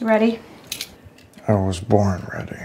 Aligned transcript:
You 0.00 0.06
ready? 0.06 0.40
I 1.46 1.52
was 1.52 1.78
born 1.78 2.26
ready. 2.32 2.56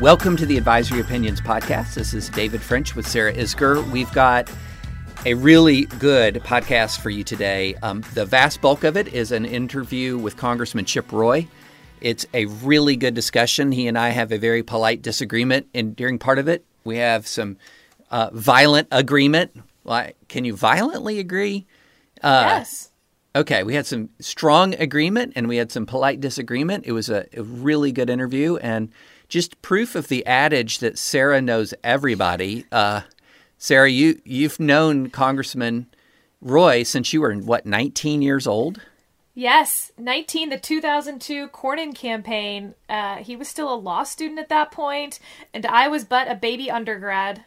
Welcome 0.00 0.38
to 0.38 0.46
the 0.46 0.56
Advisory 0.56 1.00
Opinions 1.00 1.42
Podcast. 1.42 1.92
This 1.92 2.14
is 2.14 2.30
David 2.30 2.62
French 2.62 2.96
with 2.96 3.06
Sarah 3.06 3.34
Isgur. 3.34 3.86
We've 3.90 4.10
got 4.12 4.50
a 5.26 5.34
really 5.34 5.86
good 5.86 6.36
podcast 6.44 7.00
for 7.00 7.10
you 7.10 7.24
today. 7.24 7.74
Um, 7.82 8.04
the 8.14 8.24
vast 8.24 8.60
bulk 8.60 8.84
of 8.84 8.96
it 8.96 9.08
is 9.08 9.32
an 9.32 9.44
interview 9.44 10.16
with 10.16 10.36
Congressman 10.36 10.84
Chip 10.84 11.10
Roy. 11.10 11.48
It's 12.00 12.26
a 12.32 12.46
really 12.46 12.94
good 12.94 13.14
discussion. 13.14 13.72
He 13.72 13.88
and 13.88 13.98
I 13.98 14.10
have 14.10 14.30
a 14.30 14.38
very 14.38 14.62
polite 14.62 15.02
disagreement, 15.02 15.66
and 15.74 15.96
during 15.96 16.20
part 16.20 16.38
of 16.38 16.46
it, 16.46 16.64
we 16.84 16.98
have 16.98 17.26
some 17.26 17.56
uh, 18.08 18.30
violent 18.34 18.86
agreement. 18.92 19.50
Like, 19.82 20.14
can 20.28 20.44
you 20.44 20.54
violently 20.54 21.18
agree? 21.18 21.66
yes. 22.22 22.92
Okay, 23.34 23.64
we 23.64 23.74
had 23.74 23.84
some 23.84 24.10
strong 24.20 24.74
agreement 24.74 25.32
and 25.34 25.48
we 25.48 25.56
had 25.56 25.72
some 25.72 25.86
polite 25.86 26.20
disagreement. 26.20 26.86
It 26.86 26.92
was 26.92 27.10
a, 27.10 27.26
a, 27.36 27.42
really 27.42 27.92
good 27.92 28.08
interview 28.08 28.56
and 28.56 28.90
just 29.28 29.60
proof 29.60 29.94
of 29.94 30.08
the 30.08 30.24
adage 30.24 30.78
that 30.78 30.96
Sarah 30.96 31.42
knows 31.42 31.74
everybody. 31.84 32.64
Uh, 32.72 33.02
Sarah, 33.58 33.90
you 33.90 34.20
you've 34.24 34.60
known 34.60 35.10
Congressman 35.10 35.86
Roy 36.40 36.82
since 36.82 37.12
you 37.12 37.20
were 37.20 37.34
what 37.34 37.66
19 37.66 38.22
years 38.22 38.46
old. 38.46 38.80
Yes, 39.38 39.92
19, 39.98 40.48
the 40.48 40.58
2002 40.58 41.48
Cornyn 41.48 41.94
campaign. 41.94 42.74
Uh, 42.88 43.16
he 43.16 43.36
was 43.36 43.48
still 43.48 43.72
a 43.72 43.76
law 43.76 44.02
student 44.02 44.38
at 44.38 44.48
that 44.48 44.70
point, 44.70 45.20
and 45.52 45.66
I 45.66 45.88
was 45.88 46.04
but 46.04 46.30
a 46.30 46.34
baby 46.34 46.70
undergrad. 46.70 47.44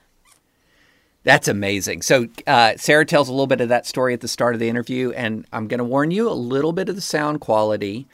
That's 1.23 1.47
amazing. 1.47 2.03
So, 2.03 2.27
uh, 2.45 2.73
Sarah 2.77 3.05
tells 3.05 3.27
a 3.27 3.31
little 3.31 3.47
bit 3.47 3.59
of 3.59 3.69
that 3.69 3.87
story 3.87 4.13
at 4.13 4.21
the 4.21 4.27
start 4.27 4.53
of 4.53 4.59
the 4.59 4.69
interview, 4.69 5.11
and 5.11 5.45
I'm 5.51 5.67
going 5.67 5.79
to 5.79 5.83
warn 5.83 6.11
you 6.11 6.29
a 6.29 6.31
little 6.31 6.73
bit 6.73 6.89
of 6.89 6.95
the 6.95 7.01
sound 7.01 7.41
quality. 7.41 8.07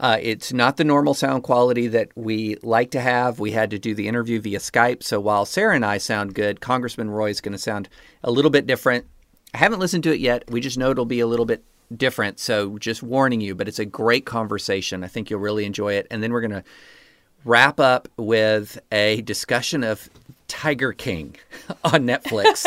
Uh, 0.00 0.16
it's 0.22 0.50
not 0.50 0.78
the 0.78 0.84
normal 0.84 1.12
sound 1.12 1.42
quality 1.42 1.86
that 1.86 2.08
we 2.16 2.56
like 2.62 2.90
to 2.92 3.00
have. 3.00 3.38
We 3.38 3.52
had 3.52 3.70
to 3.70 3.78
do 3.78 3.94
the 3.94 4.08
interview 4.08 4.40
via 4.40 4.58
Skype. 4.58 5.02
So, 5.02 5.20
while 5.20 5.44
Sarah 5.44 5.76
and 5.76 5.84
I 5.84 5.98
sound 5.98 6.34
good, 6.34 6.62
Congressman 6.62 7.10
Roy 7.10 7.28
is 7.28 7.42
going 7.42 7.52
to 7.52 7.58
sound 7.58 7.86
a 8.24 8.30
little 8.30 8.50
bit 8.50 8.66
different. 8.66 9.06
I 9.52 9.58
haven't 9.58 9.78
listened 9.78 10.04
to 10.04 10.12
it 10.12 10.18
yet. 10.18 10.50
We 10.50 10.62
just 10.62 10.78
know 10.78 10.90
it'll 10.90 11.04
be 11.04 11.20
a 11.20 11.26
little 11.26 11.44
bit 11.44 11.62
different. 11.94 12.40
So, 12.40 12.78
just 12.78 13.02
warning 13.02 13.42
you, 13.42 13.54
but 13.54 13.68
it's 13.68 13.78
a 13.78 13.84
great 13.84 14.24
conversation. 14.24 15.04
I 15.04 15.08
think 15.08 15.28
you'll 15.28 15.40
really 15.40 15.66
enjoy 15.66 15.92
it. 15.92 16.06
And 16.10 16.22
then 16.22 16.32
we're 16.32 16.40
going 16.40 16.50
to 16.52 16.64
wrap 17.44 17.78
up 17.78 18.08
with 18.16 18.80
a 18.90 19.20
discussion 19.20 19.84
of 19.84 20.08
Tiger 20.48 20.94
King 20.94 21.36
on 21.84 22.06
Netflix. 22.06 22.64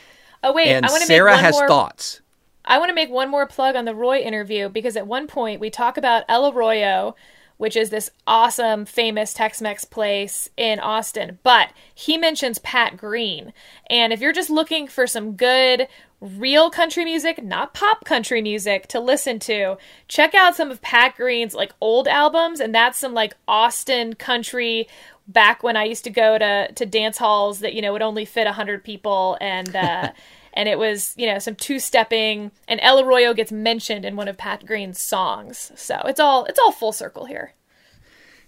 oh 0.44 0.52
wait, 0.52 0.68
and 0.68 0.88
Sarah 0.88 1.32
make 1.32 1.36
one 1.36 1.44
has 1.44 1.54
more, 1.56 1.66
thoughts. 1.66 2.20
I 2.66 2.78
want 2.78 2.88
to 2.88 2.94
make 2.94 3.10
one 3.10 3.30
more 3.30 3.46
plug 3.46 3.76
on 3.76 3.84
the 3.84 3.94
Roy 3.94 4.18
interview 4.18 4.68
because 4.68 4.96
at 4.96 5.06
one 5.06 5.26
point 5.26 5.60
we 5.60 5.70
talk 5.70 5.96
about 5.96 6.24
El 6.28 6.50
Arroyo, 6.52 7.14
which 7.58 7.76
is 7.76 7.90
this 7.90 8.10
awesome, 8.26 8.84
famous 8.84 9.32
Tex-Mex 9.32 9.84
place 9.84 10.50
in 10.56 10.80
Austin. 10.80 11.38
But 11.42 11.70
he 11.94 12.18
mentions 12.18 12.58
Pat 12.58 12.96
Green, 12.96 13.52
and 13.88 14.12
if 14.12 14.20
you're 14.20 14.32
just 14.32 14.50
looking 14.50 14.88
for 14.88 15.06
some 15.06 15.36
good 15.36 15.88
real 16.20 16.70
country 16.70 17.04
music, 17.04 17.42
not 17.42 17.74
pop 17.74 18.04
country 18.04 18.42
music 18.42 18.88
to 18.88 19.00
listen 19.00 19.38
to, 19.38 19.76
check 20.08 20.34
out 20.34 20.56
some 20.56 20.70
of 20.70 20.82
Pat 20.82 21.14
Green's 21.16 21.54
like 21.54 21.72
old 21.80 22.08
albums 22.08 22.58
and 22.58 22.74
that's 22.74 22.98
some 22.98 23.14
like 23.14 23.36
Austin 23.46 24.14
country 24.14 24.88
back 25.28 25.62
when 25.62 25.76
I 25.76 25.84
used 25.84 26.04
to 26.04 26.10
go 26.10 26.38
to 26.38 26.72
to 26.72 26.86
dance 26.86 27.18
halls 27.18 27.60
that 27.60 27.74
you 27.74 27.82
know 27.82 27.92
would 27.92 28.02
only 28.02 28.24
fit 28.24 28.44
100 28.44 28.84
people 28.84 29.36
and 29.40 29.74
uh 29.74 30.12
and 30.56 30.68
it 30.68 30.78
was, 30.78 31.14
you 31.16 31.26
know, 31.26 31.38
some 31.38 31.54
two-stepping 31.54 32.50
and 32.66 32.80
El 32.82 33.00
Arroyo 33.00 33.34
gets 33.34 33.52
mentioned 33.52 34.04
in 34.04 34.16
one 34.16 34.28
of 34.28 34.36
Pat 34.38 34.66
Green's 34.66 34.98
songs. 34.98 35.70
So, 35.76 36.00
it's 36.06 36.18
all 36.18 36.44
it's 36.46 36.58
all 36.58 36.72
full 36.72 36.92
circle 36.92 37.26
here. 37.26 37.52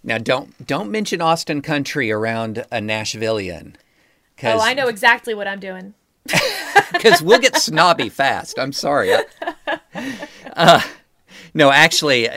Now, 0.03 0.19
don't 0.19 0.67
don't 0.67 0.91
mention 0.91 1.21
Austin 1.21 1.63
country 1.63 2.11
around 2.11 2.59
a 2.73 2.79
Nashvilleian. 2.79 3.75
Oh, 4.43 4.61
I 4.61 4.75
know 4.75 4.87
exactly 4.87 5.35
what 5.35 5.49
I'm 5.49 5.59
doing 5.59 5.95
because 6.93 7.21
we'll 7.21 7.41
get 7.41 7.57
snobby 7.57 8.09
fast. 8.09 8.59
I'm 8.59 8.73
sorry. 8.73 9.13
Uh, 10.55 10.81
no, 11.55 11.71
actually, 11.71 12.29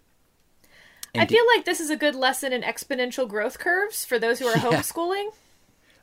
I 1.14 1.26
feel 1.26 1.44
like 1.56 1.64
this 1.64 1.80
is 1.80 1.88
a 1.90 1.96
good 1.96 2.14
lesson 2.14 2.52
in 2.52 2.62
exponential 2.62 3.28
growth 3.28 3.58
curves 3.58 4.04
for 4.04 4.18
those 4.18 4.38
who 4.38 4.46
are 4.46 4.52
yeah. 4.56 4.62
homeschooling. 4.62 5.30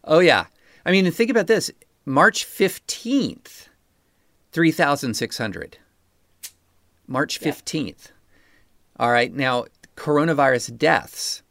Oh, 0.04 0.20
yeah. 0.20 0.48
I 0.86 0.92
mean, 0.92 1.10
think 1.12 1.32
about 1.32 1.48
this 1.48 1.72
March 2.06 2.46
15th, 2.46 3.68
3,600. 4.52 5.78
March 7.08 7.40
15th. 7.40 7.86
Yeah. 7.86 7.94
All 9.00 9.12
right. 9.12 9.34
Now, 9.34 9.66
coronavirus 9.96 10.78
deaths. 10.78 11.44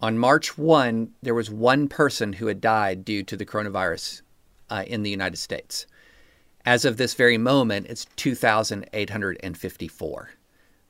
On 0.00 0.16
March 0.16 0.56
1, 0.56 1.12
there 1.22 1.34
was 1.34 1.50
one 1.50 1.86
person 1.86 2.34
who 2.34 2.46
had 2.46 2.60
died 2.60 3.04
due 3.04 3.22
to 3.24 3.36
the 3.36 3.44
coronavirus 3.44 4.22
uh, 4.70 4.84
in 4.86 5.02
the 5.02 5.10
United 5.10 5.36
States. 5.36 5.86
As 6.64 6.84
of 6.84 6.96
this 6.96 7.14
very 7.14 7.38
moment, 7.38 7.86
it's 7.88 8.06
2,854. 8.16 10.30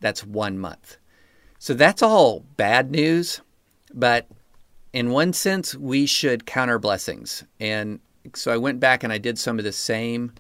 That's 0.01 0.27
one 0.27 0.59
month. 0.59 0.97
So 1.59 1.75
that's 1.75 2.03
all 2.03 2.41
bad 2.57 2.91
news, 2.91 3.41
but 3.93 4.27
in 4.93 5.11
one 5.11 5.33
sense, 5.33 5.75
we 5.75 6.07
should 6.07 6.47
count 6.47 6.71
our 6.71 6.79
blessings. 6.79 7.45
And 7.61 8.01
so 8.35 8.53
I 8.53 8.57
went 8.57 8.81
back 8.81 9.05
and 9.05 9.13
I 9.13 9.19
did 9.19 9.39
some 9.39 9.59
of 9.59 9.65
the 9.65 9.73
same. 9.73 10.33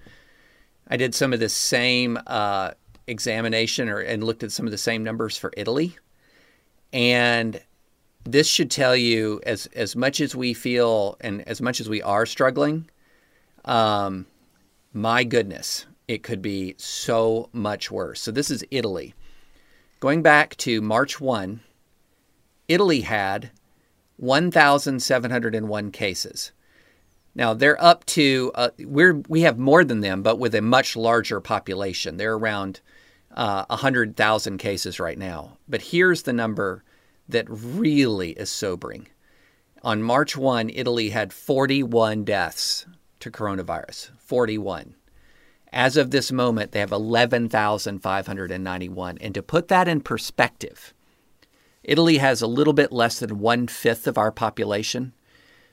I 0.88 0.96
did 0.96 1.14
some 1.14 1.32
of 1.32 1.40
the 1.40 1.48
same 1.48 2.18
uh, 2.26 2.72
examination 3.06 3.88
or 3.88 4.00
and 4.00 4.24
looked 4.24 4.42
at 4.42 4.52
some 4.52 4.66
of 4.66 4.72
the 4.72 4.78
same 4.78 5.04
numbers 5.04 5.36
for 5.36 5.52
Italy, 5.56 5.96
and 6.92 7.60
this 8.24 8.48
should 8.48 8.70
tell 8.70 8.96
you 8.96 9.40
as 9.46 9.66
as 9.66 9.94
much 9.94 10.20
as 10.20 10.34
we 10.34 10.52
feel 10.52 11.16
and 11.20 11.46
as 11.48 11.60
much 11.60 11.80
as 11.80 11.88
we 11.88 12.02
are 12.02 12.26
struggling. 12.26 12.90
Um, 13.64 14.26
my 14.92 15.24
goodness, 15.24 15.86
it 16.08 16.22
could 16.22 16.42
be 16.42 16.74
so 16.78 17.48
much 17.52 17.90
worse. 17.90 18.20
So 18.20 18.30
this 18.30 18.50
is 18.50 18.64
Italy. 18.70 19.14
Going 20.00 20.22
back 20.22 20.56
to 20.56 20.80
March 20.80 21.20
1, 21.20 21.60
Italy 22.68 23.02
had 23.02 23.50
1,701 24.16 25.90
cases. 25.92 26.52
Now 27.34 27.54
they're 27.54 27.82
up 27.82 28.04
to 28.06 28.50
uh, 28.54 28.70
we're 28.80 29.22
we 29.28 29.42
have 29.42 29.58
more 29.58 29.84
than 29.84 30.00
them, 30.00 30.22
but 30.22 30.38
with 30.38 30.54
a 30.54 30.62
much 30.62 30.96
larger 30.96 31.40
population. 31.40 32.16
They're 32.16 32.34
around 32.34 32.80
uh, 33.34 33.66
100,000 33.68 34.58
cases 34.58 34.98
right 34.98 35.18
now. 35.18 35.58
But 35.68 35.82
here's 35.82 36.22
the 36.22 36.32
number 36.32 36.82
that 37.28 37.46
really 37.48 38.30
is 38.32 38.50
sobering: 38.50 39.06
On 39.84 40.02
March 40.02 40.36
1, 40.36 40.70
Italy 40.74 41.10
had 41.10 41.32
41 41.32 42.24
deaths 42.24 42.86
to 43.20 43.30
coronavirus. 43.30 44.10
41. 44.18 44.96
As 45.72 45.96
of 45.96 46.10
this 46.10 46.32
moment, 46.32 46.72
they 46.72 46.80
have 46.80 46.90
11,591. 46.92 49.18
And 49.20 49.34
to 49.34 49.42
put 49.42 49.68
that 49.68 49.86
in 49.86 50.00
perspective, 50.00 50.92
Italy 51.84 52.18
has 52.18 52.42
a 52.42 52.46
little 52.46 52.72
bit 52.72 52.92
less 52.92 53.20
than 53.20 53.38
one 53.38 53.68
fifth 53.68 54.06
of 54.06 54.16
our 54.18 54.32
population. 54.32 55.12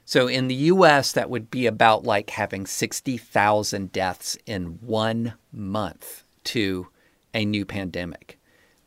So 0.05 0.27
in 0.27 0.47
the 0.47 0.55
US, 0.55 1.11
that 1.11 1.29
would 1.29 1.51
be 1.51 1.65
about 1.65 2.05
like 2.05 2.29
having 2.29 2.65
60,000 2.65 3.91
deaths 3.91 4.37
in 4.45 4.79
one 4.81 5.33
month 5.51 6.23
to 6.45 6.87
a 7.33 7.43
new 7.43 7.65
pandemic. 7.65 8.39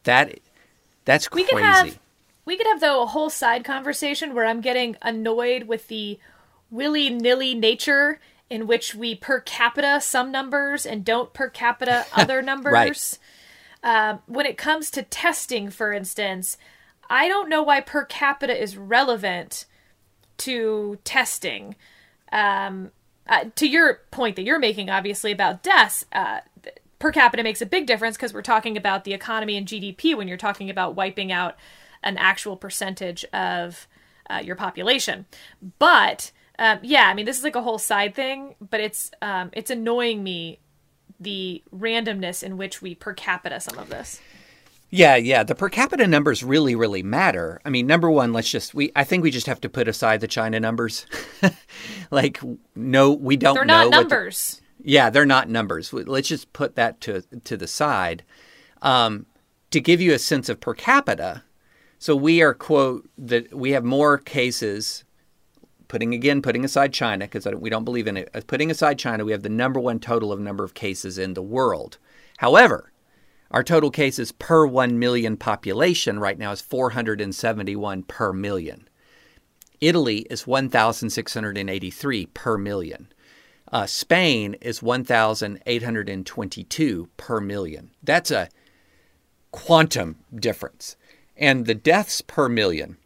That 0.04 0.40
that's 1.04 1.28
crazy. 1.28 1.44
We 1.44 1.50
could 1.50 1.62
have 1.62 1.98
we 2.46 2.56
could 2.56 2.66
have 2.68 2.80
though 2.80 3.02
a 3.02 3.06
whole 3.06 3.28
side 3.28 3.64
conversation 3.64 4.34
where 4.34 4.46
I'm 4.46 4.62
getting 4.62 4.96
annoyed 5.02 5.64
with 5.64 5.88
the 5.88 6.18
willy 6.70 7.10
nilly 7.10 7.54
nature 7.54 8.18
in 8.50 8.66
which 8.66 8.94
we 8.94 9.14
per 9.14 9.40
capita 9.40 10.00
some 10.02 10.30
numbers 10.30 10.84
and 10.84 11.04
don't 11.04 11.32
per 11.32 11.48
capita 11.48 12.04
other 12.14 12.42
numbers. 12.42 12.72
right. 12.72 13.18
Um, 13.82 14.18
when 14.26 14.44
it 14.44 14.58
comes 14.58 14.90
to 14.90 15.02
testing, 15.02 15.70
for 15.70 15.92
instance, 15.92 16.58
I 17.08 17.28
don't 17.28 17.48
know 17.48 17.62
why 17.62 17.80
per 17.80 18.04
capita 18.04 18.60
is 18.60 18.76
relevant 18.76 19.64
to 20.38 20.98
testing. 21.04 21.76
Um, 22.30 22.90
uh, 23.26 23.46
to 23.56 23.66
your 23.66 24.00
point 24.10 24.36
that 24.36 24.42
you're 24.42 24.58
making, 24.58 24.90
obviously, 24.90 25.32
about 25.32 25.62
deaths, 25.62 26.04
uh, 26.12 26.40
per 26.98 27.10
capita 27.10 27.42
makes 27.42 27.62
a 27.62 27.66
big 27.66 27.86
difference 27.86 28.16
because 28.16 28.34
we're 28.34 28.42
talking 28.42 28.76
about 28.76 29.04
the 29.04 29.14
economy 29.14 29.56
and 29.56 29.66
GDP 29.66 30.16
when 30.16 30.28
you're 30.28 30.36
talking 30.36 30.68
about 30.68 30.94
wiping 30.94 31.32
out 31.32 31.56
an 32.02 32.16
actual 32.16 32.56
percentage 32.56 33.24
of 33.32 33.88
uh, 34.28 34.40
your 34.44 34.56
population. 34.56 35.26
But 35.78 36.32
um, 36.60 36.78
yeah, 36.82 37.08
I 37.08 37.14
mean, 37.14 37.24
this 37.24 37.38
is 37.38 37.42
like 37.42 37.56
a 37.56 37.62
whole 37.62 37.78
side 37.78 38.14
thing, 38.14 38.54
but 38.60 38.80
it's 38.80 39.10
um, 39.22 39.48
it's 39.54 39.70
annoying 39.70 40.22
me 40.22 40.60
the 41.18 41.62
randomness 41.74 42.42
in 42.42 42.58
which 42.58 42.82
we 42.82 42.94
per 42.94 43.14
capita 43.14 43.58
some 43.60 43.78
of 43.78 43.88
this. 43.88 44.20
Yeah, 44.90 45.16
yeah. 45.16 45.42
The 45.42 45.54
per 45.54 45.70
capita 45.70 46.06
numbers 46.06 46.44
really, 46.44 46.74
really 46.74 47.02
matter. 47.02 47.60
I 47.64 47.70
mean, 47.70 47.86
number 47.86 48.10
one, 48.10 48.34
let's 48.34 48.50
just 48.50 48.74
we. 48.74 48.92
I 48.94 49.04
think 49.04 49.22
we 49.22 49.30
just 49.30 49.46
have 49.46 49.60
to 49.62 49.70
put 49.70 49.88
aside 49.88 50.20
the 50.20 50.28
China 50.28 50.60
numbers. 50.60 51.06
like, 52.10 52.40
no, 52.74 53.12
we 53.12 53.38
don't. 53.38 53.54
Know 53.54 53.60
they're 53.60 53.64
not 53.64 53.90
numbers. 53.90 54.60
The, 54.80 54.90
yeah, 54.90 55.08
they're 55.08 55.24
not 55.24 55.48
numbers. 55.48 55.92
Let's 55.94 56.28
just 56.28 56.52
put 56.52 56.74
that 56.74 57.00
to 57.02 57.22
to 57.22 57.56
the 57.56 57.68
side. 57.68 58.22
Um, 58.82 59.24
to 59.70 59.80
give 59.80 60.02
you 60.02 60.12
a 60.12 60.18
sense 60.18 60.50
of 60.50 60.60
per 60.60 60.74
capita, 60.74 61.44
so 61.98 62.14
we 62.14 62.42
are 62.42 62.52
quote 62.52 63.08
that 63.16 63.54
we 63.54 63.70
have 63.70 63.84
more 63.84 64.18
cases. 64.18 65.04
Putting 65.90 66.14
again, 66.14 66.40
putting 66.40 66.64
aside 66.64 66.92
China 66.92 67.24
because 67.24 67.46
we 67.46 67.68
don't 67.68 67.84
believe 67.84 68.06
in 68.06 68.16
it. 68.16 68.46
Putting 68.46 68.70
aside 68.70 68.96
China, 68.96 69.24
we 69.24 69.32
have 69.32 69.42
the 69.42 69.48
number 69.48 69.80
one 69.80 69.98
total 69.98 70.30
of 70.30 70.38
number 70.38 70.62
of 70.62 70.72
cases 70.72 71.18
in 71.18 71.34
the 71.34 71.42
world. 71.42 71.98
However, 72.38 72.92
our 73.50 73.64
total 73.64 73.90
cases 73.90 74.30
per 74.30 74.66
1 74.66 75.00
million 75.00 75.36
population 75.36 76.20
right 76.20 76.38
now 76.38 76.52
is 76.52 76.60
471 76.60 78.04
per 78.04 78.32
million. 78.32 78.88
Italy 79.80 80.28
is 80.30 80.46
1,683 80.46 82.26
per 82.26 82.56
million. 82.56 83.12
Uh, 83.72 83.86
Spain 83.86 84.54
is 84.60 84.84
1,822 84.84 87.08
per 87.16 87.40
million. 87.40 87.90
That's 88.00 88.30
a 88.30 88.48
quantum 89.50 90.20
difference. 90.32 90.94
And 91.36 91.66
the 91.66 91.74
deaths 91.74 92.20
per 92.20 92.48
million, 92.48 92.96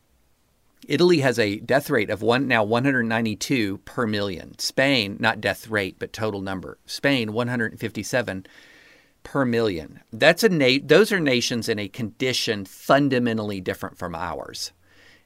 Italy 0.89 1.21
has 1.21 1.39
a 1.39 1.57
death 1.59 1.91
rate 1.91 2.11
of 2.11 2.23
one 2.23 2.49
now 2.49 2.65
192 2.65 3.79
per 3.79 4.07
million. 4.07 4.59
Spain, 4.59 5.17
not 5.21 5.41
death 5.41 5.69
rate, 5.69 5.97
but 5.99 6.13
total 6.13 6.41
number. 6.41 6.79
Spain 6.87 7.33
157 7.33 8.47
per 9.23 9.45
million. 9.45 10.01
That's 10.13 10.45
a 10.45 10.49
na- 10.49 10.79
those 10.83 11.11
are 11.13 11.21
nations 11.21 11.69
in 11.69 11.79
a 11.79 11.89
condition 11.89 12.65
fundamentally 12.65 13.61
different 13.61 13.99
from 13.99 14.15
ours. 14.15 14.73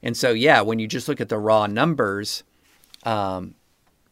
And 0.02 0.16
so, 0.16 0.31
yeah, 0.31 0.60
when 0.60 0.78
you 0.78 0.87
just 0.87 1.08
look 1.08 1.20
at 1.20 1.28
the 1.28 1.38
raw 1.38 1.66
numbers, 1.66 2.44
um, 3.02 3.55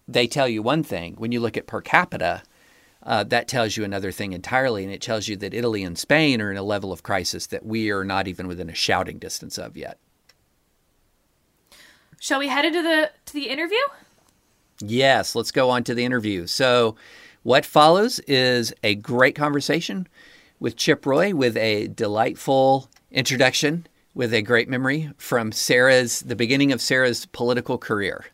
they 0.09 0.27
tell 0.27 0.49
you 0.49 0.63
one 0.63 0.83
thing. 0.83 1.15
When 1.17 1.33
you 1.33 1.41
look 1.41 1.57
at 1.57 1.67
per 1.67 1.81
capita, 1.81 2.43
uh, 3.03 3.23
that 3.25 3.49
tells 3.49 3.77
you 3.77 3.85
another 3.85 4.11
thing 4.11 4.33
entirely. 4.33 4.83
And 4.85 4.93
it 4.93 5.01
tells 5.01 5.29
you 5.29 5.37
that 5.37 5.55
Italy 5.55 5.85
and 5.85 5.97
Spain 5.97 6.41
are 6.41 6.51
in 6.51 6.57
a 6.57 6.63
level 6.63 6.93
of 6.93 7.05
crisis 7.05 7.47
that 7.47 7.65
we 7.65 7.91
are 7.91 8.05
not 8.05 8.27
even 8.27 8.49
within 8.49 8.69
a 8.69 8.75
shouting 8.75 9.19
distance 9.19 9.59
of 9.59 9.77
yet. 9.77 9.99
Shall 12.27 12.41
we 12.41 12.49
head 12.49 12.65
into 12.65 12.83
the 12.83 13.13
to 13.27 13.33
the 13.35 13.49
interview? 13.49 13.79
Yes, 14.81 15.37
let's 15.37 15.53
go 15.53 15.71
on 15.71 15.85
to 15.85 15.95
the 15.95 16.05
interview. 16.05 16.49
So, 16.49 16.97
what 17.45 17.65
follows 17.65 18.19
is 18.27 18.75
a 18.83 18.97
great 18.97 19.37
conversation 19.37 20.09
with 20.59 20.75
Chip 20.75 21.07
Roy 21.07 21.37
with 21.37 21.57
a 21.57 21.87
delightful 21.87 22.91
introduction 23.13 23.87
with 24.13 24.35
a 24.35 24.43
great 24.43 24.69
memory 24.69 25.13
from 25.17 25.53
Sarah's 25.53 26.19
the 26.19 26.35
beginning 26.35 26.73
of 26.73 26.81
Sarah's 26.81 27.27
political 27.27 27.79
career. 27.79 28.25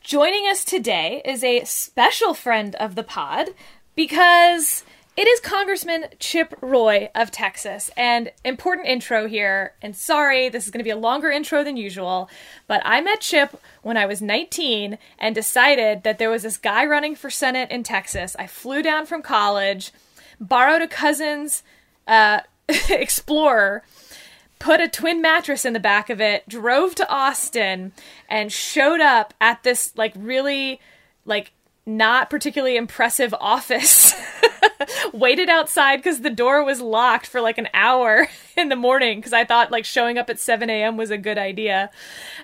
Joining 0.00 0.48
us 0.48 0.64
today 0.64 1.22
is 1.24 1.44
a 1.44 1.62
special 1.66 2.34
friend 2.34 2.74
of 2.80 2.96
the 2.96 3.04
pod 3.04 3.50
because 3.94 4.82
it 5.16 5.26
is 5.26 5.40
Congressman 5.40 6.06
Chip 6.18 6.54
Roy 6.60 7.10
of 7.14 7.30
Texas. 7.30 7.90
And 7.96 8.32
important 8.44 8.86
intro 8.88 9.26
here. 9.26 9.74
And 9.82 9.94
sorry, 9.94 10.48
this 10.48 10.64
is 10.64 10.70
going 10.70 10.80
to 10.80 10.84
be 10.84 10.90
a 10.90 10.96
longer 10.96 11.30
intro 11.30 11.62
than 11.64 11.76
usual, 11.76 12.30
but 12.66 12.80
I 12.84 13.00
met 13.00 13.20
Chip 13.20 13.60
when 13.82 13.96
I 13.96 14.06
was 14.06 14.22
19 14.22 14.98
and 15.18 15.34
decided 15.34 16.02
that 16.04 16.18
there 16.18 16.30
was 16.30 16.42
this 16.42 16.56
guy 16.56 16.84
running 16.84 17.14
for 17.14 17.30
Senate 17.30 17.70
in 17.70 17.82
Texas. 17.82 18.36
I 18.38 18.46
flew 18.46 18.82
down 18.82 19.06
from 19.06 19.22
college, 19.22 19.92
borrowed 20.40 20.82
a 20.82 20.88
cousin's 20.88 21.62
uh, 22.06 22.40
Explorer 22.88 23.82
put 24.60 24.80
a 24.80 24.86
twin 24.86 25.20
mattress 25.20 25.64
in 25.64 25.72
the 25.72 25.80
back 25.80 26.08
of 26.08 26.20
it, 26.20 26.48
drove 26.48 26.94
to 26.94 27.10
Austin, 27.10 27.92
and 28.28 28.52
showed 28.52 29.00
up 29.00 29.34
at 29.40 29.64
this 29.64 29.92
like 29.96 30.12
really 30.14 30.78
like 31.24 31.50
not 31.96 32.30
particularly 32.30 32.76
impressive 32.76 33.34
office. 33.34 34.14
Waited 35.12 35.48
outside 35.48 35.96
because 35.96 36.20
the 36.20 36.30
door 36.30 36.64
was 36.64 36.80
locked 36.80 37.26
for 37.26 37.40
like 37.40 37.58
an 37.58 37.68
hour 37.74 38.28
in 38.56 38.68
the 38.68 38.76
morning 38.76 39.18
because 39.18 39.32
I 39.32 39.44
thought 39.44 39.70
like 39.70 39.84
showing 39.84 40.18
up 40.18 40.30
at 40.30 40.38
7 40.38 40.68
a.m. 40.70 40.96
was 40.96 41.10
a 41.10 41.18
good 41.18 41.38
idea. 41.38 41.90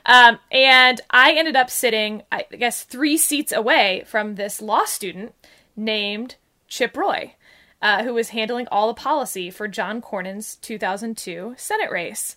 Um, 0.04 0.38
and 0.50 1.00
I 1.10 1.32
ended 1.32 1.56
up 1.56 1.71
sitting, 1.71 2.23
I 2.30 2.44
guess, 2.50 2.82
three 2.82 3.16
seats 3.16 3.52
away 3.52 4.04
from 4.06 4.35
this 4.35 4.61
law 4.61 4.85
student 4.85 5.35
named 5.76 6.37
Chip 6.68 6.97
Roy 6.97 7.35
uh, 7.82 8.02
who 8.02 8.14
was 8.14 8.30
handling 8.30 8.66
all 8.68 8.88
the 8.88 9.00
policy 9.00 9.50
for 9.50 9.68
John 9.68 10.00
Cornyn's 10.00 10.56
2002 10.56 11.54
Senate 11.56 11.90
race. 11.90 12.37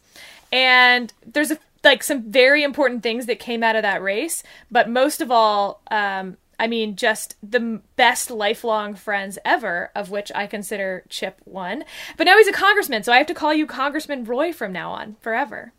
And 0.52 1.14
there's 1.26 1.52
a, 1.52 1.60
like 1.84 2.04
some 2.04 2.24
very 2.30 2.64
important 2.64 3.04
things 3.04 3.26
that 3.28 3.40
came 3.40 3.64
out 3.64 3.76
of 3.76 3.84
that 3.84 4.02
race, 4.02 4.44
but 4.70 4.90
most 4.90 5.22
of 5.22 5.32
all, 5.32 5.82
um, 5.90 6.38
I 6.60 6.68
mean, 6.68 6.96
just 6.96 7.38
the 7.42 7.82
best 7.96 8.30
lifelong 8.30 8.94
friends 8.94 9.40
ever, 9.46 9.92
of 9.96 10.12
which 10.12 10.32
I 10.36 10.46
consider 10.46 11.06
Chip 11.10 11.42
one. 11.46 11.86
But 12.18 12.26
now 12.26 12.38
he's 12.38 12.48
a 12.48 12.54
congressman, 12.54 13.04
so 13.04 13.14
I 13.14 13.18
have 13.18 13.28
to 13.28 13.34
call 13.34 13.54
you 13.54 13.66
Congressman 13.66 14.26
Roy 14.26 14.52
from 14.52 14.74
now 14.74 14.92
on, 14.92 15.16
forever. 15.22 15.72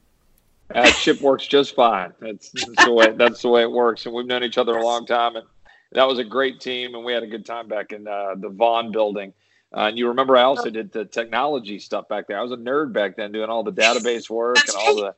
Uh, 0.75 0.91
Chip 0.93 1.21
works 1.21 1.47
just 1.47 1.75
fine. 1.75 2.13
That's, 2.21 2.51
that's 2.51 2.85
the 2.85 2.93
way. 2.93 3.11
That's 3.17 3.43
the 3.43 3.49
way 3.49 3.63
it 3.63 3.71
works, 3.71 4.07
and 4.07 4.15
we've 4.15 4.27
known 4.27 4.45
each 4.45 4.59
other 4.59 4.77
a 4.77 4.85
long 4.85 5.05
time, 5.05 5.37
and 5.37 5.47
that 5.93 6.07
was 6.07 6.19
a 6.19 6.25
great 6.25 6.61
team, 6.61 6.95
and 6.95 7.05
we 7.05 7.13
had 7.13 7.23
a 7.23 7.27
good 7.27 7.45
time 7.45 7.69
back 7.69 7.93
in 7.93 8.07
uh, 8.07 8.35
the 8.37 8.49
Vaughn 8.49 8.93
building. 8.93 9.33
Uh, 9.73 9.87
and 9.89 9.99
you 9.99 10.09
remember 10.09 10.37
I 10.37 10.43
also 10.43 10.71
did 10.71 10.93
the 10.93 11.05
technology 11.05 11.79
stuff 11.79 12.09
back 12.09 12.27
there. 12.27 12.39
I 12.39 12.43
was 12.43 12.53
a 12.53 12.57
nerd 12.57 12.93
back 12.93 13.17
then, 13.17 13.33
doing 13.33 13.51
all 13.51 13.63
the 13.63 13.73
database 13.73 14.29
work 14.29 14.57
and 14.57 14.77
all 14.77 14.97
the 14.97 15.15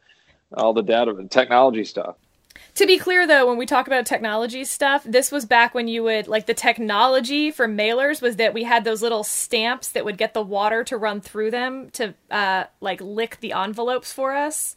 all 0.54 0.74
the 0.74 0.82
data 0.82 1.14
and 1.14 1.30
technology 1.30 1.84
stuff. 1.84 2.16
To 2.76 2.86
be 2.86 2.98
clear, 2.98 3.26
though, 3.26 3.46
when 3.46 3.58
we 3.58 3.66
talk 3.66 3.86
about 3.86 4.06
technology 4.06 4.64
stuff, 4.64 5.04
this 5.04 5.30
was 5.30 5.44
back 5.44 5.74
when 5.74 5.88
you 5.88 6.02
would 6.04 6.26
like 6.26 6.46
the 6.46 6.54
technology 6.54 7.50
for 7.50 7.68
mailers 7.68 8.22
was 8.22 8.36
that 8.36 8.54
we 8.54 8.64
had 8.64 8.84
those 8.84 9.02
little 9.02 9.24
stamps 9.24 9.90
that 9.92 10.04
would 10.04 10.16
get 10.16 10.32
the 10.32 10.42
water 10.42 10.82
to 10.84 10.96
run 10.96 11.20
through 11.20 11.50
them 11.50 11.90
to 11.90 12.14
uh, 12.30 12.64
like 12.80 13.00
lick 13.00 13.38
the 13.40 13.52
envelopes 13.52 14.12
for 14.12 14.34
us. 14.34 14.74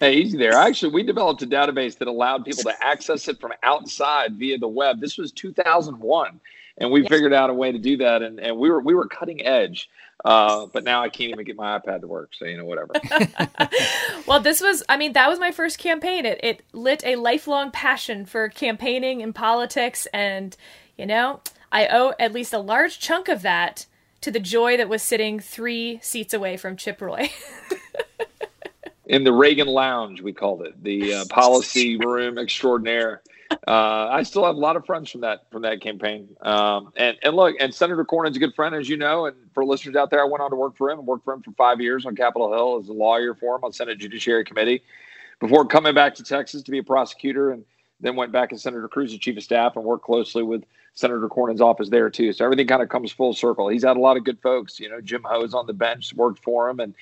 Hey, 0.00 0.14
easy 0.14 0.36
there. 0.36 0.52
Actually, 0.52 0.92
we 0.92 1.02
developed 1.04 1.40
a 1.42 1.46
database 1.46 1.96
that 1.98 2.08
allowed 2.08 2.44
people 2.44 2.64
to 2.64 2.84
access 2.84 3.28
it 3.28 3.40
from 3.40 3.52
outside 3.62 4.34
via 4.36 4.58
the 4.58 4.68
web. 4.68 5.00
This 5.00 5.16
was 5.16 5.32
2001 5.32 6.40
and 6.78 6.90
we 6.90 7.06
figured 7.06 7.32
out 7.32 7.50
a 7.50 7.54
way 7.54 7.72
to 7.72 7.78
do 7.78 7.96
that 7.96 8.22
and, 8.22 8.38
and 8.38 8.56
we 8.56 8.70
were 8.70 8.80
we 8.80 8.94
were 8.94 9.06
cutting 9.06 9.44
edge 9.46 9.88
uh, 10.26 10.66
but 10.66 10.84
now 10.84 11.02
i 11.02 11.08
can't 11.08 11.30
even 11.30 11.44
get 11.44 11.56
my 11.56 11.78
ipad 11.78 12.00
to 12.00 12.06
work 12.06 12.30
so 12.38 12.44
you 12.44 12.56
know 12.56 12.64
whatever. 12.64 12.92
Well 14.26 14.40
this 14.40 14.60
was 14.60 14.82
i 14.88 14.96
mean 14.96 15.12
that 15.14 15.28
was 15.28 15.38
my 15.38 15.52
first 15.52 15.78
campaign. 15.78 16.26
It, 16.26 16.40
it 16.42 16.62
lit 16.72 17.02
a 17.06 17.16
lifelong 17.16 17.70
passion 17.70 18.26
for 18.26 18.48
campaigning 18.48 19.22
and 19.22 19.34
politics. 19.34 20.06
And 20.12 20.56
you 20.96 21.06
know 21.06 21.40
i 21.70 21.86
owe 21.86 22.14
at 22.18 22.32
least 22.32 22.52
a 22.52 22.58
large 22.58 22.98
chunk 22.98 23.28
of 23.28 23.42
that 23.42 23.86
to 24.20 24.30
the 24.30 24.40
joy 24.40 24.76
that 24.76 24.88
was 24.88 25.02
sitting 25.02 25.38
three 25.38 26.00
seats 26.02 26.34
away 26.34 26.56
from 26.56 26.76
chip 26.76 27.00
roy. 27.00 27.30
In 29.06 29.22
the 29.22 29.32
Reagan 29.32 29.68
Lounge, 29.68 30.20
we 30.20 30.32
called 30.32 30.62
it. 30.62 30.82
The 30.82 31.14
uh, 31.14 31.24
policy 31.30 31.96
room 31.96 32.38
extraordinaire. 32.38 33.22
Uh, 33.50 34.08
I 34.10 34.22
still 34.22 34.44
have 34.44 34.56
a 34.56 34.58
lot 34.58 34.76
of 34.76 34.84
friends 34.86 35.10
from 35.10 35.20
that 35.22 35.50
from 35.50 35.62
that 35.62 35.80
campaign. 35.80 36.28
Um, 36.42 36.92
and 36.96 37.16
and 37.22 37.34
look, 37.34 37.56
and 37.60 37.74
Senator 37.74 38.04
Cornyn's 38.04 38.36
a 38.36 38.40
good 38.40 38.54
friend, 38.54 38.74
as 38.74 38.88
you 38.88 38.96
know. 38.96 39.26
And 39.26 39.36
for 39.54 39.64
listeners 39.64 39.96
out 39.96 40.10
there, 40.10 40.20
I 40.20 40.24
went 40.24 40.42
on 40.42 40.50
to 40.50 40.56
work 40.56 40.76
for 40.76 40.90
him 40.90 40.98
and 40.98 41.06
worked 41.06 41.24
for 41.24 41.34
him 41.34 41.42
for 41.42 41.52
five 41.52 41.80
years 41.80 42.06
on 42.06 42.16
Capitol 42.16 42.52
Hill 42.52 42.78
as 42.82 42.88
a 42.88 42.92
lawyer 42.92 43.34
for 43.34 43.56
him 43.56 43.64
on 43.64 43.72
Senate 43.72 43.98
Judiciary 43.98 44.44
Committee 44.44 44.82
before 45.40 45.66
coming 45.66 45.94
back 45.94 46.14
to 46.16 46.24
Texas 46.24 46.62
to 46.62 46.70
be 46.70 46.78
a 46.78 46.82
prosecutor, 46.82 47.50
and 47.50 47.64
then 48.00 48.16
went 48.16 48.32
back 48.32 48.52
as 48.52 48.62
Senator 48.62 48.88
Cruz's 48.88 49.18
chief 49.18 49.36
of 49.36 49.42
staff 49.42 49.76
and 49.76 49.84
worked 49.84 50.04
closely 50.04 50.42
with 50.42 50.64
Senator 50.94 51.28
Cornyn's 51.28 51.60
office 51.60 51.90
there 51.90 52.08
too. 52.10 52.32
So 52.32 52.44
everything 52.44 52.66
kind 52.66 52.82
of 52.82 52.88
comes 52.88 53.12
full 53.12 53.34
circle. 53.34 53.68
He's 53.68 53.84
had 53.84 53.96
a 53.96 54.00
lot 54.00 54.16
of 54.16 54.24
good 54.24 54.40
folks. 54.40 54.80
You 54.80 54.88
know, 54.88 55.00
Jim 55.00 55.22
Ho's 55.24 55.54
on 55.54 55.66
the 55.66 55.74
bench 55.74 56.14
worked 56.14 56.42
for 56.42 56.68
him, 56.68 56.80
and 56.80 56.94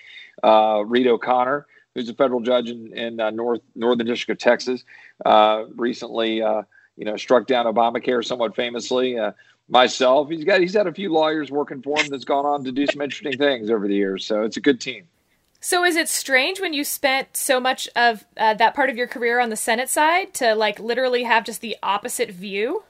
uh, 0.42 0.82
Reed 0.84 1.06
O'Connor 1.06 1.66
who's 1.94 2.08
a 2.08 2.14
federal 2.14 2.40
judge 2.40 2.70
in, 2.70 2.96
in 2.96 3.20
uh, 3.20 3.30
North 3.30 3.60
Northern 3.74 4.06
District 4.06 4.40
of 4.40 4.42
Texas, 4.42 4.84
uh, 5.24 5.64
recently 5.76 6.42
uh, 6.42 6.62
you 6.96 7.04
know 7.04 7.16
struck 7.16 7.46
down 7.46 7.66
Obamacare 7.66 8.24
somewhat 8.24 8.54
famously. 8.54 9.18
Uh, 9.18 9.32
myself, 9.68 10.28
he's 10.28 10.44
got 10.44 10.60
he's 10.60 10.74
had 10.74 10.86
a 10.86 10.92
few 10.92 11.12
lawyers 11.12 11.50
working 11.50 11.82
for 11.82 11.98
him 11.98 12.08
that's 12.08 12.24
gone 12.24 12.46
on 12.46 12.64
to 12.64 12.72
do 12.72 12.86
some 12.86 13.00
interesting 13.00 13.38
things 13.38 13.70
over 13.70 13.88
the 13.88 13.94
years. 13.94 14.26
So 14.26 14.42
it's 14.42 14.56
a 14.56 14.60
good 14.60 14.80
team. 14.80 15.06
So 15.60 15.82
is 15.82 15.96
it 15.96 16.10
strange 16.10 16.60
when 16.60 16.74
you 16.74 16.84
spent 16.84 17.38
so 17.38 17.58
much 17.58 17.88
of 17.96 18.26
uh, 18.36 18.52
that 18.52 18.74
part 18.74 18.90
of 18.90 18.98
your 18.98 19.06
career 19.06 19.40
on 19.40 19.48
the 19.48 19.56
Senate 19.56 19.88
side 19.88 20.34
to 20.34 20.54
like 20.54 20.78
literally 20.78 21.22
have 21.22 21.44
just 21.44 21.62
the 21.62 21.76
opposite 21.82 22.30
view? 22.30 22.84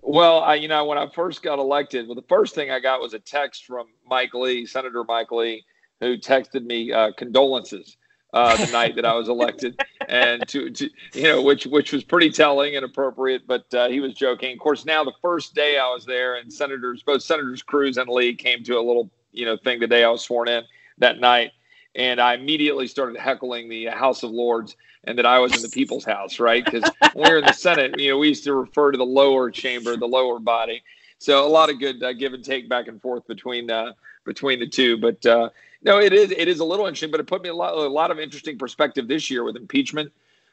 Well, 0.00 0.40
I, 0.40 0.54
you 0.54 0.68
know, 0.68 0.84
when 0.86 0.96
I 0.96 1.08
first 1.08 1.42
got 1.42 1.58
elected, 1.58 2.06
well, 2.06 2.14
the 2.14 2.22
first 2.22 2.54
thing 2.54 2.70
I 2.70 2.80
got 2.80 3.00
was 3.00 3.12
a 3.12 3.18
text 3.18 3.66
from 3.66 3.88
Mike 4.08 4.32
Lee, 4.32 4.64
Senator 4.64 5.04
Mike 5.04 5.32
Lee, 5.32 5.64
who 6.00 6.16
texted 6.16 6.64
me 6.64 6.92
uh, 6.92 7.12
condolences 7.16 7.96
uh, 8.32 8.56
the 8.56 8.70
night 8.72 8.96
that 8.96 9.04
I 9.04 9.14
was 9.14 9.28
elected, 9.28 9.80
and 10.08 10.46
to, 10.48 10.70
to, 10.70 10.90
you 11.14 11.22
know 11.22 11.42
which 11.42 11.66
which 11.66 11.92
was 11.92 12.04
pretty 12.04 12.30
telling 12.30 12.76
and 12.76 12.84
appropriate. 12.84 13.46
But 13.46 13.72
uh, 13.74 13.88
he 13.88 14.00
was 14.00 14.14
joking. 14.14 14.52
Of 14.52 14.58
course, 14.58 14.84
now 14.84 15.04
the 15.04 15.14
first 15.22 15.54
day 15.54 15.78
I 15.78 15.88
was 15.88 16.04
there, 16.04 16.36
and 16.36 16.52
senators 16.52 17.02
both 17.02 17.22
senators 17.22 17.62
Cruz 17.62 17.96
and 17.96 18.08
Lee 18.08 18.34
came 18.34 18.62
to 18.64 18.78
a 18.78 18.82
little 18.82 19.10
you 19.32 19.44
know 19.44 19.56
thing 19.56 19.80
the 19.80 19.86
day 19.86 20.04
I 20.04 20.10
was 20.10 20.22
sworn 20.22 20.48
in 20.48 20.64
that 20.98 21.18
night, 21.18 21.52
and 21.94 22.20
I 22.20 22.34
immediately 22.34 22.86
started 22.86 23.18
heckling 23.18 23.68
the 23.68 23.86
House 23.86 24.22
of 24.22 24.30
Lords 24.30 24.76
and 25.06 25.16
that 25.18 25.26
I 25.26 25.38
was 25.38 25.54
in 25.54 25.62
the 25.62 25.68
people's 25.68 26.04
house, 26.04 26.40
right? 26.40 26.64
Because 26.64 26.82
when 27.12 27.28
we 27.28 27.30
were 27.30 27.38
in 27.38 27.44
the 27.44 27.52
Senate, 27.52 27.98
you 27.98 28.10
know, 28.10 28.18
we 28.18 28.28
used 28.28 28.44
to 28.44 28.54
refer 28.54 28.90
to 28.90 28.98
the 28.98 29.06
lower 29.06 29.50
chamber, 29.50 29.96
the 29.96 30.06
lower 30.06 30.40
body. 30.40 30.82
So 31.18 31.46
a 31.46 31.48
lot 31.48 31.70
of 31.70 31.78
good 31.78 32.02
uh, 32.02 32.12
give 32.12 32.34
and 32.34 32.44
take 32.44 32.68
back 32.68 32.88
and 32.88 33.00
forth 33.00 33.26
between 33.26 33.70
uh, 33.70 33.92
between 34.24 34.58
the 34.58 34.66
two. 34.66 34.98
But 34.98 35.24
uh, 35.24 35.50
no, 35.82 35.98
it 35.98 36.12
is 36.12 36.30
it 36.30 36.48
is 36.48 36.60
a 36.60 36.64
little 36.64 36.86
interesting, 36.86 37.10
but 37.10 37.20
it 37.20 37.26
put 37.26 37.42
me 37.42 37.48
a 37.48 37.54
lot 37.54 37.74
a 37.74 37.88
lot 37.88 38.10
of 38.10 38.18
interesting 38.18 38.58
perspective 38.58 39.08
this 39.08 39.30
year 39.30 39.44
with 39.44 39.56
impeachment, 39.56 40.12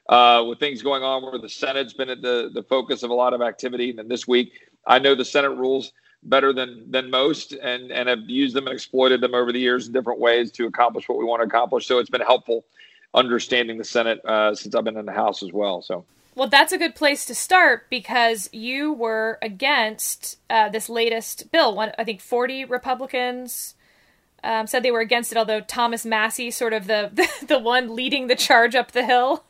uh, 0.10 0.44
with 0.48 0.60
things 0.60 0.82
going 0.82 1.04
on 1.04 1.24
where 1.24 1.40
the 1.40 1.50
Senate's 1.50 1.94
been 1.94 2.10
at 2.10 2.22
the 2.22 2.50
the 2.54 2.64
focus 2.64 3.04
of 3.04 3.10
a 3.10 3.14
lot 3.14 3.34
of 3.34 3.42
activity. 3.42 3.90
And 3.90 4.00
then 4.00 4.08
this 4.08 4.28
week, 4.28 4.54
I 4.86 5.00
know 5.00 5.16
the 5.16 5.26
Senate 5.26 5.52
rules 5.52 5.92
better 6.24 6.54
than 6.54 6.90
than 6.92 7.10
most, 7.10 7.54
and 7.54 7.92
and 7.92 8.10
have 8.10 8.30
used 8.30 8.56
them 8.56 8.68
and 8.68 8.74
exploited 8.74 9.22
them 9.22 9.34
over 9.34 9.52
the 9.52 9.60
years 9.60 9.88
in 9.88 9.94
different 9.94 10.20
ways 10.20 10.52
to 10.54 10.66
accomplish 10.66 11.10
what 11.10 11.18
we 11.18 11.26
want 11.26 11.42
to 11.42 11.48
accomplish. 11.48 11.88
So 11.88 12.00
it's 12.00 12.10
been 12.10 12.22
helpful 12.22 12.66
understanding 13.14 13.78
the 13.78 13.84
Senate 13.84 14.24
uh, 14.26 14.56
since 14.56 14.74
I've 14.76 14.84
been 14.84 14.98
in 14.98 15.06
the 15.06 15.12
House 15.12 15.44
as 15.44 15.52
well. 15.52 15.82
So. 15.82 16.06
Well, 16.36 16.48
that's 16.48 16.72
a 16.72 16.80
good 16.80 16.96
place 16.96 17.26
to 17.26 17.36
start 17.36 17.92
because 17.92 18.50
you 18.52 18.92
were 18.92 19.38
against 19.44 20.40
uh, 20.50 20.68
this 20.70 20.90
latest 20.90 21.52
bill. 21.52 21.76
One, 21.76 21.92
I 22.00 22.04
think, 22.04 22.22
forty 22.22 22.66
Republicans 22.66 23.76
um, 24.44 24.68
said 24.68 24.84
they 24.84 24.92
were 24.92 25.00
against 25.00 25.32
it, 25.32 25.38
although 25.38 25.62
Thomas 25.62 26.06
Massie, 26.06 26.52
sort 26.52 26.74
of 26.74 26.88
the, 26.88 27.10
the, 27.14 27.46
the 27.48 27.60
one 27.60 27.96
leading 27.96 28.28
the 28.28 28.36
charge 28.36 28.76
up 28.76 28.92
the 28.92 29.06
hill. 29.06 29.44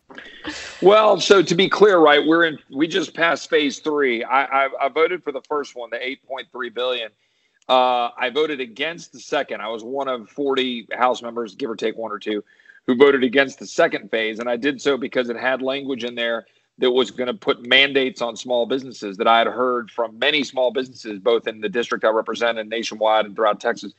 well, 0.82 1.20
so 1.20 1.42
to 1.42 1.54
be 1.54 1.68
clear, 1.68 1.98
right, 1.98 2.24
we're 2.24 2.44
in. 2.44 2.58
We 2.70 2.86
just 2.86 3.14
passed 3.14 3.50
phase 3.50 3.78
three. 3.78 4.24
I, 4.24 4.44
I, 4.44 4.68
I 4.82 4.88
voted 4.88 5.22
for 5.22 5.32
the 5.32 5.42
first 5.42 5.74
one, 5.74 5.90
the 5.90 6.04
eight 6.04 6.26
point 6.26 6.46
three 6.52 6.70
billion. 6.70 7.10
Uh, 7.68 8.10
I 8.18 8.30
voted 8.30 8.60
against 8.60 9.12
the 9.12 9.20
second. 9.20 9.62
I 9.62 9.68
was 9.68 9.82
one 9.82 10.08
of 10.08 10.28
forty 10.28 10.86
House 10.92 11.22
members, 11.22 11.54
give 11.54 11.70
or 11.70 11.76
take 11.76 11.96
one 11.96 12.12
or 12.12 12.18
two, 12.18 12.44
who 12.86 12.94
voted 12.94 13.24
against 13.24 13.58
the 13.58 13.66
second 13.66 14.10
phase, 14.10 14.38
and 14.38 14.48
I 14.48 14.56
did 14.56 14.80
so 14.80 14.96
because 14.96 15.30
it 15.30 15.36
had 15.36 15.62
language 15.62 16.04
in 16.04 16.14
there 16.14 16.46
that 16.78 16.90
was 16.90 17.10
going 17.10 17.28
to 17.28 17.34
put 17.34 17.66
mandates 17.66 18.20
on 18.20 18.36
small 18.36 18.66
businesses 18.66 19.16
that 19.16 19.28
I 19.28 19.38
had 19.38 19.46
heard 19.46 19.90
from 19.90 20.18
many 20.18 20.42
small 20.42 20.72
businesses, 20.72 21.18
both 21.20 21.46
in 21.46 21.60
the 21.60 21.68
district 21.68 22.04
I 22.04 22.08
represent 22.08 22.58
and 22.58 22.68
nationwide 22.68 23.26
and 23.26 23.36
throughout 23.36 23.60
Texas, 23.60 23.92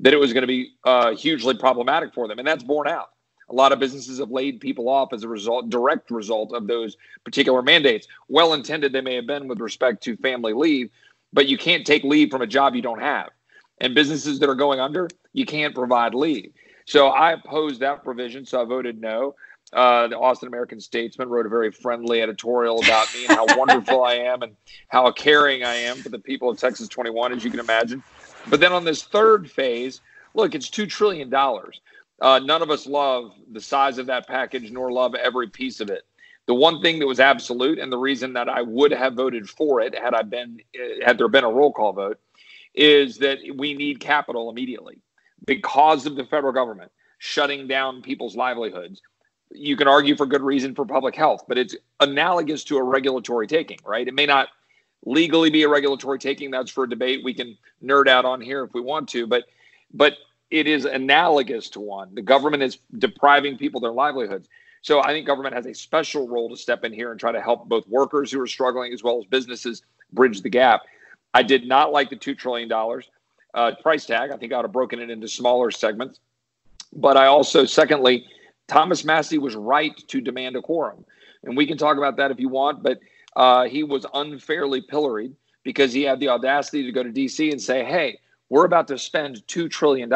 that 0.00 0.12
it 0.12 0.18
was 0.18 0.32
going 0.32 0.42
to 0.42 0.46
be 0.46 0.72
uh, 0.84 1.14
hugely 1.14 1.56
problematic 1.56 2.12
for 2.12 2.28
them. 2.28 2.38
And 2.38 2.46
that's 2.46 2.62
borne 2.62 2.88
out. 2.88 3.10
A 3.48 3.54
lot 3.54 3.72
of 3.72 3.80
businesses 3.80 4.20
have 4.20 4.30
laid 4.30 4.60
people 4.60 4.88
off 4.88 5.12
as 5.12 5.24
a 5.24 5.28
result, 5.28 5.70
direct 5.70 6.10
result 6.10 6.52
of 6.54 6.66
those 6.66 6.96
particular 7.24 7.62
mandates. 7.62 8.06
Well 8.28 8.52
intended 8.52 8.92
they 8.92 9.00
may 9.00 9.16
have 9.16 9.26
been 9.26 9.48
with 9.48 9.58
respect 9.58 10.02
to 10.04 10.16
family 10.18 10.52
leave, 10.52 10.90
but 11.32 11.48
you 11.48 11.58
can't 11.58 11.86
take 11.86 12.04
leave 12.04 12.30
from 12.30 12.42
a 12.42 12.46
job 12.46 12.74
you 12.74 12.82
don't 12.82 13.00
have. 13.00 13.30
And 13.80 13.94
businesses 13.94 14.38
that 14.38 14.48
are 14.48 14.54
going 14.54 14.78
under, 14.78 15.08
you 15.32 15.46
can't 15.46 15.74
provide 15.74 16.14
leave. 16.14 16.52
So 16.84 17.08
I 17.08 17.32
opposed 17.32 17.80
that 17.80 18.04
provision, 18.04 18.44
so 18.44 18.62
I 18.62 18.64
voted 18.64 19.00
no. 19.00 19.34
Uh, 19.72 20.08
the 20.08 20.18
Austin 20.18 20.48
American 20.48 20.80
Statesman 20.80 21.28
wrote 21.28 21.46
a 21.46 21.48
very 21.48 21.70
friendly 21.70 22.22
editorial 22.22 22.82
about 22.82 23.06
me 23.14 23.26
and 23.26 23.36
how 23.36 23.46
wonderful 23.56 24.02
I 24.02 24.14
am 24.14 24.42
and 24.42 24.56
how 24.88 25.10
caring 25.12 25.62
I 25.62 25.74
am 25.74 25.96
for 25.98 26.08
the 26.08 26.18
people 26.18 26.50
of 26.50 26.58
Texas 26.58 26.88
21, 26.88 27.32
as 27.32 27.44
you 27.44 27.50
can 27.50 27.60
imagine. 27.60 28.02
But 28.48 28.58
then 28.58 28.72
on 28.72 28.84
this 28.84 29.04
third 29.04 29.48
phase, 29.48 30.00
look, 30.34 30.54
it's 30.54 30.68
$2 30.68 30.88
trillion. 30.88 31.32
Uh, 31.32 32.38
none 32.40 32.62
of 32.62 32.70
us 32.70 32.86
love 32.86 33.32
the 33.52 33.60
size 33.60 33.98
of 33.98 34.06
that 34.06 34.26
package 34.26 34.72
nor 34.72 34.90
love 34.90 35.14
every 35.14 35.48
piece 35.48 35.80
of 35.80 35.88
it. 35.88 36.02
The 36.46 36.54
one 36.54 36.82
thing 36.82 36.98
that 36.98 37.06
was 37.06 37.20
absolute, 37.20 37.78
and 37.78 37.92
the 37.92 37.98
reason 37.98 38.32
that 38.32 38.48
I 38.48 38.62
would 38.62 38.90
have 38.90 39.14
voted 39.14 39.48
for 39.48 39.80
it 39.80 39.96
had 39.96 40.14
I 40.14 40.22
been 40.22 40.60
had 41.04 41.16
there 41.16 41.28
been 41.28 41.44
a 41.44 41.50
roll 41.50 41.72
call 41.72 41.92
vote, 41.92 42.18
is 42.74 43.18
that 43.18 43.38
we 43.54 43.74
need 43.74 44.00
capital 44.00 44.50
immediately 44.50 44.98
because 45.46 46.06
of 46.06 46.16
the 46.16 46.24
federal 46.24 46.52
government 46.52 46.90
shutting 47.18 47.68
down 47.68 48.02
people's 48.02 48.34
livelihoods 48.34 49.00
you 49.52 49.76
can 49.76 49.88
argue 49.88 50.16
for 50.16 50.26
good 50.26 50.42
reason 50.42 50.74
for 50.74 50.84
public 50.84 51.14
health, 51.14 51.44
but 51.48 51.58
it's 51.58 51.74
analogous 52.00 52.64
to 52.64 52.76
a 52.76 52.82
regulatory 52.82 53.46
taking, 53.46 53.78
right? 53.84 54.06
It 54.06 54.14
may 54.14 54.26
not 54.26 54.48
legally 55.04 55.50
be 55.50 55.62
a 55.62 55.68
regulatory 55.68 56.18
taking. 56.18 56.50
That's 56.50 56.70
for 56.70 56.86
debate 56.86 57.24
we 57.24 57.34
can 57.34 57.56
nerd 57.82 58.06
out 58.06 58.24
on 58.24 58.40
here 58.40 58.62
if 58.64 58.74
we 58.74 58.80
want 58.80 59.08
to, 59.10 59.26
but 59.26 59.44
but 59.92 60.14
it 60.50 60.66
is 60.66 60.84
analogous 60.84 61.68
to 61.70 61.80
one. 61.80 62.14
The 62.14 62.22
government 62.22 62.62
is 62.62 62.78
depriving 62.98 63.56
people 63.56 63.80
their 63.80 63.92
livelihoods. 63.92 64.48
So 64.82 65.02
I 65.02 65.08
think 65.08 65.26
government 65.26 65.54
has 65.54 65.66
a 65.66 65.74
special 65.74 66.28
role 66.28 66.48
to 66.48 66.56
step 66.56 66.84
in 66.84 66.92
here 66.92 67.10
and 67.10 67.20
try 67.20 67.32
to 67.32 67.40
help 67.40 67.68
both 67.68 67.86
workers 67.86 68.32
who 68.32 68.40
are 68.40 68.46
struggling 68.46 68.92
as 68.92 69.02
well 69.02 69.18
as 69.18 69.24
businesses 69.26 69.82
bridge 70.12 70.42
the 70.42 70.48
gap. 70.48 70.82
I 71.34 71.42
did 71.42 71.66
not 71.66 71.92
like 71.92 72.10
the 72.10 72.16
two 72.16 72.34
trillion 72.34 72.68
dollars 72.68 73.08
uh, 73.54 73.72
price 73.82 74.06
tag. 74.06 74.30
I 74.30 74.36
think 74.36 74.52
I 74.52 74.56
would 74.56 74.64
have 74.64 74.72
broken 74.72 75.00
it 75.00 75.10
into 75.10 75.28
smaller 75.28 75.70
segments. 75.70 76.20
But 76.92 77.16
I 77.16 77.26
also, 77.26 77.64
secondly, 77.64 78.26
Thomas 78.70 79.04
Massie 79.04 79.38
was 79.38 79.56
right 79.56 79.96
to 80.06 80.20
demand 80.20 80.54
a 80.54 80.62
quorum. 80.62 81.04
And 81.42 81.56
we 81.56 81.66
can 81.66 81.76
talk 81.76 81.96
about 81.96 82.16
that 82.18 82.30
if 82.30 82.38
you 82.38 82.48
want, 82.48 82.84
but 82.84 83.00
uh, 83.34 83.64
he 83.64 83.82
was 83.82 84.06
unfairly 84.14 84.80
pilloried 84.80 85.34
because 85.64 85.92
he 85.92 86.02
had 86.02 86.20
the 86.20 86.28
audacity 86.28 86.84
to 86.84 86.92
go 86.92 87.02
to 87.02 87.10
DC 87.10 87.50
and 87.50 87.60
say, 87.60 87.84
hey, 87.84 88.20
we're 88.48 88.64
about 88.64 88.86
to 88.86 88.96
spend 88.96 89.42
$2 89.48 89.68
trillion. 89.68 90.12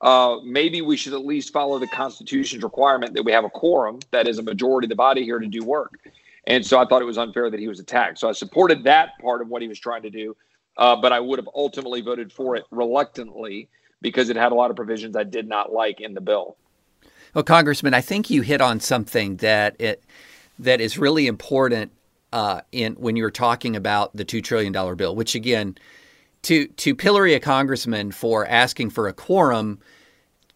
Uh, 0.00 0.36
maybe 0.44 0.82
we 0.82 0.96
should 0.96 1.14
at 1.14 1.26
least 1.26 1.52
follow 1.52 1.80
the 1.80 1.88
Constitution's 1.88 2.62
requirement 2.62 3.12
that 3.14 3.24
we 3.24 3.32
have 3.32 3.44
a 3.44 3.50
quorum, 3.50 3.98
that 4.12 4.28
is 4.28 4.38
a 4.38 4.42
majority 4.42 4.86
of 4.86 4.90
the 4.90 4.94
body 4.94 5.24
here 5.24 5.40
to 5.40 5.46
do 5.48 5.64
work. 5.64 5.98
And 6.46 6.64
so 6.64 6.78
I 6.78 6.86
thought 6.86 7.02
it 7.02 7.06
was 7.06 7.18
unfair 7.18 7.50
that 7.50 7.58
he 7.58 7.66
was 7.66 7.80
attacked. 7.80 8.20
So 8.20 8.28
I 8.28 8.32
supported 8.32 8.84
that 8.84 9.18
part 9.20 9.42
of 9.42 9.48
what 9.48 9.62
he 9.62 9.68
was 9.68 9.80
trying 9.80 10.02
to 10.02 10.10
do, 10.10 10.36
uh, 10.76 10.94
but 10.94 11.12
I 11.12 11.18
would 11.18 11.40
have 11.40 11.48
ultimately 11.52 12.02
voted 12.02 12.32
for 12.32 12.54
it 12.54 12.64
reluctantly 12.70 13.68
because 14.00 14.28
it 14.28 14.36
had 14.36 14.52
a 14.52 14.54
lot 14.54 14.70
of 14.70 14.76
provisions 14.76 15.16
I 15.16 15.24
did 15.24 15.48
not 15.48 15.72
like 15.72 16.00
in 16.00 16.14
the 16.14 16.20
bill. 16.20 16.56
Well, 17.34 17.42
Congressman, 17.44 17.94
I 17.94 18.00
think 18.00 18.30
you 18.30 18.42
hit 18.42 18.60
on 18.60 18.78
something 18.78 19.36
that 19.38 19.74
it 19.80 20.04
that 20.60 20.80
is 20.80 20.96
really 20.96 21.26
important 21.26 21.90
uh, 22.32 22.60
in 22.70 22.94
when 22.94 23.16
you're 23.16 23.30
talking 23.30 23.74
about 23.74 24.16
the 24.16 24.24
two 24.24 24.40
trillion 24.40 24.72
dollar 24.72 24.94
bill. 24.94 25.16
Which 25.16 25.34
again, 25.34 25.76
to 26.42 26.68
to 26.68 26.94
pillory 26.94 27.34
a 27.34 27.40
congressman 27.40 28.12
for 28.12 28.46
asking 28.46 28.90
for 28.90 29.08
a 29.08 29.12
quorum 29.12 29.80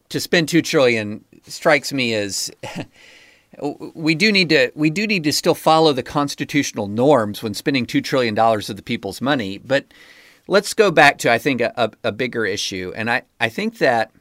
to 0.08 0.20
spend 0.20 0.48
two 0.48 0.62
trillion 0.62 1.24
strikes 1.46 1.92
me 1.92 2.14
as 2.14 2.48
we 3.94 4.14
do 4.14 4.30
need 4.30 4.48
to 4.50 4.70
we 4.76 4.88
do 4.88 5.04
need 5.04 5.24
to 5.24 5.32
still 5.32 5.56
follow 5.56 5.92
the 5.92 6.04
constitutional 6.04 6.86
norms 6.86 7.42
when 7.42 7.54
spending 7.54 7.86
two 7.86 8.00
trillion 8.00 8.34
dollars 8.34 8.70
of 8.70 8.76
the 8.76 8.82
people's 8.82 9.20
money. 9.20 9.58
But 9.58 9.86
let's 10.46 10.74
go 10.74 10.92
back 10.92 11.18
to 11.18 11.32
I 11.32 11.38
think 11.38 11.60
a, 11.60 11.90
a, 12.04 12.12
bigger 12.12 12.46
issue, 12.46 12.92
and 12.94 13.10
I 13.10 13.22
I 13.40 13.48
think 13.48 13.78
that 13.78 14.12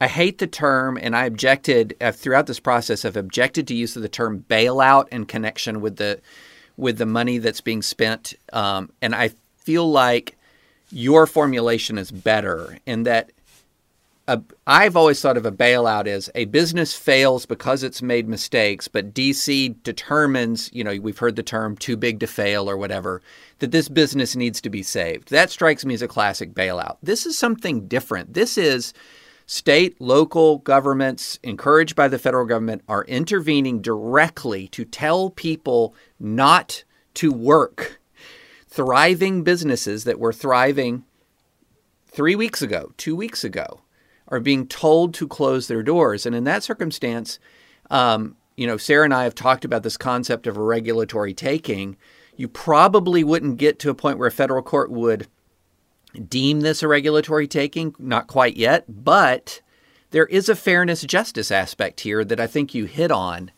I 0.00 0.08
hate 0.08 0.38
the 0.38 0.46
term, 0.46 0.98
and 1.00 1.16
I 1.16 1.24
objected 1.24 1.96
uh, 2.00 2.12
throughout 2.12 2.46
this 2.46 2.60
process. 2.60 3.04
I've 3.04 3.16
objected 3.16 3.66
to 3.68 3.74
use 3.74 3.96
of 3.96 4.02
the 4.02 4.08
term 4.08 4.44
bailout 4.48 5.08
in 5.08 5.24
connection 5.24 5.80
with 5.80 5.96
the 5.96 6.20
with 6.76 6.98
the 6.98 7.06
money 7.06 7.38
that's 7.38 7.62
being 7.62 7.80
spent, 7.80 8.34
um, 8.52 8.90
and 9.00 9.14
I 9.14 9.30
feel 9.56 9.90
like 9.90 10.36
your 10.90 11.26
formulation 11.26 11.96
is 11.98 12.10
better 12.10 12.78
in 12.86 13.04
that 13.04 13.30
a, 14.28 14.42
I've 14.66 14.96
always 14.96 15.20
thought 15.20 15.36
of 15.36 15.46
a 15.46 15.52
bailout 15.52 16.06
as 16.06 16.30
a 16.34 16.46
business 16.46 16.94
fails 16.94 17.46
because 17.46 17.82
it's 17.82 18.02
made 18.02 18.28
mistakes, 18.28 18.88
but 18.88 19.14
DC 19.14 19.82
determines, 19.82 20.70
you 20.72 20.82
know, 20.82 20.98
we've 21.00 21.18
heard 21.18 21.36
the 21.36 21.42
term 21.42 21.76
too 21.76 21.96
big 21.96 22.20
to 22.20 22.26
fail 22.26 22.68
or 22.68 22.76
whatever, 22.76 23.22
that 23.60 23.70
this 23.70 23.88
business 23.88 24.34
needs 24.34 24.60
to 24.60 24.70
be 24.70 24.82
saved. 24.82 25.30
That 25.30 25.50
strikes 25.50 25.84
me 25.84 25.94
as 25.94 26.02
a 26.02 26.08
classic 26.08 26.54
bailout. 26.54 26.96
This 27.02 27.24
is 27.24 27.38
something 27.38 27.86
different. 27.86 28.34
This 28.34 28.58
is 28.58 28.92
state, 29.46 30.00
local 30.00 30.58
governments, 30.58 31.38
encouraged 31.42 31.94
by 31.94 32.08
the 32.08 32.18
federal 32.18 32.44
government, 32.44 32.82
are 32.88 33.04
intervening 33.04 33.80
directly 33.80 34.68
to 34.68 34.84
tell 34.84 35.30
people 35.30 35.94
not 36.18 36.84
to 37.14 37.32
work. 37.32 38.00
Thriving 38.68 39.42
businesses 39.42 40.04
that 40.04 40.18
were 40.18 40.32
thriving 40.32 41.04
three 42.06 42.34
weeks 42.34 42.60
ago, 42.60 42.92
two 42.96 43.16
weeks 43.16 43.44
ago, 43.44 43.80
are 44.28 44.40
being 44.40 44.66
told 44.66 45.14
to 45.14 45.28
close 45.28 45.68
their 45.68 45.82
doors. 45.82 46.26
And 46.26 46.34
in 46.34 46.44
that 46.44 46.62
circumstance, 46.62 47.38
um, 47.90 48.36
you 48.56 48.66
know, 48.66 48.76
Sarah 48.76 49.04
and 49.04 49.14
I 49.14 49.24
have 49.24 49.34
talked 49.34 49.64
about 49.64 49.82
this 49.82 49.96
concept 49.96 50.46
of 50.46 50.56
a 50.56 50.62
regulatory 50.62 51.32
taking. 51.32 51.96
You 52.36 52.48
probably 52.48 53.22
wouldn't 53.22 53.58
get 53.58 53.78
to 53.80 53.90
a 53.90 53.94
point 53.94 54.18
where 54.18 54.28
a 54.28 54.32
federal 54.32 54.62
court 54.62 54.90
would 54.90 55.28
deem 56.28 56.60
this 56.60 56.82
a 56.82 56.88
regulatory 56.88 57.46
taking, 57.46 57.94
not 57.98 58.26
quite 58.26 58.56
yet, 58.56 58.84
but 58.88 59.60
there 60.10 60.26
is 60.26 60.48
a 60.48 60.56
fairness 60.56 61.02
justice 61.02 61.50
aspect 61.50 62.00
here 62.00 62.24
that 62.24 62.40
I 62.40 62.46
think 62.46 62.74
you 62.74 62.84
hit 62.86 63.10
on. 63.10 63.50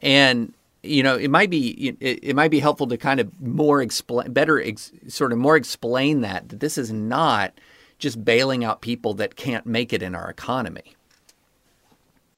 And 0.00 0.52
you 0.82 1.02
know, 1.02 1.16
it 1.16 1.30
might 1.30 1.50
be 1.50 1.96
it, 2.00 2.34
might 2.34 2.50
be 2.50 2.58
helpful 2.58 2.88
to 2.88 2.96
kind 2.96 3.20
of 3.20 3.40
more 3.40 3.80
explain 3.80 4.32
better 4.32 4.60
ex, 4.60 4.90
sort 5.06 5.32
of 5.32 5.38
more 5.38 5.56
explain 5.56 6.22
that 6.22 6.48
that 6.48 6.60
this 6.60 6.76
is 6.76 6.92
not 6.92 7.52
just 7.98 8.24
bailing 8.24 8.64
out 8.64 8.80
people 8.80 9.14
that 9.14 9.36
can't 9.36 9.64
make 9.64 9.92
it 9.92 10.02
in 10.02 10.14
our 10.14 10.28
economy. 10.28 10.96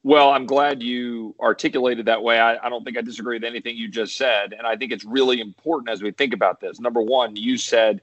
Well, 0.03 0.29
I'm 0.29 0.45
glad 0.45 0.83
you 0.83 1.33
articulated 1.39 2.05
that 2.05 2.21
way. 2.21 2.39
I, 2.39 2.63
I, 2.63 2.69
don't 2.69 2.83
think 2.83 2.95
I 2.95 3.01
disagree 3.01 3.37
with 3.37 3.43
anything 3.43 3.75
you 3.75 3.87
just 3.87 4.15
said. 4.15 4.53
And 4.53 4.67
I 4.67 4.75
think 4.75 4.91
it's 4.91 5.03
really 5.03 5.41
important 5.41 5.89
as 5.89 6.03
we 6.03 6.11
think 6.11 6.31
about 6.31 6.59
this. 6.59 6.79
Number 6.79 7.01
one, 7.01 7.35
you 7.35 7.57
said 7.57 8.01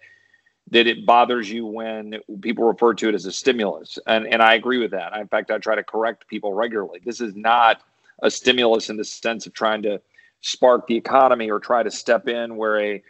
that 0.72 0.86
it 0.86 1.04
bothers 1.04 1.50
you 1.50 1.66
when 1.66 2.18
people 2.40 2.64
refer 2.64 2.94
to 2.94 3.10
it 3.10 3.14
as 3.14 3.26
a 3.26 3.32
stimulus. 3.32 3.98
And, 4.06 4.26
and 4.26 4.40
I 4.40 4.54
agree 4.54 4.78
with 4.78 4.92
that. 4.92 5.14
In 5.14 5.28
fact, 5.28 5.50
I 5.50 5.58
try 5.58 5.74
to 5.74 5.84
correct 5.84 6.26
people 6.28 6.54
regularly. 6.54 6.98
This 7.04 7.20
is 7.20 7.36
not 7.36 7.82
a 8.22 8.30
stimulus 8.30 8.88
in 8.88 8.96
the 8.96 9.04
sense 9.04 9.46
of 9.46 9.52
trying 9.52 9.82
to 9.82 10.00
spark 10.40 10.86
the 10.86 10.96
economy 10.96 11.50
or 11.50 11.60
try 11.60 11.82
to 11.82 11.90
step 11.90 12.26
in 12.26 12.56
where 12.56 12.80
a 12.80 13.02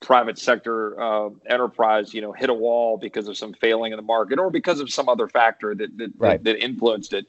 private 0.00 0.36
sector 0.36 1.00
uh, 1.00 1.30
enterprise, 1.48 2.12
you 2.12 2.20
know, 2.20 2.32
hit 2.32 2.50
a 2.50 2.54
wall 2.54 2.98
because 2.98 3.28
of 3.28 3.36
some 3.36 3.54
failing 3.54 3.92
in 3.92 3.96
the 3.96 4.02
market 4.02 4.40
or 4.40 4.50
because 4.50 4.80
of 4.80 4.92
some 4.92 5.08
other 5.08 5.28
factor 5.28 5.76
that 5.76 5.96
that, 5.96 6.10
right. 6.18 6.42
that, 6.42 6.58
that, 6.58 6.64
influenced 6.64 7.12
it. 7.12 7.24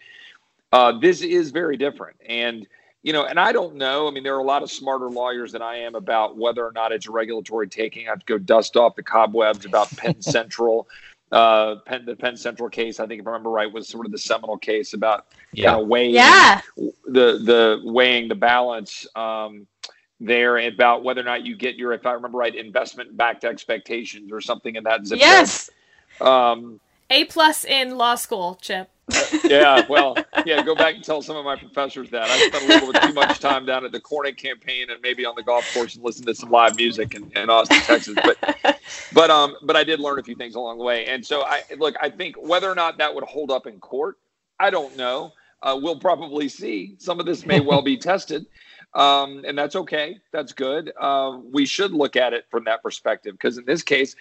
Uh, 0.71 0.97
this 0.99 1.21
is 1.21 1.51
very 1.51 1.77
different, 1.77 2.17
and 2.27 2.67
you 3.07 3.13
know, 3.13 3.23
and 3.23 3.39
I 3.39 3.53
don't 3.53 3.75
know. 3.75 4.05
I 4.05 4.11
mean, 4.11 4.23
there 4.23 4.35
are 4.35 4.39
a 4.39 4.43
lot 4.43 4.63
of 4.63 4.69
smarter 4.69 5.09
lawyers 5.09 5.53
than 5.53 5.61
I 5.61 5.77
am 5.77 5.95
about 5.95 6.35
whether 6.35 6.65
or 6.65 6.73
not 6.73 6.91
it's 6.91 7.07
a 7.07 7.11
regulatory 7.11 7.69
taking. 7.69 8.05
I 8.05 8.09
have 8.09 8.19
to 8.19 8.25
go 8.25 8.37
dust 8.37 8.75
off 8.75 8.97
the 8.97 9.01
cobwebs 9.01 9.63
about 9.63 9.89
Penn 9.95 10.21
Central. 10.21 10.89
Uh, 11.31 11.77
Penn, 11.85 12.03
the 12.05 12.17
Penn 12.17 12.35
Central 12.35 12.67
case, 12.67 12.99
I 12.99 13.07
think 13.07 13.21
if 13.21 13.25
I 13.25 13.29
remember 13.29 13.49
right, 13.49 13.71
was 13.71 13.87
sort 13.87 14.05
of 14.05 14.11
the 14.11 14.17
seminal 14.17 14.57
case 14.57 14.93
about 14.93 15.27
yeah. 15.53 15.69
kind 15.69 15.83
of 15.83 15.87
weighing 15.87 16.15
yeah. 16.15 16.59
the 16.75 17.39
the 17.41 17.79
weighing 17.85 18.27
the 18.27 18.35
balance. 18.35 19.07
Um, 19.15 19.67
there 20.19 20.57
about 20.57 21.05
whether 21.05 21.21
or 21.21 21.23
not 21.23 21.45
you 21.45 21.55
get 21.55 21.77
your, 21.77 21.93
if 21.93 22.05
I 22.05 22.11
remember 22.11 22.39
right, 22.39 22.53
investment 22.53 23.15
backed 23.15 23.45
expectations 23.45 24.33
or 24.33 24.41
something 24.41 24.75
in 24.75 24.83
that 24.83 25.07
zip 25.07 25.19
yes. 25.19 25.69
Um, 26.19 26.81
A 27.09 27.23
plus 27.23 27.63
in 27.63 27.97
law 27.97 28.15
school, 28.15 28.55
Chip. 28.61 28.89
yeah, 29.45 29.85
well, 29.89 30.17
yeah, 30.45 30.63
go 30.63 30.75
back 30.75 30.95
and 30.95 31.03
tell 31.03 31.21
some 31.21 31.37
of 31.37 31.45
my 31.45 31.55
professors 31.55 32.09
that. 32.11 32.29
I 32.29 32.37
spent 32.49 32.63
a 32.65 32.67
little 32.67 32.91
bit 32.91 33.01
too 33.03 33.13
much 33.13 33.39
time 33.39 33.65
down 33.65 33.85
at 33.85 33.91
the 33.91 34.01
Cornyn 34.01 34.35
campaign 34.37 34.89
and 34.89 35.01
maybe 35.01 35.25
on 35.25 35.35
the 35.35 35.43
golf 35.43 35.71
course 35.73 35.95
and 35.95 36.03
listen 36.03 36.25
to 36.25 36.35
some 36.35 36.49
live 36.51 36.75
music 36.75 37.15
in, 37.15 37.31
in 37.35 37.49
Austin, 37.49 37.79
Texas. 37.81 38.15
But 38.23 38.79
but 39.13 39.29
um 39.29 39.55
but 39.63 39.75
I 39.77 39.83
did 39.83 39.99
learn 39.99 40.19
a 40.19 40.23
few 40.23 40.35
things 40.35 40.55
along 40.55 40.79
the 40.79 40.83
way. 40.83 41.05
And 41.07 41.25
so 41.25 41.43
I 41.43 41.63
look, 41.77 41.95
I 42.01 42.09
think 42.09 42.35
whether 42.37 42.69
or 42.69 42.75
not 42.75 42.97
that 42.99 43.15
would 43.15 43.23
hold 43.23 43.51
up 43.51 43.67
in 43.67 43.79
court, 43.79 44.17
I 44.59 44.69
don't 44.69 44.97
know. 44.97 45.33
Uh, 45.63 45.79
we'll 45.81 45.99
probably 45.99 46.49
see. 46.49 46.95
Some 46.99 47.19
of 47.19 47.25
this 47.25 47.45
may 47.45 47.59
well 47.61 47.81
be 47.81 47.97
tested 47.97 48.45
um, 48.93 49.43
and 49.47 49.57
that's 49.57 49.75
okay. 49.75 50.19
That's 50.33 50.53
good. 50.53 50.91
Uh, 50.99 51.39
we 51.53 51.65
should 51.65 51.93
look 51.93 52.15
at 52.15 52.33
it 52.33 52.45
from 52.49 52.65
that 52.65 52.83
perspective 52.83 53.33
because 53.33 53.57
in 53.57 53.65
this 53.65 53.83
case, 53.83 54.15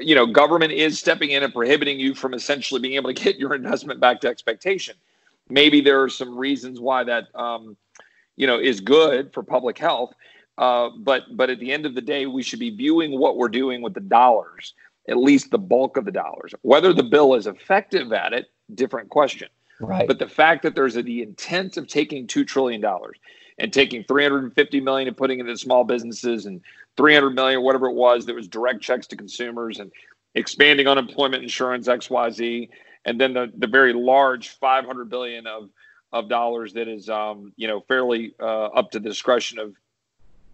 you 0.00 0.14
know, 0.14 0.26
government 0.26 0.72
is 0.72 0.98
stepping 0.98 1.30
in 1.30 1.42
and 1.42 1.52
prohibiting 1.52 2.00
you 2.00 2.14
from 2.14 2.34
essentially 2.34 2.80
being 2.80 2.94
able 2.94 3.12
to 3.12 3.22
get 3.22 3.36
your 3.36 3.54
investment 3.54 4.00
back 4.00 4.20
to 4.22 4.28
expectation. 4.28 4.96
Maybe 5.48 5.80
there 5.80 6.02
are 6.02 6.08
some 6.08 6.36
reasons 6.36 6.80
why 6.80 7.04
that, 7.04 7.24
um, 7.34 7.76
you 8.36 8.46
know, 8.46 8.58
is 8.58 8.80
good 8.80 9.32
for 9.32 9.42
public 9.42 9.78
health. 9.78 10.14
Uh, 10.56 10.88
but 10.98 11.24
but 11.36 11.50
at 11.50 11.58
the 11.58 11.70
end 11.72 11.84
of 11.84 11.94
the 11.94 12.00
day, 12.00 12.26
we 12.26 12.42
should 12.42 12.60
be 12.60 12.70
viewing 12.70 13.18
what 13.18 13.36
we're 13.36 13.48
doing 13.48 13.82
with 13.82 13.92
the 13.92 14.00
dollars, 14.00 14.72
at 15.08 15.16
least 15.16 15.50
the 15.50 15.58
bulk 15.58 15.96
of 15.96 16.04
the 16.04 16.12
dollars. 16.12 16.54
Whether 16.62 16.92
the 16.92 17.02
bill 17.02 17.34
is 17.34 17.46
effective 17.46 18.12
at 18.12 18.32
it, 18.32 18.46
different 18.74 19.10
question. 19.10 19.48
Right. 19.80 20.06
But 20.06 20.20
the 20.20 20.28
fact 20.28 20.62
that 20.62 20.76
there's 20.76 20.96
a, 20.96 21.02
the 21.02 21.22
intent 21.22 21.76
of 21.76 21.88
taking 21.88 22.26
two 22.26 22.44
trillion 22.44 22.80
dollars 22.80 23.18
and 23.58 23.72
taking 23.72 24.04
350 24.04 24.80
million 24.80 25.08
and 25.08 25.16
putting 25.16 25.40
it 25.40 25.42
into 25.42 25.56
small 25.56 25.84
businesses 25.84 26.46
and 26.46 26.60
300 26.96 27.30
million, 27.30 27.62
whatever 27.62 27.86
it 27.86 27.94
was, 27.94 28.26
that 28.26 28.34
was 28.34 28.48
direct 28.48 28.80
checks 28.80 29.06
to 29.08 29.16
consumers 29.16 29.80
and 29.80 29.90
expanding 30.34 30.86
unemployment 30.86 31.42
insurance 31.42 31.88
XYZ, 31.88 32.68
and 33.04 33.20
then 33.20 33.34
the 33.34 33.52
the 33.58 33.66
very 33.66 33.92
large 33.92 34.50
500 34.50 35.08
billion 35.08 35.46
of 35.46 35.70
of 36.12 36.28
dollars 36.28 36.72
that 36.74 36.88
is 36.88 37.08
um, 37.08 37.52
you 37.56 37.66
know 37.66 37.80
fairly 37.80 38.34
uh, 38.40 38.66
up 38.66 38.90
to 38.92 39.00
the 39.00 39.08
discretion 39.08 39.58
of 39.58 39.74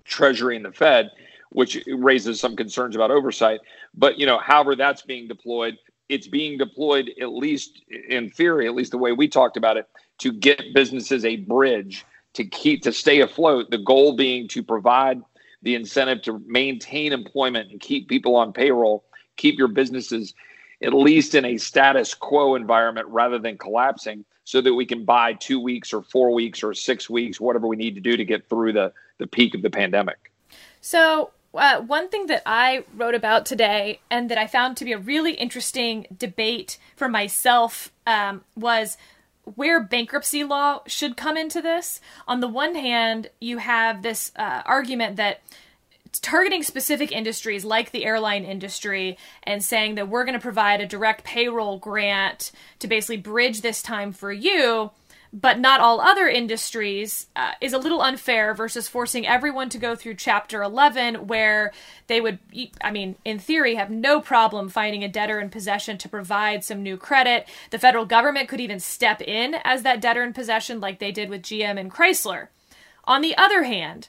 Treasury 0.05 0.57
and 0.57 0.65
the 0.65 0.73
Fed, 0.73 1.11
which 1.51 1.83
raises 1.87 2.41
some 2.41 2.57
concerns 2.57 2.97
about 2.97 3.11
oversight. 3.11 3.61
But 3.95 4.19
you 4.19 4.27
know, 4.27 4.39
however 4.39 4.75
that's 4.75 5.03
being 5.03 5.29
deployed, 5.29 5.77
it's 6.09 6.27
being 6.27 6.59
deployed 6.59 7.11
at 7.21 7.33
least 7.33 7.83
in 8.09 8.31
theory, 8.31 8.67
at 8.67 8.75
least 8.75 8.93
the 8.93 8.99
way 8.99 9.13
we 9.13 9.29
talked 9.29 9.57
about 9.57 9.77
it, 9.77 9.87
to 10.19 10.33
get 10.33 10.75
businesses 10.75 11.25
a 11.25 11.37
bridge 11.37 12.05
to 12.35 12.45
keep 12.45 12.83
to 12.83 12.93
stay 12.93 13.21
afloat. 13.21 13.71
The 13.71 13.79
goal 13.79 14.17
being 14.17 14.49
to 14.49 14.63
provide 14.63 15.21
the 15.63 15.75
incentive 15.75 16.23
to 16.23 16.43
maintain 16.47 17.13
employment 17.13 17.71
and 17.71 17.81
keep 17.81 18.09
people 18.09 18.37
on 18.37 18.53
payroll, 18.53 19.05
keep 19.37 19.59
your 19.59 19.69
businesses 19.69 20.35
at 20.83 20.95
least 20.95 21.35
in 21.35 21.45
a 21.45 21.59
status 21.59 22.15
quo 22.15 22.55
environment 22.55 23.07
rather 23.09 23.39
than 23.39 23.59
collapsing 23.59 24.25
so 24.45 24.61
that 24.61 24.75
we 24.75 24.87
can 24.87 25.05
buy 25.05 25.35
two 25.35 25.61
weeks 25.61 25.93
or 25.93 26.03
four 26.03 26.33
weeks 26.33 26.63
or 26.63 26.75
six 26.75 27.09
weeks, 27.11 27.41
whatever 27.41 27.67
we 27.67 27.77
need 27.77 27.95
to 27.95 28.01
do 28.01 28.17
to 28.17 28.25
get 28.25 28.49
through 28.49 28.73
the, 28.73 28.93
the 29.19 29.27
peak 29.27 29.55
of 29.55 29.63
the 29.63 29.71
pandemic. 29.71 30.33
So, 30.81 31.31
uh, 31.53 31.81
one 31.81 32.09
thing 32.09 32.27
that 32.27 32.43
I 32.47 32.85
wrote 32.97 33.15
about 33.15 33.45
today 33.45 34.01
and 34.09 34.31
that 34.31 34.39
I 34.39 34.47
found 34.47 34.77
to 34.79 34.85
be 34.85 34.93
a 34.93 34.99
really 34.99 35.33
interesting 35.35 36.07
debate 36.17 36.79
for 36.95 37.09
myself 37.09 37.93
um, 38.07 38.45
was 38.55 38.97
where 39.45 39.83
bankruptcy 39.83 40.45
law 40.45 40.81
should 40.87 41.17
come 41.17 41.37
into 41.37 41.61
this. 41.63 42.01
On 42.29 42.41
the 42.41 42.49
one 42.49 42.75
hand, 42.75 43.31
you 43.41 43.59
have 43.59 44.03
this 44.03 44.33
uh, 44.37 44.63
argument 44.65 45.17
that 45.17 45.41
targeting 46.23 46.63
specific 46.63 47.13
industries 47.13 47.65
like 47.65 47.91
the 47.91 48.05
airline 48.05 48.45
industry 48.45 49.17
and 49.45 49.63
saying 49.63 49.95
that 49.95 50.09
we're 50.09 50.25
going 50.25 50.39
to 50.39 50.43
provide 50.43 50.81
a 50.81 50.87
direct 50.87 51.25
payroll 51.25 51.79
grant 51.79 52.51
to 52.81 52.89
basically 52.89 53.17
bridge 53.17 53.61
this 53.61 53.81
time 53.83 54.13
for 54.13 54.33
you 54.33 54.91
but 55.33 55.59
not 55.61 55.81
all 55.81 56.01
other 56.01 56.27
industries 56.27 57.29
uh, 57.37 57.53
is 57.61 57.73
a 57.73 57.79
little 57.79 58.03
unfair 58.03 58.53
versus 58.53 58.89
forcing 58.89 59.27
everyone 59.27 59.69
to 59.69 59.79
go 59.79 59.95
through 59.95 60.15
chapter 60.15 60.63
11 60.63 61.29
where 61.29 61.73
they 62.09 62.21
would 62.21 62.39
i 62.83 62.91
mean 62.91 63.15
in 63.25 63.39
theory 63.39 63.77
have 63.77 63.91
no 63.91 64.21
problem 64.21 64.69
finding 64.69 65.05
a 65.05 65.09
debtor 65.09 65.39
in 65.39 65.49
possession 65.49 65.97
to 65.99 66.09
provide 66.09 66.65
some 66.65 66.83
new 66.83 66.97
credit. 66.97 67.49
The 67.71 67.79
federal 67.79 68.07
government 68.07 68.49
could 68.49 68.61
even 68.61 68.81
step 68.81 69.23
in 69.23 69.57
as 69.65 69.83
that 69.83 70.01
debtor 70.01 70.23
in 70.23 70.33
possession 70.33 70.81
like 70.81 70.99
they 70.99 71.13
did 71.13 71.31
with 71.31 71.43
gm 71.43 71.79
and 71.79 71.91
chrysler. 71.91 72.49
On 73.05 73.21
the 73.21 73.37
other 73.37 73.63
hand 73.63 74.09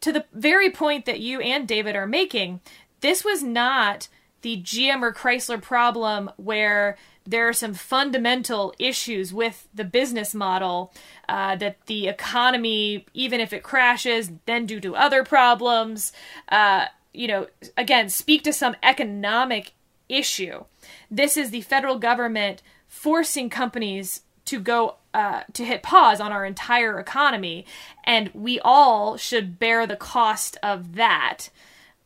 to 0.00 0.12
the 0.12 0.24
very 0.32 0.70
point 0.70 1.06
that 1.06 1.20
you 1.20 1.40
and 1.40 1.66
david 1.66 1.96
are 1.96 2.06
making 2.06 2.60
this 3.00 3.24
was 3.24 3.42
not 3.42 4.08
the 4.42 4.62
gm 4.62 5.02
or 5.02 5.12
chrysler 5.12 5.60
problem 5.60 6.30
where 6.36 6.96
there 7.26 7.48
are 7.48 7.52
some 7.52 7.74
fundamental 7.74 8.74
issues 8.78 9.32
with 9.32 9.68
the 9.74 9.84
business 9.84 10.34
model 10.34 10.92
uh, 11.28 11.56
that 11.56 11.84
the 11.86 12.08
economy, 12.08 13.06
even 13.14 13.40
if 13.40 13.52
it 13.52 13.62
crashes, 13.62 14.30
then 14.46 14.66
due 14.66 14.80
to 14.80 14.94
other 14.94 15.24
problems, 15.24 16.12
uh, 16.48 16.86
you 17.12 17.26
know, 17.26 17.46
again, 17.76 18.08
speak 18.08 18.44
to 18.44 18.52
some 18.52 18.76
economic 18.82 19.72
issue. 20.08 20.64
This 21.10 21.36
is 21.36 21.50
the 21.50 21.62
federal 21.62 21.98
government 21.98 22.62
forcing 22.86 23.50
companies 23.50 24.22
to 24.44 24.60
go 24.60 24.96
uh, 25.12 25.42
to 25.54 25.64
hit 25.64 25.82
pause 25.82 26.20
on 26.20 26.30
our 26.30 26.44
entire 26.44 27.00
economy, 27.00 27.66
and 28.04 28.30
we 28.34 28.60
all 28.60 29.16
should 29.16 29.58
bear 29.58 29.86
the 29.86 29.96
cost 29.96 30.56
of 30.62 30.94
that. 30.94 31.48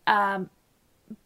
Um, 0.06 0.48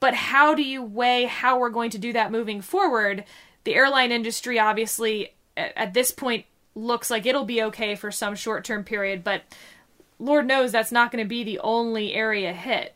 but 0.00 0.14
how 0.14 0.54
do 0.54 0.62
you 0.62 0.83
weigh 0.83 1.24
how 1.24 1.59
we're 1.59 1.70
going 1.70 1.90
to 1.90 1.98
do 1.98 2.12
that 2.14 2.33
moving 2.33 2.61
forward? 2.62 3.24
The 3.64 3.74
airline 3.74 4.12
industry 4.12 4.59
obviously 4.59 5.35
at, 5.57 5.94
this 5.94 6.11
point 6.11 6.46
looks 6.74 7.11
like 7.11 7.27
it'll 7.27 7.44
be 7.44 7.62
okay 7.62 7.94
for 7.94 8.11
some 8.11 8.35
short 8.35 8.64
term 8.64 8.85
period, 8.85 9.24
but 9.24 9.42
Lord 10.18 10.46
knows 10.46 10.72
that's 10.72 10.92
not 10.92 11.11
going 11.11 11.24
to 11.24 11.29
be 11.29 11.44
the 11.44 11.59
only 11.61 12.14
area 12.14 12.53
hit. 12.53 12.94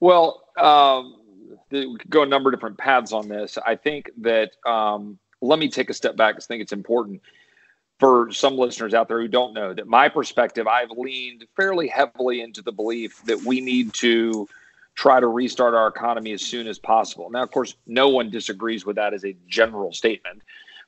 Well, 0.00 0.42
um, 0.56 1.16
the, 1.70 1.86
we 1.86 1.98
could 1.98 2.10
go 2.10 2.22
a 2.22 2.26
number 2.26 2.50
of 2.50 2.56
different 2.56 2.78
paths 2.78 3.12
on 3.12 3.28
this. 3.28 3.58
I 3.64 3.76
think 3.76 4.10
that 4.18 4.52
um, 4.66 5.18
let 5.40 5.58
me 5.58 5.68
take 5.68 5.90
a 5.90 5.94
step 5.94 6.16
back 6.16 6.34
because 6.34 6.46
I 6.46 6.48
think 6.48 6.62
it's 6.62 6.72
important 6.72 7.20
for 7.98 8.32
some 8.32 8.56
listeners 8.56 8.94
out 8.94 9.08
there 9.08 9.20
who 9.20 9.28
don't 9.28 9.52
know 9.52 9.74
that 9.74 9.86
my 9.86 10.08
perspective, 10.08 10.66
I've 10.66 10.90
leaned 10.90 11.44
fairly 11.54 11.86
heavily 11.86 12.40
into 12.40 12.62
the 12.62 12.72
belief 12.72 13.22
that 13.26 13.42
we 13.42 13.60
need 13.60 13.92
to 13.94 14.48
try 14.94 15.20
to 15.20 15.26
restart 15.26 15.74
our 15.74 15.88
economy 15.88 16.32
as 16.32 16.42
soon 16.42 16.66
as 16.66 16.78
possible. 16.78 17.30
Now, 17.30 17.42
of 17.42 17.50
course, 17.50 17.74
no 17.86 18.08
one 18.08 18.30
disagrees 18.30 18.84
with 18.84 18.96
that 18.96 19.14
as 19.14 19.24
a 19.24 19.36
general 19.46 19.92
statement, 19.92 20.42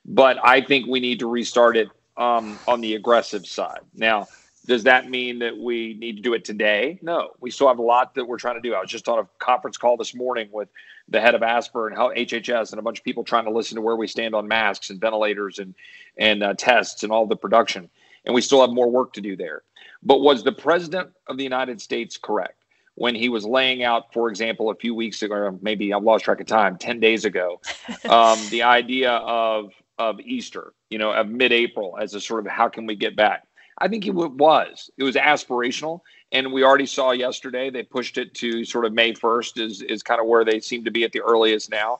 but 0.05 0.37
I 0.43 0.61
think 0.61 0.87
we 0.87 0.99
need 0.99 1.19
to 1.19 1.27
restart 1.27 1.77
it 1.77 1.89
um, 2.17 2.57
on 2.67 2.81
the 2.81 2.95
aggressive 2.95 3.47
side. 3.47 3.79
Now, 3.95 4.27
does 4.65 4.83
that 4.83 5.09
mean 5.09 5.39
that 5.39 5.57
we 5.57 5.95
need 5.95 6.15
to 6.15 6.21
do 6.21 6.33
it 6.33 6.45
today? 6.45 6.97
No, 7.01 7.31
we 7.41 7.51
still 7.51 7.67
have 7.67 7.79
a 7.79 7.83
lot 7.83 8.15
that 8.15 8.25
we're 8.25 8.37
trying 8.37 8.55
to 8.55 8.61
do. 8.61 8.73
I 8.73 8.79
was 8.79 8.89
just 8.89 9.09
on 9.09 9.19
a 9.19 9.27
conference 9.39 9.77
call 9.77 9.97
this 9.97 10.15
morning 10.15 10.47
with 10.51 10.69
the 11.09 11.19
head 11.19 11.35
of 11.35 11.41
ASPR 11.41 11.87
and 11.87 11.97
HHS 11.97 12.71
and 12.71 12.79
a 12.79 12.81
bunch 12.81 12.99
of 12.99 13.03
people 13.03 13.25
trying 13.25 13.43
to 13.43 13.51
listen 13.51 13.75
to 13.75 13.81
where 13.81 13.97
we 13.97 14.07
stand 14.07 14.33
on 14.33 14.47
masks 14.47 14.89
and 14.89 15.01
ventilators 15.01 15.59
and 15.59 15.75
and 16.17 16.43
uh, 16.43 16.53
tests 16.53 17.03
and 17.03 17.11
all 17.11 17.25
the 17.25 17.35
production. 17.35 17.89
And 18.25 18.33
we 18.33 18.41
still 18.41 18.61
have 18.61 18.69
more 18.69 18.89
work 18.89 19.11
to 19.13 19.21
do 19.21 19.35
there. 19.35 19.63
But 20.01 20.21
was 20.21 20.43
the 20.43 20.53
president 20.53 21.09
of 21.27 21.37
the 21.37 21.43
United 21.43 21.81
States 21.81 22.17
correct 22.17 22.62
when 22.95 23.15
he 23.15 23.29
was 23.29 23.45
laying 23.45 23.83
out, 23.83 24.13
for 24.13 24.29
example, 24.29 24.69
a 24.69 24.75
few 24.75 24.93
weeks 24.93 25.23
ago, 25.23 25.35
or 25.35 25.55
maybe 25.61 25.93
I've 25.93 26.03
lost 26.03 26.25
track 26.25 26.39
of 26.39 26.47
time, 26.47 26.77
ten 26.77 26.99
days 26.99 27.25
ago, 27.25 27.59
um, 28.09 28.39
the 28.49 28.63
idea 28.63 29.11
of 29.11 29.71
of 29.99 30.19
Easter, 30.21 30.73
you 30.89 30.97
know, 30.97 31.11
of 31.11 31.29
mid-April 31.29 31.97
as 32.01 32.15
a 32.15 32.21
sort 32.21 32.45
of 32.45 32.51
how 32.51 32.67
can 32.67 32.85
we 32.85 32.95
get 32.95 33.15
back? 33.15 33.47
I 33.77 33.87
think 33.87 34.05
it 34.05 34.13
was. 34.13 34.89
It 34.97 35.03
was 35.03 35.15
aspirational, 35.15 36.01
and 36.31 36.51
we 36.51 36.63
already 36.63 36.85
saw 36.85 37.11
yesterday 37.11 37.69
they 37.69 37.83
pushed 37.83 38.17
it 38.17 38.33
to 38.35 38.63
sort 38.65 38.85
of 38.85 38.93
May 38.93 39.13
first 39.13 39.59
is 39.59 39.81
is 39.81 40.03
kind 40.03 40.21
of 40.21 40.27
where 40.27 40.45
they 40.45 40.59
seem 40.59 40.83
to 40.85 40.91
be 40.91 41.03
at 41.03 41.11
the 41.11 41.21
earliest 41.21 41.71
now, 41.71 41.99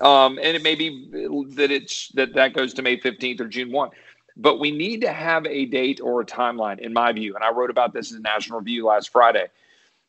um, 0.00 0.38
and 0.42 0.56
it 0.56 0.62
may 0.62 0.74
be 0.74 1.08
that 1.54 1.70
it's 1.70 2.08
that 2.10 2.34
that 2.34 2.54
goes 2.54 2.74
to 2.74 2.82
May 2.82 2.98
fifteenth 2.98 3.40
or 3.40 3.46
June 3.46 3.70
one. 3.70 3.90
But 4.36 4.58
we 4.58 4.72
need 4.72 5.00
to 5.02 5.12
have 5.12 5.46
a 5.46 5.66
date 5.66 6.00
or 6.02 6.20
a 6.20 6.26
timeline, 6.26 6.80
in 6.80 6.92
my 6.92 7.12
view. 7.12 7.36
And 7.36 7.44
I 7.44 7.52
wrote 7.52 7.70
about 7.70 7.94
this 7.94 8.10
in 8.10 8.20
National 8.20 8.58
Review 8.58 8.86
last 8.86 9.10
Friday, 9.10 9.46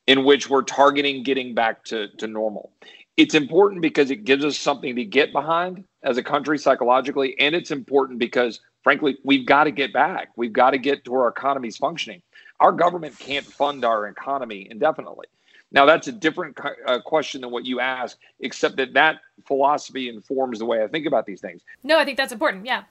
in 0.08 0.24
which 0.24 0.50
we're 0.50 0.62
targeting 0.62 1.24
getting 1.24 1.54
back 1.54 1.84
to, 1.86 2.08
to 2.18 2.28
normal. 2.28 2.72
It's 3.18 3.34
important 3.34 3.82
because 3.82 4.12
it 4.12 4.26
gives 4.26 4.44
us 4.44 4.58
something 4.58 4.96
to 4.96 5.06
get 5.06 5.32
behind 5.32 5.86
as 6.04 6.18
a 6.18 6.24
country 6.24 6.58
psychologically, 6.58 7.40
and 7.40 7.56
it's 7.56 7.72
important 7.72 8.20
because 8.20 8.60
frankly, 8.86 9.18
we've 9.24 9.48
got 9.48 9.64
to 9.64 9.72
get 9.72 9.92
back. 9.92 10.30
We've 10.36 10.54
got 10.54 10.72
to 10.72 10.78
get 10.78 11.04
to 11.06 11.12
where 11.12 11.24
our 11.24 11.30
economy's 11.30 11.76
functioning. 11.76 12.22
Our 12.60 12.72
government 12.72 13.18
can't 13.18 13.44
fund 13.44 13.84
our 13.84 14.08
economy 14.08 14.68
indefinitely. 14.70 15.26
Now, 15.72 15.86
that's 15.86 16.08
a 16.08 16.12
different 16.12 16.56
uh, 16.86 17.00
question 17.02 17.42
than 17.42 17.50
what 17.50 17.66
you 17.66 17.80
asked, 17.80 18.18
except 18.40 18.78
that 18.78 18.94
that 18.94 19.22
philosophy 19.48 20.08
informs 20.08 20.60
the 20.60 20.66
way 20.66 20.84
I 20.84 20.88
think 20.88 21.08
about 21.08 21.26
these 21.26 21.42
things. 21.42 21.64
No, 21.84 21.98
I 21.98 22.06
think 22.06 22.16
that's 22.16 22.32
important. 22.32 22.68
Yeah. 22.68 22.84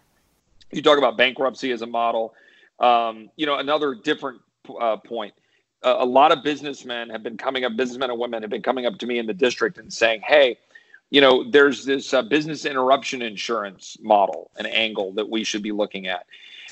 You 0.72 0.82
talk 0.82 0.98
about 0.98 1.16
bankruptcy 1.16 1.70
as 1.70 1.80
a 1.80 1.86
model. 1.86 2.34
Um, 2.80 3.30
you 3.36 3.46
know, 3.46 3.58
another 3.58 3.94
different 3.94 4.40
uh, 4.80 4.96
point. 4.96 5.32
Uh, 5.84 5.96
a 5.98 6.04
lot 6.04 6.32
of 6.32 6.42
businessmen 6.42 7.10
have 7.10 7.22
been 7.22 7.36
coming 7.36 7.64
up, 7.64 7.76
businessmen 7.76 8.10
and 8.10 8.18
women 8.18 8.42
have 8.42 8.50
been 8.50 8.62
coming 8.62 8.86
up 8.86 8.98
to 8.98 9.06
me 9.06 9.18
in 9.18 9.26
the 9.26 9.34
district 9.34 9.76
and 9.78 9.92
saying, 9.92 10.22
hey, 10.26 10.58
you 11.10 11.20
know, 11.20 11.48
there's 11.48 11.84
this 11.84 12.14
uh, 12.14 12.22
business 12.22 12.64
interruption 12.64 13.20
insurance 13.22 13.96
model, 14.00 14.50
an 14.56 14.66
angle 14.66 15.12
that 15.12 15.28
we 15.28 15.44
should 15.44 15.62
be 15.62 15.72
looking 15.72 16.06
at. 16.06 16.26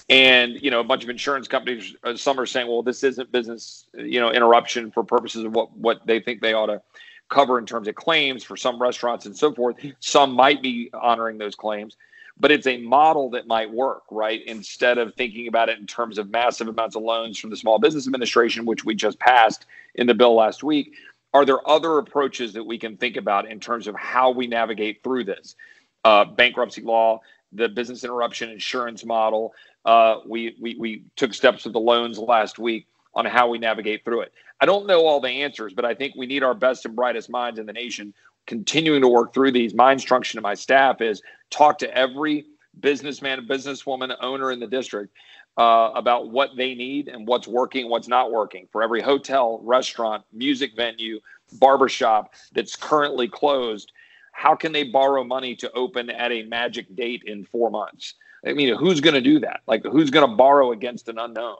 And, 0.09 0.61
you 0.61 0.71
know, 0.71 0.81
a 0.81 0.85
bunch 0.85 1.05
of 1.05 1.11
insurance 1.11 1.47
companies, 1.47 1.95
uh, 2.03 2.17
some 2.17 2.41
are 2.41 2.47
saying, 2.47 2.67
well, 2.67 2.83
this 2.83 3.05
isn't 3.05 3.31
business, 3.31 3.87
you 3.95 4.19
know, 4.19 4.33
interruption 4.33 4.91
for 4.91 5.05
purposes 5.05 5.45
of 5.45 5.55
what, 5.55 5.77
what 5.77 6.07
they 6.07 6.19
think 6.19 6.41
they 6.41 6.55
ought 6.55 6.67
to 6.67 6.81
cover 7.29 7.59
in 7.59 7.67
terms 7.67 7.89
of 7.89 7.95
claims 7.95 8.43
for 8.43 8.57
some 8.57 8.81
restaurants 8.81 9.27
and 9.27 9.37
so 9.37 9.55
forth. 9.55 9.77
Some 10.01 10.33
might 10.33 10.63
be 10.63 10.91
honoring 10.93 11.39
those 11.39 11.55
claims, 11.55 11.97
but 12.39 12.51
it's 12.51 12.67
a 12.67 12.79
model 12.79 13.31
that 13.31 13.47
might 13.47 13.71
work, 13.71 14.03
right? 14.11 14.43
Instead 14.47 14.99
of 14.99 15.15
thinking 15.15 15.49
about 15.49 15.69
it 15.69 15.79
in 15.79 15.87
terms 15.87 16.19
of 16.19 16.31
massive 16.31 16.69
amounts 16.69 16.97
of 16.97 17.03
loans 17.03 17.39
from 17.39 17.51
the 17.51 17.57
Small 17.57 17.79
Business 17.79 18.07
Administration, 18.07 18.65
which 18.65 18.85
we 18.85 18.95
just 18.95 19.19
passed 19.19 19.67
in 19.95 20.07
the 20.07 20.15
bill 20.15 20.35
last 20.35 20.63
week, 20.63 20.95
are 21.35 21.45
there 21.45 21.67
other 21.69 21.99
approaches 21.99 22.53
that 22.53 22.65
we 22.65 22.79
can 22.79 22.97
think 22.97 23.17
about 23.17 23.51
in 23.51 23.61
terms 23.61 23.87
of 23.87 23.95
how 23.95 24.31
we 24.31 24.47
navigate 24.47 25.03
through 25.03 25.25
this? 25.25 25.57
Uh, 26.05 26.25
bankruptcy 26.25 26.83
law, 26.83 27.21
the 27.53 27.69
business 27.69 28.05
interruption 28.05 28.51
insurance 28.51 29.05
model. 29.05 29.55
Uh, 29.85 30.17
we, 30.27 30.57
we, 30.61 30.75
we 30.79 31.05
took 31.17 31.33
steps 31.33 31.65
with 31.65 31.73
the 31.73 31.81
loans 31.81 32.19
last 32.19 32.59
week 32.59 32.87
on 33.15 33.25
how 33.25 33.49
we 33.49 33.59
navigate 33.59 34.05
through 34.05 34.23
it. 34.23 34.33
I 34.61 34.67
don't 34.67 34.87
know 34.87 35.07
all 35.07 35.21
the 35.21 35.29
answers, 35.29 35.75
but 35.75 35.85
I 35.85 35.95
think 35.95 36.15
we 36.17 36.27
need 36.27 36.43
our 36.43 36.55
best 36.55 36.85
and 36.87 36.95
brightest 36.95 37.29
minds 37.31 37.59
in 37.59 37.67
the 37.67 37.73
nation 37.73 38.15
continuing 38.47 39.03
to 39.03 39.09
work 39.09 39.33
through 39.35 39.53
these. 39.53 39.75
My 39.75 39.93
instruction 39.93 40.39
to 40.39 40.43
my 40.43 40.55
staff 40.55 41.01
is 41.01 41.23
talk 41.51 41.79
to 41.79 41.97
every 41.97 42.47
businessman, 42.81 43.47
businesswoman, 43.47 44.15
owner 44.21 44.51
in 44.51 44.61
the 44.61 44.67
district 44.67 45.15
uh, 45.59 45.91
about 45.95 46.31
what 46.31 46.51
they 46.57 46.75
need 46.75 47.09
and 47.09 47.27
what's 47.27 47.47
working, 47.47 47.89
what's 47.89 48.09
not 48.09 48.33
working. 48.33 48.67
For 48.73 48.83
every 48.83 49.03
hotel, 49.03 49.61
restaurant, 49.63 50.25
music 50.33 50.73
venue, 50.77 51.21
barbershop 51.55 52.35
that's 52.53 52.77
currently 52.77 53.29
closed, 53.29 53.93
how 54.33 54.55
can 54.55 54.73
they 54.73 54.85
borrow 54.85 55.23
money 55.23 55.55
to 55.57 55.71
open 55.73 56.09
at 56.11 56.33
a 56.33 56.43
magic 56.45 56.95
date 56.97 57.23
in 57.27 57.45
four 57.45 57.71
months? 57.71 58.15
I 58.47 58.55
mean, 58.55 58.75
who's 58.75 59.01
going 59.01 59.15
to 59.15 59.21
do 59.21 59.39
that? 59.41 59.61
Like, 59.67 59.85
who's 59.85 60.11
going 60.11 60.29
to 60.29 60.37
borrow 60.37 60.73
against 60.73 61.09
an 61.09 61.19
unknown? 61.19 61.59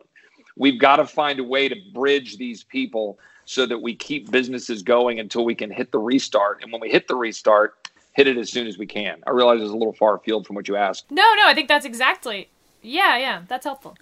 We've 0.57 0.81
got 0.81 0.97
to 0.97 1.07
find 1.07 1.39
a 1.39 1.45
way 1.45 1.69
to 1.69 1.77
bridge 1.95 2.39
these 2.39 2.65
people 2.65 3.19
so 3.45 3.67
that 3.67 3.79
we 3.81 3.95
keep 3.95 4.31
businesses 4.31 4.83
going 4.83 5.21
until 5.21 5.45
we 5.45 5.55
can 5.55 5.71
hit 5.71 5.93
the 5.93 5.99
restart. 5.99 6.63
And 6.63 6.73
when 6.73 6.81
we 6.81 6.91
hit 6.91 7.09
the 7.09 7.17
restart, 7.17 7.89
hit 8.13 8.27
it 8.27 8.37
as 8.37 8.51
soon 8.51 8.67
as 8.67 8.79
we 8.79 8.87
can. 8.87 9.23
I 9.27 9.31
realize 9.31 9.61
it's 9.61 9.71
a 9.71 9.77
little 9.77 9.93
far 9.93 10.17
afield 10.17 10.47
from 10.47 10.57
what 10.57 10.69
you 10.69 10.77
asked. 10.77 11.11
No, 11.11 11.35
no, 11.37 11.47
I 11.47 11.55
think 11.55 11.69
that's 11.69 11.87
exactly 11.87 12.49
yeah, 12.83 13.17
yeah, 13.17 13.43
that's 13.49 13.65
helpful. 13.65 13.97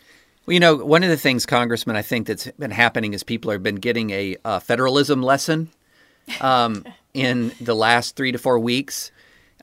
Well, 0.47 0.55
you 0.55 0.61
know, 0.61 0.77
one 0.77 1.03
of 1.03 1.11
the 1.11 1.17
things, 1.17 1.47
Congressman, 1.47 1.97
I 1.97 2.03
think 2.03 2.27
that's 2.27 2.51
been 2.53 2.71
happening 2.71 3.13
is 3.13 3.23
people 3.23 3.51
have 3.51 3.63
been 3.63 3.77
getting 3.77 4.11
a, 4.11 4.37
a 4.45 4.61
federalism 4.61 5.23
lesson 5.23 5.71
um, 6.41 6.85
in 7.15 7.53
the 7.61 7.75
last 7.75 8.17
three 8.17 8.33
to 8.33 8.39
four 8.39 8.59
weeks. 8.59 9.13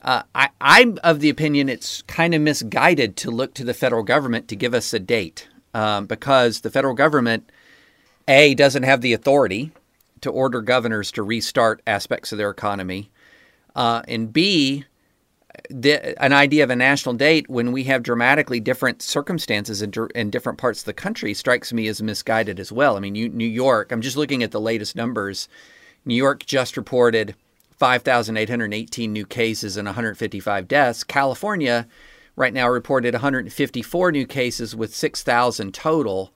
Uh, 0.02 0.22
I, 0.34 0.50
I'm 0.60 0.98
of 1.02 1.18
the 1.18 1.28
opinion 1.28 1.68
it's 1.68 2.02
kind 2.02 2.32
of 2.32 2.40
misguided 2.40 3.16
to 3.16 3.32
look 3.32 3.54
to 3.54 3.64
the 3.64 3.74
federal 3.74 4.04
government 4.04 4.46
to 4.48 4.56
give 4.56 4.72
us 4.72 4.94
a 4.94 5.00
date 5.00 5.48
um, 5.74 6.06
because 6.06 6.60
the 6.60 6.70
federal 6.70 6.94
government, 6.94 7.50
A, 8.28 8.54
doesn't 8.54 8.82
have 8.84 9.00
the 9.00 9.14
authority 9.14 9.72
to 10.20 10.30
order 10.30 10.60
governors 10.60 11.10
to 11.12 11.22
restart 11.22 11.82
aspects 11.86 12.30
of 12.30 12.38
their 12.38 12.50
economy, 12.50 13.10
uh, 13.74 14.02
and 14.06 14.32
B, 14.32 14.84
the, 15.70 16.20
an 16.22 16.32
idea 16.32 16.64
of 16.64 16.70
a 16.70 16.76
national 16.76 17.14
date 17.14 17.48
when 17.48 17.72
we 17.72 17.84
have 17.84 18.02
dramatically 18.02 18.60
different 18.60 19.02
circumstances 19.02 19.82
in, 19.82 19.92
in, 20.14 20.30
different 20.30 20.58
parts 20.58 20.80
of 20.80 20.86
the 20.86 20.92
country 20.92 21.34
strikes 21.34 21.72
me 21.72 21.88
as 21.88 22.02
misguided 22.02 22.60
as 22.60 22.70
well. 22.70 22.96
I 22.96 23.00
mean, 23.00 23.14
you, 23.14 23.28
New 23.28 23.46
York, 23.46 23.90
I'm 23.90 24.00
just 24.00 24.16
looking 24.16 24.42
at 24.42 24.50
the 24.50 24.60
latest 24.60 24.94
numbers. 24.94 25.48
New 26.04 26.14
York 26.14 26.44
just 26.46 26.76
reported 26.76 27.34
5,818 27.78 29.12
new 29.12 29.26
cases 29.26 29.76
and 29.76 29.86
155 29.86 30.68
deaths. 30.68 31.04
California 31.04 31.86
right 32.36 32.52
now 32.52 32.68
reported 32.68 33.14
154 33.14 34.12
new 34.12 34.26
cases 34.26 34.76
with 34.76 34.94
6,000 34.94 35.74
total. 35.74 36.32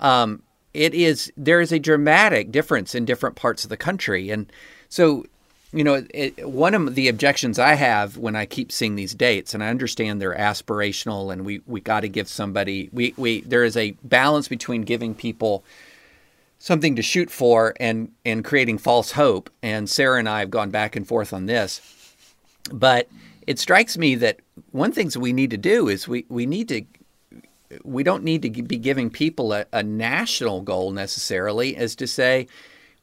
Um, 0.00 0.42
it 0.74 0.94
is 0.94 1.32
there 1.36 1.60
is 1.60 1.72
a 1.72 1.78
dramatic 1.78 2.50
difference 2.52 2.94
in 2.94 3.04
different 3.04 3.36
parts 3.36 3.64
of 3.64 3.70
the 3.70 3.76
country, 3.76 4.30
and 4.30 4.50
so 4.88 5.24
you 5.72 5.84
know, 5.84 6.04
it, 6.12 6.48
one 6.48 6.74
of 6.74 6.96
the 6.96 7.06
objections 7.08 7.58
I 7.58 7.74
have 7.74 8.16
when 8.16 8.34
I 8.34 8.44
keep 8.44 8.72
seeing 8.72 8.96
these 8.96 9.14
dates, 9.14 9.54
and 9.54 9.62
I 9.62 9.68
understand 9.68 10.20
they're 10.20 10.34
aspirational, 10.34 11.32
and 11.32 11.44
we 11.44 11.62
we 11.66 11.80
got 11.80 12.00
to 12.00 12.08
give 12.08 12.28
somebody 12.28 12.90
we 12.92 13.14
we 13.16 13.42
there 13.42 13.64
is 13.64 13.76
a 13.76 13.92
balance 14.02 14.48
between 14.48 14.82
giving 14.82 15.14
people 15.14 15.64
something 16.58 16.96
to 16.96 17.02
shoot 17.02 17.30
for 17.30 17.74
and 17.78 18.10
and 18.24 18.44
creating 18.44 18.78
false 18.78 19.12
hope. 19.12 19.48
And 19.62 19.88
Sarah 19.88 20.18
and 20.18 20.28
I 20.28 20.40
have 20.40 20.50
gone 20.50 20.70
back 20.70 20.96
and 20.96 21.06
forth 21.06 21.32
on 21.32 21.46
this, 21.46 21.80
but 22.72 23.08
it 23.46 23.58
strikes 23.58 23.96
me 23.96 24.16
that 24.16 24.40
one 24.72 24.90
thing 24.92 25.10
we 25.18 25.32
need 25.32 25.50
to 25.50 25.56
do 25.56 25.88
is 25.88 26.08
we 26.08 26.26
we 26.28 26.46
need 26.46 26.68
to 26.68 26.82
we 27.84 28.02
don't 28.02 28.24
need 28.24 28.42
to 28.42 28.50
be 28.50 28.78
giving 28.78 29.10
people 29.10 29.52
a, 29.52 29.66
a 29.72 29.82
national 29.82 30.62
goal 30.62 30.90
necessarily, 30.92 31.76
as 31.76 31.94
to 31.96 32.06
say 32.06 32.46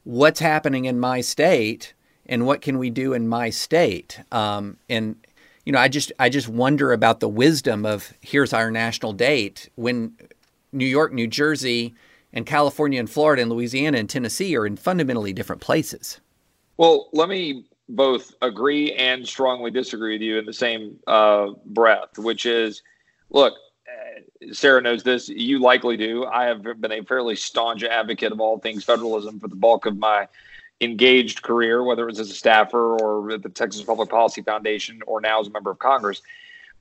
what's 0.04 0.40
happening 0.40 0.86
in 0.86 0.98
my 0.98 1.20
state 1.20 1.94
and 2.26 2.46
what 2.46 2.60
can 2.60 2.78
we 2.78 2.90
do 2.90 3.12
in 3.12 3.28
my 3.28 3.50
state? 3.50 4.20
Um, 4.32 4.76
and 4.88 5.16
you 5.64 5.72
know, 5.72 5.78
I 5.78 5.88
just 5.88 6.12
I 6.18 6.28
just 6.28 6.48
wonder 6.48 6.92
about 6.92 7.20
the 7.20 7.28
wisdom 7.28 7.84
of 7.84 8.12
here's 8.20 8.52
our 8.52 8.70
national 8.70 9.12
date 9.12 9.68
when 9.74 10.14
New 10.72 10.86
York, 10.86 11.12
New 11.12 11.26
Jersey, 11.26 11.94
and 12.32 12.46
California 12.46 12.98
and 12.98 13.10
Florida 13.10 13.42
and 13.42 13.50
Louisiana 13.50 13.98
and 13.98 14.08
Tennessee 14.08 14.56
are 14.56 14.66
in 14.66 14.76
fundamentally 14.76 15.32
different 15.32 15.60
places. 15.60 16.20
Well, 16.76 17.08
let 17.12 17.28
me 17.28 17.66
both 17.88 18.34
agree 18.42 18.92
and 18.92 19.26
strongly 19.26 19.70
disagree 19.70 20.14
with 20.14 20.22
you 20.22 20.38
in 20.38 20.46
the 20.46 20.52
same 20.52 20.98
uh, 21.06 21.48
breath, 21.64 22.18
which 22.18 22.46
is, 22.46 22.82
look, 23.30 23.54
Sarah 24.52 24.80
knows 24.80 25.02
this. 25.02 25.28
You 25.28 25.58
likely 25.58 25.96
do. 25.96 26.24
I 26.26 26.44
have 26.44 26.62
been 26.62 26.92
a 26.92 27.02
fairly 27.02 27.36
staunch 27.36 27.82
advocate 27.82 28.32
of 28.32 28.40
all 28.40 28.58
things 28.58 28.84
federalism 28.84 29.40
for 29.40 29.48
the 29.48 29.56
bulk 29.56 29.86
of 29.86 29.96
my 29.96 30.28
engaged 30.80 31.42
career, 31.42 31.82
whether 31.82 32.02
it 32.04 32.10
was 32.10 32.20
as 32.20 32.30
a 32.30 32.34
staffer 32.34 32.96
or 32.98 33.32
at 33.32 33.42
the 33.42 33.48
Texas 33.48 33.82
Public 33.82 34.08
Policy 34.08 34.42
Foundation 34.42 35.00
or 35.06 35.20
now 35.20 35.40
as 35.40 35.48
a 35.48 35.50
member 35.50 35.70
of 35.70 35.78
Congress. 35.78 36.22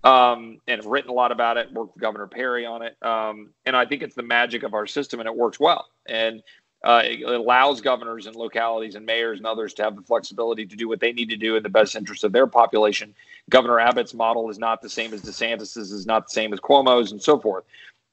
Um, 0.03 0.61
and 0.67 0.79
have 0.79 0.85
written 0.85 1.09
a 1.09 1.13
lot 1.13 1.31
about 1.31 1.57
it, 1.57 1.73
worked 1.73 1.95
with 1.95 2.01
Governor 2.01 2.27
Perry 2.27 2.65
on 2.65 2.83
it. 2.83 2.95
Um, 3.01 3.49
and 3.65 3.75
I 3.75 3.85
think 3.85 4.03
it's 4.03 4.13
the 4.13 4.21
magic 4.21 4.61
of 4.61 4.75
our 4.75 4.85
system 4.85 5.19
and 5.19 5.27
it 5.27 5.35
works 5.35 5.59
well. 5.59 5.87
And 6.05 6.43
uh, 6.83 7.01
it 7.03 7.21
allows 7.23 7.81
governors 7.81 8.27
and 8.27 8.35
localities 8.35 8.95
and 8.95 9.05
mayors 9.05 9.39
and 9.39 9.47
others 9.47 9.73
to 9.73 9.83
have 9.83 9.95
the 9.95 10.01
flexibility 10.01 10.65
to 10.65 10.75
do 10.75 10.87
what 10.87 10.99
they 10.99 11.11
need 11.11 11.29
to 11.29 11.35
do 11.35 11.55
in 11.55 11.63
the 11.63 11.69
best 11.69 11.95
interest 11.95 12.23
of 12.23 12.31
their 12.31 12.47
population. 12.47 13.13
Governor 13.49 13.79
Abbott's 13.79 14.13
model 14.13 14.49
is 14.49 14.59
not 14.59 14.81
the 14.81 14.89
same 14.89 15.13
as 15.13 15.21
DeSantis's, 15.21 15.91
is 15.91 16.05
not 16.05 16.27
the 16.27 16.33
same 16.33 16.53
as 16.53 16.59
Cuomo's, 16.59 17.11
and 17.11 17.21
so 17.21 17.39
forth. 17.39 17.63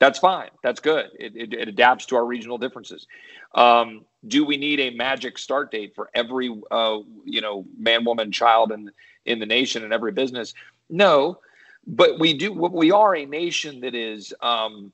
That's 0.00 0.18
fine. 0.18 0.50
That's 0.62 0.80
good. 0.80 1.10
It, 1.18 1.36
it, 1.36 1.54
it 1.54 1.68
adapts 1.68 2.06
to 2.06 2.16
our 2.16 2.24
regional 2.24 2.58
differences. 2.58 3.06
Um, 3.54 4.04
do 4.26 4.44
we 4.44 4.56
need 4.56 4.80
a 4.80 4.90
magic 4.90 5.38
start 5.38 5.70
date 5.70 5.94
for 5.94 6.10
every 6.14 6.54
uh, 6.70 6.98
you 7.24 7.40
know 7.40 7.64
man, 7.78 8.04
woman, 8.04 8.32
child 8.32 8.72
in 8.72 8.90
in 9.24 9.38
the 9.38 9.46
nation 9.46 9.84
and 9.84 9.92
every 9.92 10.12
business? 10.12 10.54
No, 10.90 11.38
but 11.86 12.18
we 12.18 12.34
do. 12.36 12.52
We 12.52 12.90
are 12.90 13.14
a 13.14 13.26
nation 13.26 13.80
that 13.80 13.94
is. 13.94 14.34
Um, 14.40 14.92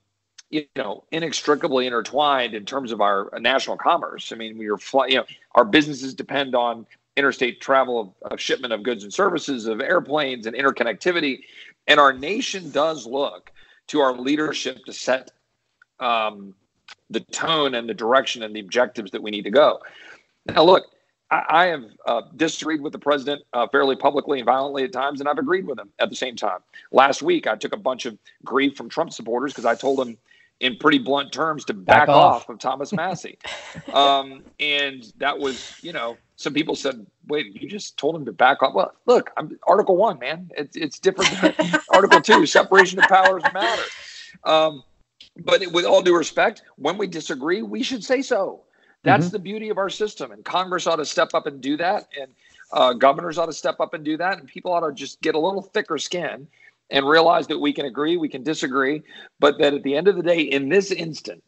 you 0.50 0.66
know 0.76 1.04
inextricably 1.12 1.86
intertwined 1.86 2.54
in 2.54 2.64
terms 2.64 2.92
of 2.92 3.00
our 3.00 3.30
national 3.40 3.76
commerce. 3.76 4.32
I 4.32 4.36
mean, 4.36 4.58
we 4.58 4.68
are 4.68 4.76
fly, 4.76 5.06
you 5.06 5.16
know 5.16 5.24
our 5.54 5.64
businesses 5.64 6.12
depend 6.12 6.54
on 6.54 6.86
interstate 7.16 7.60
travel 7.60 8.00
of, 8.00 8.32
of, 8.32 8.40
shipment 8.40 8.72
of 8.72 8.82
goods 8.82 9.02
and 9.02 9.12
services, 9.12 9.66
of 9.66 9.80
airplanes 9.80 10.46
and 10.46 10.56
interconnectivity, 10.56 11.40
and 11.86 11.98
our 11.98 12.12
nation 12.12 12.70
does 12.70 13.06
look 13.06 13.50
to 13.88 14.00
our 14.00 14.12
leadership 14.12 14.84
to 14.84 14.92
set 14.92 15.30
um, 15.98 16.54
the 17.10 17.20
tone 17.20 17.74
and 17.74 17.88
the 17.88 17.94
direction 17.94 18.42
and 18.42 18.54
the 18.54 18.60
objectives 18.60 19.10
that 19.10 19.22
we 19.22 19.30
need 19.30 19.42
to 19.42 19.50
go. 19.50 19.80
Now, 20.46 20.64
look. 20.64 20.84
I, 21.32 21.44
I 21.48 21.66
have 21.66 21.84
uh, 22.06 22.22
disagreed 22.34 22.80
with 22.80 22.92
the 22.92 22.98
president 22.98 23.42
uh, 23.52 23.68
fairly 23.68 23.94
publicly 23.94 24.40
and 24.40 24.46
violently 24.46 24.82
at 24.82 24.92
times, 24.92 25.20
and 25.20 25.28
I've 25.28 25.38
agreed 25.38 25.64
with 25.64 25.78
him 25.78 25.88
at 26.00 26.10
the 26.10 26.16
same 26.16 26.34
time. 26.34 26.58
Last 26.90 27.22
week, 27.22 27.46
I 27.46 27.54
took 27.54 27.72
a 27.72 27.76
bunch 27.76 28.04
of 28.04 28.18
grief 28.44 28.76
from 28.76 28.88
Trump 28.88 29.12
supporters 29.12 29.52
because 29.52 29.64
I 29.64 29.76
told 29.76 30.00
him 30.00 30.18
in 30.60 30.76
pretty 30.76 30.98
blunt 30.98 31.32
terms 31.32 31.64
to 31.64 31.74
back, 31.74 32.06
back 32.06 32.08
off. 32.08 32.42
off. 32.42 32.48
of 32.48 32.58
Thomas 32.58 32.92
Massie. 32.94 33.38
um, 33.92 34.44
and 34.60 35.12
that 35.18 35.38
was, 35.38 35.74
you 35.82 35.92
know, 35.92 36.16
some 36.36 36.54
people 36.54 36.76
said, 36.76 37.04
wait, 37.28 37.60
you 37.60 37.68
just 37.68 37.96
told 37.98 38.14
him 38.14 38.24
to 38.26 38.32
back 38.32 38.62
off. 38.62 38.74
Well, 38.74 38.94
look, 39.06 39.30
I'm 39.36 39.58
Article 39.66 39.96
One, 39.96 40.18
man. 40.18 40.50
It's, 40.56 40.76
it's 40.76 40.98
different 40.98 41.30
than 41.40 41.80
Article 41.94 42.20
Two. 42.20 42.46
Separation 42.46 42.98
of 42.98 43.08
powers 43.08 43.42
matter. 43.52 43.82
Um, 44.44 44.82
but 45.44 45.62
with 45.72 45.84
all 45.84 46.02
due 46.02 46.16
respect, 46.16 46.62
when 46.76 46.98
we 46.98 47.06
disagree, 47.06 47.62
we 47.62 47.82
should 47.82 48.04
say 48.04 48.22
so. 48.22 48.62
That's 49.02 49.26
mm-hmm. 49.26 49.32
the 49.32 49.38
beauty 49.38 49.68
of 49.70 49.78
our 49.78 49.88
system. 49.88 50.32
And 50.32 50.44
Congress 50.44 50.86
ought 50.86 50.96
to 50.96 51.04
step 51.04 51.30
up 51.34 51.46
and 51.46 51.60
do 51.60 51.76
that. 51.78 52.08
And 52.20 52.32
uh, 52.72 52.92
governors 52.92 53.38
ought 53.38 53.46
to 53.46 53.52
step 53.52 53.80
up 53.80 53.94
and 53.94 54.04
do 54.04 54.16
that. 54.18 54.38
And 54.38 54.48
people 54.48 54.72
ought 54.72 54.86
to 54.86 54.92
just 54.92 55.20
get 55.22 55.34
a 55.34 55.38
little 55.38 55.62
thicker 55.62 55.98
skin 55.98 56.46
and 56.90 57.08
realize 57.08 57.46
that 57.48 57.58
we 57.58 57.72
can 57.72 57.86
agree, 57.86 58.16
we 58.16 58.28
can 58.28 58.42
disagree, 58.42 59.02
but 59.38 59.58
that 59.58 59.74
at 59.74 59.82
the 59.82 59.96
end 59.96 60.08
of 60.08 60.16
the 60.16 60.22
day, 60.22 60.40
in 60.40 60.68
this 60.68 60.90
instant, 60.90 61.42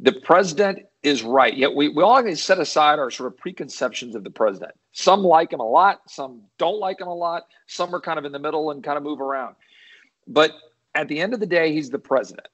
the 0.00 0.12
president 0.12 0.86
is 1.02 1.22
right. 1.22 1.56
Yet 1.56 1.74
we, 1.74 1.88
we 1.88 2.02
all 2.02 2.22
set 2.36 2.58
aside 2.58 2.98
our 2.98 3.10
sort 3.10 3.32
of 3.32 3.38
preconceptions 3.38 4.14
of 4.14 4.24
the 4.24 4.30
president. 4.30 4.72
Some 4.92 5.22
like 5.22 5.52
him 5.52 5.60
a 5.60 5.68
lot, 5.68 6.00
some 6.08 6.42
don't 6.58 6.78
like 6.78 7.00
him 7.00 7.08
a 7.08 7.14
lot, 7.14 7.46
some 7.66 7.94
are 7.94 8.00
kind 8.00 8.18
of 8.18 8.24
in 8.24 8.32
the 8.32 8.38
middle 8.38 8.70
and 8.70 8.82
kind 8.82 8.96
of 8.96 9.02
move 9.02 9.20
around. 9.20 9.56
But 10.26 10.52
at 10.94 11.08
the 11.08 11.20
end 11.20 11.34
of 11.34 11.40
the 11.40 11.46
day, 11.46 11.72
he's 11.72 11.90
the 11.90 11.98
president. 11.98 12.48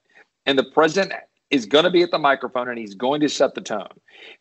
And 0.46 0.58
the 0.58 0.70
president 0.72 1.12
is 1.50 1.66
going 1.66 1.84
to 1.84 1.90
be 1.90 2.02
at 2.02 2.10
the 2.10 2.18
microphone 2.18 2.68
and 2.68 2.78
he's 2.78 2.94
going 2.94 3.20
to 3.20 3.28
set 3.28 3.54
the 3.54 3.60
tone. 3.60 3.88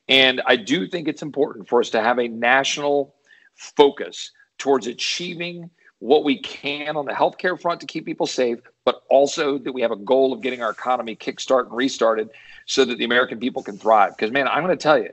And 0.07 0.41
I 0.45 0.55
do 0.55 0.87
think 0.87 1.07
it's 1.07 1.21
important 1.21 1.67
for 1.67 1.79
us 1.79 1.89
to 1.91 2.01
have 2.01 2.19
a 2.19 2.27
national 2.27 3.15
focus 3.55 4.31
towards 4.57 4.87
achieving 4.87 5.69
what 6.03 6.25
we 6.25 6.37
can 6.37 6.97
on 6.97 7.05
the 7.05 7.13
healthcare 7.13 7.57
front 7.57 7.79
to 7.79 7.85
keep 7.85 8.03
people 8.03 8.27
safe, 8.27 8.59
but 8.83 9.03
also 9.09 9.57
that 9.57 9.71
we 9.71 9.81
have 9.81 9.91
a 9.91 9.95
goal 9.95 10.33
of 10.33 10.41
getting 10.41 10.61
our 10.61 10.71
economy 10.71 11.15
kickstart 11.15 11.67
and 11.67 11.73
restarted 11.73 12.29
so 12.65 12.83
that 12.83 12.97
the 12.97 13.05
American 13.05 13.39
people 13.39 13.63
can 13.63 13.77
thrive. 13.77 14.13
Because, 14.13 14.29
man, 14.29 14.45
I'm 14.49 14.65
going 14.65 14.77
to 14.77 14.83
tell 14.83 14.97
you, 14.97 15.11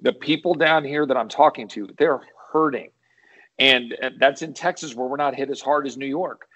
the 0.00 0.12
people 0.12 0.54
down 0.54 0.82
here 0.82 1.06
that 1.06 1.16
I'm 1.16 1.28
talking 1.28 1.68
to, 1.68 1.88
they're 1.98 2.20
hurting. 2.52 2.90
And, 3.60 3.96
that's 4.18 4.42
in 4.42 4.54
Texas 4.54 4.92
where 4.96 5.06
we're 5.06 5.18
not 5.18 5.36
hit 5.36 5.50
as 5.50 5.60
hard 5.60 5.86
as 5.86 5.96
New 5.96 6.04
York. 6.04 6.48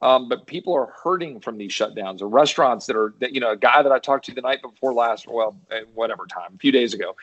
Um, 0.00 0.30
but 0.30 0.46
people 0.46 0.72
are 0.72 0.94
hurting 1.04 1.40
from 1.40 1.58
these 1.58 1.72
shutdowns. 1.72 2.20
The 2.20 2.26
restaurants 2.26 2.86
that 2.86 2.96
are, 2.96 3.12
that, 3.20 3.34
you 3.34 3.40
know, 3.40 3.50
a 3.50 3.56
guy 3.56 3.82
that 3.82 3.92
I 3.92 3.98
talked 3.98 4.24
to 4.26 4.34
the 4.34 4.40
night 4.40 4.62
before 4.62 4.94
last, 4.94 5.28
well, 5.28 5.58
eh, 5.70 5.82
whatever 5.92 6.24
time, 6.24 6.54
a 6.54 6.58
few 6.58 6.72
days 6.72 6.94
ago, 6.94 7.14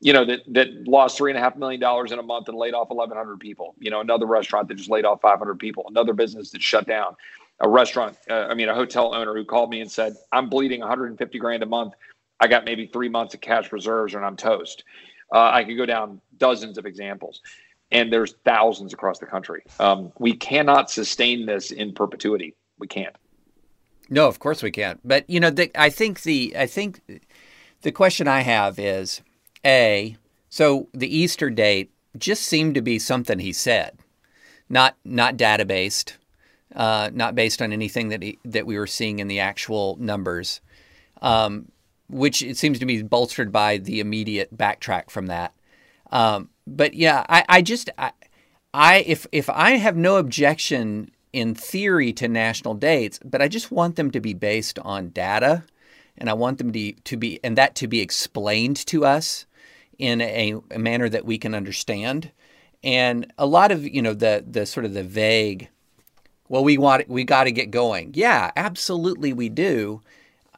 you 0.00 0.12
know, 0.12 0.24
that 0.24 0.40
that 0.48 0.86
lost 0.86 1.16
three 1.16 1.30
and 1.30 1.38
a 1.38 1.40
half 1.40 1.56
million 1.56 1.80
dollars 1.80 2.12
in 2.12 2.18
a 2.18 2.22
month 2.22 2.48
and 2.48 2.56
laid 2.56 2.74
off 2.74 2.90
1,100 2.90 3.40
people. 3.40 3.74
You 3.78 3.90
know, 3.90 4.00
another 4.00 4.26
restaurant 4.26 4.68
that 4.68 4.74
just 4.74 4.90
laid 4.90 5.04
off 5.04 5.20
500 5.20 5.58
people. 5.58 5.86
Another 5.88 6.12
business 6.12 6.50
that 6.50 6.62
shut 6.62 6.86
down. 6.86 7.16
A 7.60 7.68
restaurant, 7.68 8.16
uh, 8.28 8.46
I 8.48 8.54
mean, 8.54 8.68
a 8.68 8.74
hotel 8.74 9.14
owner 9.14 9.34
who 9.34 9.44
called 9.44 9.70
me 9.70 9.80
and 9.80 9.90
said, 9.90 10.16
"I'm 10.32 10.48
bleeding 10.48 10.80
150 10.80 11.38
grand 11.38 11.62
a 11.62 11.66
month. 11.66 11.94
I 12.40 12.48
got 12.48 12.64
maybe 12.64 12.86
three 12.86 13.08
months 13.08 13.32
of 13.34 13.40
cash 13.40 13.70
reserves, 13.72 14.14
and 14.14 14.24
I'm 14.24 14.36
toast." 14.36 14.84
Uh, 15.32 15.50
I 15.52 15.64
could 15.64 15.76
go 15.76 15.86
down 15.86 16.20
dozens 16.36 16.78
of 16.78 16.84
examples, 16.84 17.40
and 17.90 18.12
there's 18.12 18.34
thousands 18.44 18.92
across 18.92 19.18
the 19.18 19.26
country. 19.26 19.62
Um, 19.78 20.12
we 20.18 20.34
cannot 20.34 20.90
sustain 20.90 21.46
this 21.46 21.70
in 21.70 21.94
perpetuity. 21.94 22.54
We 22.78 22.88
can't. 22.88 23.14
No, 24.10 24.28
of 24.28 24.38
course 24.38 24.62
we 24.62 24.70
can't. 24.70 25.00
But 25.04 25.28
you 25.30 25.40
know, 25.40 25.50
the, 25.50 25.70
I 25.80 25.90
think 25.90 26.22
the 26.22 26.54
I 26.58 26.66
think 26.66 27.00
the 27.82 27.92
question 27.92 28.28
I 28.28 28.40
have 28.40 28.78
is 28.78 29.22
a, 29.64 30.16
so 30.48 30.88
the 30.92 31.16
Easter 31.16 31.50
date 31.50 31.90
just 32.16 32.42
seemed 32.42 32.74
to 32.74 32.82
be 32.82 32.98
something 32.98 33.38
he 33.38 33.52
said, 33.52 33.98
not 34.68 34.96
not 35.04 35.36
data 35.36 35.64
based, 35.64 36.16
uh, 36.74 37.10
not 37.12 37.34
based 37.34 37.60
on 37.60 37.72
anything 37.72 38.08
that 38.08 38.22
he, 38.22 38.38
that 38.44 38.66
we 38.66 38.78
were 38.78 38.86
seeing 38.86 39.18
in 39.18 39.28
the 39.28 39.40
actual 39.40 39.96
numbers, 40.00 40.60
um, 41.22 41.70
which 42.08 42.42
it 42.42 42.56
seems 42.56 42.78
to 42.78 42.86
be 42.86 43.02
bolstered 43.02 43.50
by 43.50 43.78
the 43.78 44.00
immediate 44.00 44.56
backtrack 44.56 45.10
from 45.10 45.26
that. 45.26 45.52
Um, 46.12 46.50
but 46.66 46.94
yeah, 46.94 47.24
I, 47.28 47.44
I 47.48 47.62
just 47.62 47.90
I, 47.98 48.12
I 48.72 49.04
if 49.06 49.26
if 49.32 49.50
I 49.50 49.72
have 49.72 49.96
no 49.96 50.16
objection 50.16 51.10
in 51.32 51.54
theory 51.54 52.12
to 52.12 52.28
national 52.28 52.74
dates, 52.74 53.18
but 53.24 53.42
I 53.42 53.48
just 53.48 53.72
want 53.72 53.96
them 53.96 54.10
to 54.12 54.20
be 54.20 54.34
based 54.34 54.78
on 54.78 55.10
data, 55.10 55.64
and 56.16 56.30
I 56.30 56.34
want 56.34 56.58
them 56.58 56.72
to 56.72 56.92
to 56.92 57.16
be 57.16 57.40
and 57.42 57.58
that 57.58 57.74
to 57.76 57.88
be 57.88 58.00
explained 58.00 58.76
to 58.86 59.04
us 59.04 59.46
in 59.98 60.20
a, 60.20 60.54
a 60.70 60.78
manner 60.78 61.08
that 61.08 61.24
we 61.24 61.38
can 61.38 61.54
understand. 61.54 62.30
And 62.82 63.32
a 63.38 63.46
lot 63.46 63.72
of 63.72 63.86
you 63.86 64.02
know 64.02 64.14
the 64.14 64.44
the 64.46 64.66
sort 64.66 64.84
of 64.84 64.92
the 64.94 65.04
vague, 65.04 65.68
well, 66.48 66.64
we 66.64 66.76
want 66.76 67.08
we 67.08 67.24
got 67.24 67.44
to 67.44 67.52
get 67.52 67.70
going. 67.70 68.12
Yeah, 68.14 68.50
absolutely, 68.56 69.32
we 69.32 69.48
do. 69.48 70.02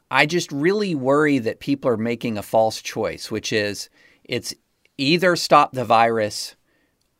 I 0.09 0.25
just 0.25 0.51
really 0.51 0.95
worry 0.95 1.39
that 1.39 1.59
people 1.59 1.91
are 1.91 1.97
making 1.97 2.37
a 2.37 2.43
false 2.43 2.81
choice, 2.81 3.29
which 3.29 3.51
is 3.51 3.89
it's 4.23 4.53
either 4.97 5.35
stop 5.35 5.73
the 5.73 5.85
virus 5.85 6.55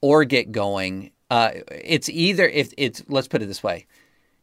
or 0.02 0.26
get 0.26 0.52
going. 0.52 1.12
Uh, 1.30 1.52
it's 1.72 2.10
either 2.10 2.48
if 2.48 2.74
it's 2.78 3.04
let's 3.08 3.28
put 3.28 3.42
it 3.42 3.48
this 3.48 3.64
way, 3.64 3.88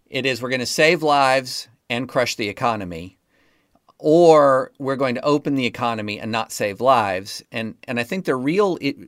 it 0.07 0.27
is 0.27 0.41
we're 0.41 0.51
going 0.51 0.61
to 0.61 0.67
save 0.67 1.03
lives 1.03 1.69
and 1.91 2.09
crush 2.09 2.37
the 2.37 2.49
economy, 2.49 3.19
or 4.07 4.71
we're 4.79 4.97
going 4.97 5.14
to 5.14 5.25
open 5.25 5.55
the 5.55 5.64
economy 5.64 6.21
and 6.21 6.31
not 6.31 6.53
save 6.53 6.79
lives. 6.83 7.43
And 7.51 7.75
and 7.88 7.99
I 7.99 8.03
think 8.03 8.27
the 8.27 8.37
real 8.37 8.77
it, 8.83 8.99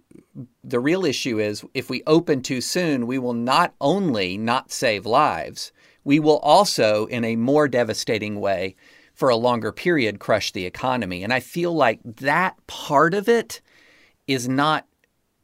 the 0.65 0.81
real 0.81 1.05
issue 1.05 1.39
is 1.39 1.63
if 1.75 1.91
we 1.91 2.03
open 2.07 2.41
too 2.41 2.63
soon, 2.63 3.07
we 3.07 3.19
will 3.19 3.35
not 3.35 3.75
only 3.83 4.39
not 4.39 4.73
save 4.73 5.05
lives, 5.05 5.71
we 6.05 6.19
will 6.19 6.39
also 6.39 7.05
in 7.07 7.27
a 7.27 7.37
more 7.37 7.69
devastating 7.69 8.41
way 8.41 8.75
for 9.13 9.29
a 9.29 9.37
longer 9.37 9.71
period 9.71 10.19
crush 10.19 10.53
the 10.53 10.65
economy. 10.65 11.23
And 11.23 11.31
I 11.31 11.41
feel 11.41 11.75
like 11.75 12.01
that 12.03 12.57
part 12.67 13.13
of 13.13 13.29
it 13.29 13.61
is 14.27 14.49
not 14.49 14.87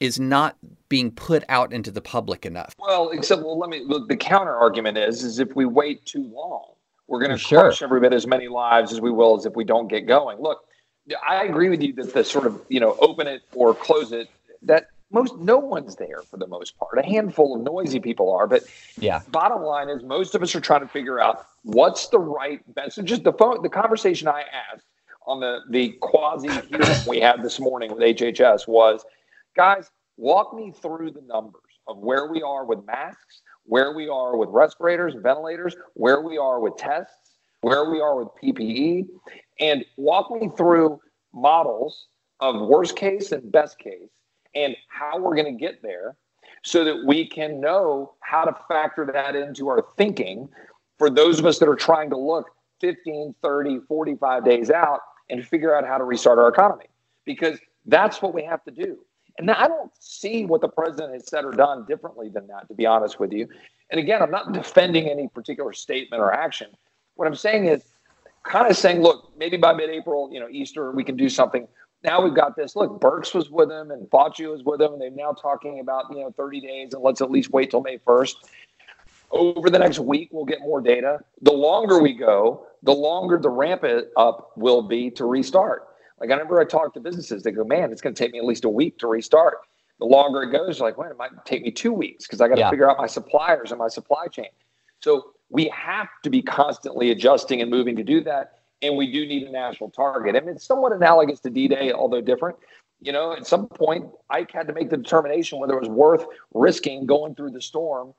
is 0.01 0.19
not 0.19 0.57
being 0.89 1.11
put 1.11 1.45
out 1.51 1.75
into 1.75 1.91
the 1.91 2.01
public 2.01 2.47
enough. 2.47 2.75
Well, 2.79 3.11
except 3.11 3.43
well, 3.43 3.59
let 3.59 3.69
me 3.69 3.83
look, 3.85 4.09
the 4.09 4.17
counter 4.17 4.57
argument 4.57 4.97
is 4.97 5.23
is 5.23 5.39
if 5.39 5.55
we 5.55 5.67
wait 5.67 6.07
too 6.07 6.27
long 6.33 6.72
we're 7.13 7.19
going 7.19 7.31
to 7.31 7.37
sure. 7.37 7.61
crush 7.61 7.83
every 7.83 8.01
bit 8.01 8.15
as 8.15 8.27
many 8.27 8.49
lives 8.49 8.91
as 8.91 8.99
we 8.99 9.11
will 9.11 9.37
as 9.37 9.45
if 9.45 9.55
we 9.55 9.65
don't 9.65 9.87
get 9.87 10.07
going. 10.07 10.41
Look, 10.41 10.61
I 11.29 11.45
agree 11.45 11.69
with 11.69 11.83
you 11.83 11.93
that 11.97 12.15
the 12.15 12.25
sort 12.25 12.47
of 12.47 12.63
you 12.71 12.81
know 12.81 12.97
open 13.01 13.27
it 13.27 13.43
or 13.55 13.75
close 13.75 14.13
it 14.13 14.31
that 14.63 14.87
most 15.11 15.37
no 15.37 15.59
one's 15.59 15.95
there 15.97 16.23
for 16.23 16.39
the 16.39 16.47
most 16.47 16.75
part. 16.79 16.99
A 16.99 17.05
handful 17.05 17.55
of 17.55 17.61
noisy 17.61 18.01
people 18.01 18.33
are, 18.33 18.47
but 18.47 18.63
yeah. 18.99 19.21
Bottom 19.29 19.61
line 19.61 19.91
is 19.91 20.03
most 20.03 20.35
of 20.35 20.43
us 20.43 20.55
are 20.55 20.61
trying 20.61 20.81
to 20.81 20.89
figure 20.89 21.21
out 21.21 21.45
what's 21.65 22.09
the 22.09 22.19
right 22.19 22.61
best. 22.75 22.95
So 22.95 23.03
just 23.03 23.25
the 23.25 23.35
phone, 23.35 23.61
the 23.63 23.69
conversation 23.69 24.27
I 24.27 24.45
asked 24.73 24.87
on 25.27 25.39
the 25.39 25.61
the 25.69 25.91
quasi 26.01 26.49
hearing 26.49 26.89
we 27.07 27.21
had 27.21 27.43
this 27.43 27.61
morning 27.61 27.91
with 27.95 28.01
HHS 28.01 28.67
was, 28.67 29.05
guys, 29.55 29.91
walk 30.17 30.55
me 30.55 30.73
through 30.73 31.11
the 31.11 31.23
numbers 31.27 31.61
of 31.87 31.99
where 31.99 32.27
we 32.33 32.41
are 32.41 32.65
with 32.65 32.87
masks, 32.87 33.43
where 33.65 33.93
we 33.93 34.09
are 34.09 34.37
with 34.37 34.49
respirators, 34.51 35.15
ventilators, 35.15 35.77
where 35.95 36.21
we 36.21 36.39
are 36.39 36.61
with 36.61 36.77
tests, 36.77 37.37
where 37.61 37.91
we 37.91 38.01
are 38.01 38.17
with 38.17 38.29
PPE, 38.43 39.07
and 39.61 39.85
walk 39.97 40.31
me 40.31 40.49
through 40.57 41.01
models 41.33 42.09
of 42.41 42.61
worst 42.69 42.97
case 42.97 43.33
and 43.33 43.51
best 43.53 43.79
case 43.79 44.11
and 44.55 44.77
how 44.89 45.19
we're 45.19 45.35
going 45.35 45.47
to 45.47 45.61
get 45.61 45.81
there 45.83 46.17
so 46.63 46.85
that 46.85 47.05
we 47.07 47.27
can 47.27 47.61
know 47.61 48.15
how 48.21 48.45
to 48.45 48.55
factor 48.69 49.09
that 49.13 49.35
into 49.35 49.69
our 49.69 49.85
thinking 49.97 50.49
for 50.99 51.09
those 51.09 51.39
of 51.39 51.47
us 51.47 51.59
that 51.59 51.69
are 51.69 51.77
trying 51.77 52.11
to 52.11 52.17
look 52.17 52.51
15, 52.81 53.35
30, 53.43 53.81
45 53.89 54.45
days 54.45 54.71
out 54.71 55.01
and 55.31 55.47
figure 55.47 55.75
out 55.75 55.87
how 55.87 55.99
to 55.99 56.05
restart 56.05 56.39
our 56.39 56.49
economy 56.49 56.87
because 57.25 57.59
that's 57.87 58.21
what 58.21 58.35
we 58.35 58.43
have 58.45 58.63
to 58.65 58.71
do. 58.71 58.99
And 59.39 59.51
I 59.51 59.67
don't 59.67 59.91
see 59.99 60.45
what 60.45 60.61
the 60.61 60.69
president 60.69 61.15
has 61.15 61.29
said 61.29 61.45
or 61.45 61.53
done 61.53 61.87
differently 61.87 62.29
than 62.29 62.47
that, 62.49 62.69
to 62.69 62.75
be 62.75 62.87
honest 62.87 63.19
with 63.19 63.33
you. 63.33 63.49
And 63.91 63.99
again, 63.99 64.23
I'm 64.23 64.31
not 64.31 64.53
defending 64.53 65.09
any 65.09 65.29
particular 65.29 65.73
statement 65.73 66.23
or 66.23 66.33
action. 66.33 66.69
What 67.15 67.27
I'm 67.27 67.35
saying 67.35 67.67
is 67.67 67.83
kind 68.45 68.71
of 68.71 68.77
saying, 68.77 69.03
look, 69.03 69.33
maybe 69.37 69.57
by 69.57 69.73
mid-April, 69.73 70.31
you 70.33 70.41
know, 70.41 70.49
Easter, 70.51 70.93
we 70.93 71.05
can 71.05 71.17
do 71.17 71.29
something. 71.29 71.67
Now 72.05 72.23
we've 72.23 72.35
got 72.35 72.57
this. 72.57 72.75
Look, 72.75 73.01
Birx 73.01 73.35
was 73.35 73.51
with 73.51 73.71
him 73.71 73.91
and 73.91 74.09
Fauci 74.11 74.51
was 74.51 74.65
with 74.65 74.81
him, 74.81 74.93
and 74.93 75.01
they're 75.01 75.11
now 75.11 75.33
talking 75.33 75.81
about 75.81 76.07
you 76.11 76.19
know 76.19 76.35
30 76.37 76.61
days, 76.61 76.95
and 76.95 77.03
let's 77.03 77.21
at 77.21 77.31
least 77.31 77.51
wait 77.51 77.71
till 77.71 77.81
May 77.81 77.99
1st. 77.99 78.35
Over 79.31 79.71
the 79.71 79.79
next 79.79 79.99
week, 79.99 80.29
we'll 80.33 80.45
get 80.45 80.61
more 80.61 80.81
data. 80.81 81.21
The 81.43 81.53
longer 81.53 82.03
we 82.03 82.13
go, 82.13 82.67
the 82.83 82.93
longer 82.93 83.39
the 83.39 83.49
ramp 83.49 83.85
up 84.17 84.53
will 84.57 84.83
be 84.83 85.11
to 85.13 85.25
restart. 85.25 85.89
Like 86.23 86.31
I 86.31 86.35
remember 86.35 86.61
I 86.61 86.65
talked 86.65 86.95
to 86.95 87.01
businesses, 87.01 87.43
they 87.43 87.51
go, 87.51 87.65
man, 87.65 87.91
it's 87.91 88.01
going 88.01 88.15
to 88.15 88.25
take 88.25 88.33
me 88.33 88.39
at 88.39 88.45
least 88.45 88.65
a 88.65 88.69
week 88.69 88.97
to 88.99 89.09
restart. 89.09 89.59
The 89.99 90.05
longer 90.05 90.45
it 90.45 90.53
goes, 90.53 90.79
like, 90.79 90.97
well, 90.97 91.11
it 91.11 91.17
might 91.19 91.33
take 91.45 91.63
me 91.63 91.73
two 91.73 91.93
weeks 91.93 92.27
because 92.27 92.41
I 92.41 92.47
got 92.47 92.55
to 92.55 92.61
yeah. 92.61 92.71
figure 92.71 92.89
out 92.89 92.97
my 92.97 93.09
suppliers 93.09 93.73
and 93.73 93.79
my 93.81 93.89
supply 93.89 94.29
chain. 94.29 94.47
So 95.01 95.33
we 95.51 95.69
have 95.75 96.07
to 96.23 96.31
be 96.31 96.41
constantly 96.41 97.11
adjusting 97.11 97.61
and 97.61 97.69
moving 97.69 97.97
to 97.97 98.05
do 98.05 98.23
that. 98.23 98.61
And 98.83 98.97
we 98.97 99.11
do 99.11 99.27
need 99.27 99.49
a 99.49 99.51
national 99.51 99.91
target. 99.91 100.37
I 100.37 100.41
mean, 100.41 100.51
it's 100.51 100.65
somewhat 100.65 100.93
analogous 100.93 101.41
to 101.41 101.51
D 101.51 101.67
Day, 101.67 101.91
although 101.91 102.21
different. 102.21 102.57
You 103.01 103.11
know, 103.11 103.33
at 103.33 103.45
some 103.45 103.67
point, 103.67 104.07
Ike 104.31 104.53
had 104.53 104.69
to 104.69 104.73
make 104.73 104.91
the 104.91 104.99
determination 104.99 105.59
whether 105.59 105.75
it 105.75 105.81
was 105.81 105.89
worth 105.89 106.25
risking 106.55 107.05
going 107.05 107.35
through 107.35 107.51
the 107.51 107.61
storm 107.61 108.15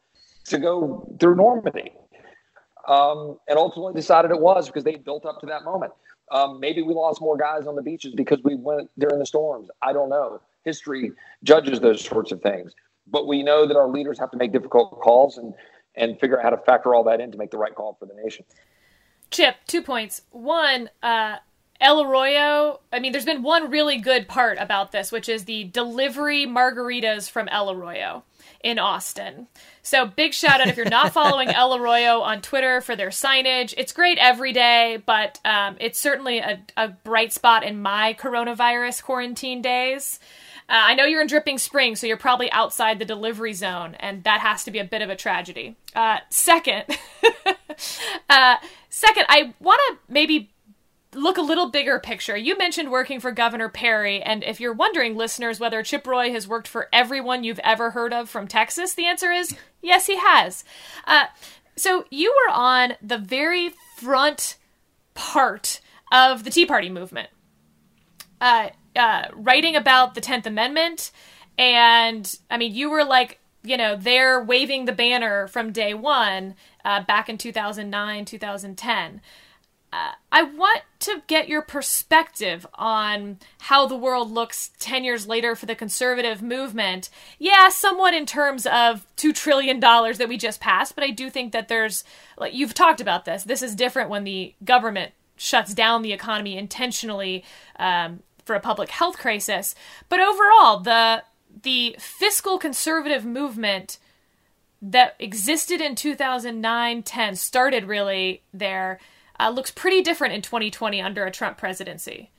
to 0.48 0.58
go 0.58 1.10
through 1.22 1.38
Normandy. 1.38 1.94
Um, 2.86 3.38
and 3.48 3.58
ultimately 3.58 3.94
decided 3.94 4.32
it 4.32 4.42
was 4.42 4.68
because 4.68 4.84
they 4.84 4.98
built 4.98 5.26
up 5.26 5.40
to 5.40 5.46
that 5.46 5.64
moment. 5.64 5.94
Um, 6.34 6.60
maybe 6.60 6.82
we 6.82 6.96
lost 6.96 7.22
more 7.22 7.38
guys 7.38 7.68
on 7.68 7.76
the 7.76 7.84
beaches 7.84 8.14
because 8.16 8.40
we 8.44 8.56
went 8.56 8.90
during 8.98 9.20
the 9.20 9.26
storms. 9.26 9.70
I 9.84 9.94
don't 9.94 10.10
know. 10.10 10.42
History 10.66 11.12
judges 11.44 11.80
those 11.80 12.04
sorts 12.04 12.32
of 12.32 12.42
things. 12.42 12.74
But 13.08 13.28
we 13.28 13.44
know 13.44 13.68
that 13.68 13.78
our 13.78 13.88
leaders 13.88 14.18
have 14.20 14.32
to 14.32 14.38
make 14.38 14.52
difficult 14.52 15.00
calls 15.00 15.38
and, 15.38 15.54
and 15.96 16.20
figure 16.20 16.40
out 16.40 16.44
how 16.44 16.50
to 16.50 16.58
factor 16.58 16.96
all 16.96 17.04
that 17.04 17.22
in 17.22 17.32
to 17.32 17.38
make 17.38 17.52
the 17.52 17.58
right 17.58 17.76
call 17.76 17.96
for 18.00 18.08
the 18.08 18.16
nation. 18.16 18.46
Chip, 19.30 19.58
two 19.68 19.84
points. 19.84 20.24
One, 20.32 20.90
uh, 21.04 21.38
El 21.82 22.02
Arroyo, 22.02 22.80
I 22.92 23.00
mean, 23.00 23.12
there's 23.12 23.26
been 23.26 23.44
one 23.44 23.70
really 23.70 23.98
good 23.98 24.28
part 24.28 24.58
about 24.60 24.92
this, 24.92 25.12
which 25.12 25.28
is 25.28 25.46
the 25.46 25.66
delivery 25.66 26.46
margaritas 26.46 27.30
from 27.30 27.48
El 27.50 27.72
Arroyo 27.72 28.24
in 28.64 28.80
Austin. 28.80 29.48
So 29.82 30.06
big 30.06 30.34
shout 30.34 30.62
out 30.62 30.68
if 30.68 30.78
you're 30.78 30.90
not 30.90 31.12
following 31.14 31.50
El 31.50 31.76
Arroyo 31.76 32.22
on 32.22 32.42
Twitter 32.42 32.80
for 32.80 32.96
their 32.96 33.10
signage. 33.10 33.74
It's 33.78 33.92
great 33.92 34.18
every 34.18 34.54
day, 34.54 35.04
but 35.06 35.40
um, 35.44 35.76
it's 35.80 36.00
certainly 36.00 36.40
a, 36.40 36.62
a, 36.78 36.88
bright 36.88 37.34
spot 37.34 37.64
in 37.64 37.82
my 37.82 38.16
coronavirus 38.18 39.04
quarantine 39.04 39.62
days. 39.62 40.20
Uh, 40.70 40.80
I 40.80 40.96
know 40.96 41.04
you're 41.04 41.22
in 41.22 41.28
Dripping 41.28 41.58
Springs, 41.58 42.00
so 42.00 42.08
you're 42.08 42.16
probably 42.16 42.50
outside 42.54 42.98
the 42.98 43.06
delivery 43.06 43.52
zone, 43.52 43.96
and 44.00 44.24
that 44.24 44.40
has 44.40 44.64
to 44.64 44.72
be 44.72 44.80
a 44.80 44.86
bit 44.86 45.02
of 45.02 45.10
a 45.10 45.16
tragedy. 45.18 45.76
Uh, 45.94 46.20
second, 46.30 46.86
uh, 48.30 48.56
second, 48.90 49.26
I 49.28 49.54
want 49.60 49.82
to 49.90 49.98
maybe 50.08 50.53
look 51.16 51.38
a 51.38 51.42
little 51.42 51.70
bigger 51.70 52.00
picture. 52.00 52.36
You 52.36 52.58
mentioned 52.58 52.92
working 52.92 53.20
for 53.20 53.32
Governor 53.32 53.70
Perry, 53.70 54.22
and 54.22 54.44
if 54.44 54.60
you're 54.60 54.74
wondering, 54.74 55.16
listeners, 55.16 55.60
whether 55.60 55.84
Chip 55.84 56.06
Roy 56.06 56.32
has 56.32 56.48
worked 56.48 56.68
for 56.68 56.90
everyone 56.92 57.44
you've 57.44 57.60
ever 57.60 57.92
heard 57.92 58.14
of 58.14 58.30
from 58.30 58.48
Texas, 58.48 58.94
the 58.94 59.06
answer 59.06 59.32
is 59.32 59.56
yes, 59.82 60.08
he 60.08 60.18
has. 60.18 60.64
Uh, 61.06 61.26
so 61.76 62.06
you 62.10 62.32
were 62.32 62.54
on 62.54 62.94
the 63.02 63.18
very 63.18 63.74
front 63.98 64.58
part 65.14 65.82
of 66.12 66.44
the 66.44 66.50
Tea 66.50 66.66
Party 66.66 66.90
movement, 66.90 67.30
uh, 68.42 68.70
uh, 68.96 69.26
writing 69.34 69.76
about 69.76 70.16
the 70.16 70.22
Tenth 70.22 70.46
Amendment, 70.46 71.12
and 71.58 72.38
I 72.50 72.58
mean, 72.58 72.74
you 72.74 72.90
were 72.90 73.04
like 73.04 73.40
you 73.64 73.78
know, 73.78 73.96
they're 73.96 74.44
waving 74.44 74.86
the 74.86 74.92
banner 74.92 75.48
from 75.48 75.72
day 75.72 75.94
one 75.94 76.56
uh, 76.84 77.02
back 77.04 77.30
in 77.30 77.38
2009, 77.38 78.26
2010. 78.26 79.22
I 80.32 80.44
want 80.44 80.82
to 81.02 81.22
get 81.28 81.48
your 81.48 81.62
perspective 81.62 82.66
on 82.74 83.38
how 83.62 83.86
the 83.86 83.96
world 83.96 84.32
looks 84.32 84.72
10 84.80 85.04
years 85.04 85.28
later 85.28 85.56
for 85.56 85.66
the 85.66 85.76
conservative 85.76 86.42
movement. 86.42 87.10
Yeah, 87.38 87.70
somewhat 87.70 88.14
in 88.14 88.26
terms 88.26 88.66
of 88.66 89.06
$2 89.18 89.36
trillion 89.36 89.80
that 89.80 90.28
we 90.28 90.38
just 90.38 90.60
passed, 90.60 90.96
but 90.96 91.04
I 91.04 91.12
do 91.12 91.30
think 91.30 91.52
that 91.52 91.68
there's, 91.68 92.04
like, 92.38 92.54
you've 92.54 92.74
talked 92.74 93.02
about 93.02 93.26
this. 93.26 93.44
This 93.44 93.62
is 93.62 93.76
different 93.76 94.10
when 94.10 94.24
the 94.24 94.56
government 94.64 95.12
shuts 95.36 95.74
down 95.74 96.02
the 96.02 96.14
economy 96.14 96.58
intentionally 96.58 97.44
um, 97.78 98.24
for 98.46 98.56
a 98.56 98.60
public 98.60 98.90
health 98.90 99.18
crisis. 99.18 99.76
But 100.10 100.20
overall, 100.20 100.80
the, 100.80 101.24
the 101.62 101.96
fiscal 102.00 102.58
conservative 102.58 103.26
movement 103.26 104.00
that 104.82 105.16
existed 105.20 105.80
in 105.80 105.96
2009 105.96 107.04
10 107.04 107.36
started 107.36 107.86
really 107.86 108.42
there 108.54 109.00
uh, 109.44 109.50
looks 109.50 109.72
pretty 109.72 110.02
different 110.02 110.34
in 110.34 110.42
2020 110.42 111.02
under 111.02 111.26
a 111.26 111.32
Trump 111.32 111.58
presidency. 111.58 112.32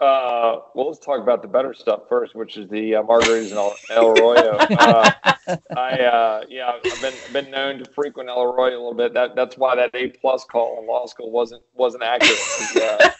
Uh, 0.00 0.60
well, 0.74 0.88
let's 0.88 0.98
talk 0.98 1.20
about 1.20 1.40
the 1.40 1.48
better 1.48 1.72
stuff 1.72 2.02
first, 2.08 2.34
which 2.34 2.56
is 2.56 2.68
the 2.68 2.96
uh, 2.96 3.02
margaritas 3.02 3.50
and 3.50 3.52
El, 3.52 3.74
El 3.90 4.10
Arroyo. 4.10 4.58
Uh, 5.46 5.56
I 5.76 5.90
uh, 6.00 6.44
yeah, 6.48 6.72
I've 6.72 7.02
been 7.02 7.14
been 7.34 7.50
known 7.50 7.78
to 7.78 7.90
frequent 7.90 8.30
El 8.30 8.42
Arroyo 8.42 8.76
a 8.76 8.80
little 8.80 8.94
bit. 8.94 9.12
That 9.12 9.36
that's 9.36 9.58
why 9.58 9.76
that 9.76 9.90
A 9.92 10.08
plus 10.08 10.42
call 10.44 10.80
in 10.80 10.86
law 10.86 11.04
school 11.04 11.30
wasn't 11.30 11.62
wasn't 11.74 12.02
accurate. 12.02 12.38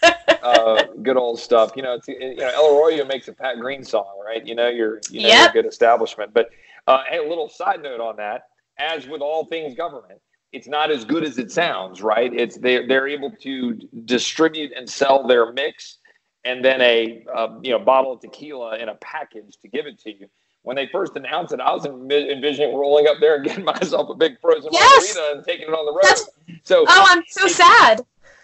Uh, 0.02 0.12
uh, 0.42 0.84
good 1.02 1.18
old 1.18 1.38
stuff. 1.38 1.72
You 1.76 1.82
know, 1.82 1.94
it's, 1.94 2.08
you 2.08 2.36
know, 2.36 2.48
El 2.48 2.78
Arroyo 2.78 3.04
makes 3.04 3.28
a 3.28 3.34
Pat 3.34 3.58
Green 3.58 3.84
song, 3.84 4.18
right? 4.24 4.44
You 4.46 4.54
know, 4.54 4.68
you're 4.68 5.00
you 5.10 5.20
know, 5.20 5.28
yep. 5.28 5.38
you're 5.54 5.62
a 5.62 5.64
good 5.64 5.70
establishment. 5.70 6.32
But 6.32 6.48
a 6.88 7.20
little 7.28 7.50
side 7.50 7.82
note 7.82 8.00
on 8.00 8.16
that, 8.16 8.48
as 8.78 9.06
with 9.06 9.20
all 9.20 9.44
things 9.44 9.74
government, 9.74 10.20
it's 10.54 10.68
not 10.68 10.90
as 10.92 11.04
good 11.04 11.24
as 11.24 11.36
it 11.36 11.50
sounds, 11.50 12.00
right? 12.00 12.32
It's 12.32 12.56
they're 12.56 12.86
they're 12.86 13.08
able 13.08 13.32
to 13.42 13.74
distribute 14.04 14.72
and 14.74 14.88
sell 14.88 15.26
their 15.26 15.52
mix, 15.52 15.98
and 16.44 16.64
then 16.64 16.80
a 16.80 17.24
uh, 17.34 17.58
you 17.60 17.72
know 17.72 17.80
bottle 17.80 18.12
of 18.12 18.20
tequila 18.20 18.78
in 18.78 18.88
a 18.88 18.94
package 18.94 19.56
to 19.62 19.68
give 19.68 19.86
it 19.86 19.98
to 20.00 20.10
you. 20.10 20.28
When 20.62 20.76
they 20.76 20.86
first 20.86 21.14
announced 21.16 21.52
it, 21.52 21.60
I 21.60 21.72
was 21.72 21.84
envisioning 21.84 22.74
rolling 22.74 23.08
up 23.08 23.16
there 23.20 23.34
and 23.34 23.44
getting 23.48 23.64
myself 23.64 24.08
a 24.08 24.14
big 24.14 24.40
frozen 24.40 24.70
yes! 24.72 25.14
margarita 25.16 25.36
and 25.36 25.44
taking 25.44 25.68
it 25.68 25.74
on 25.74 25.84
the 25.84 25.92
road. 25.92 26.00
That's, 26.02 26.30
so 26.62 26.84
oh, 26.88 27.06
I'm 27.10 27.22
so 27.28 27.48
sad. 27.48 28.00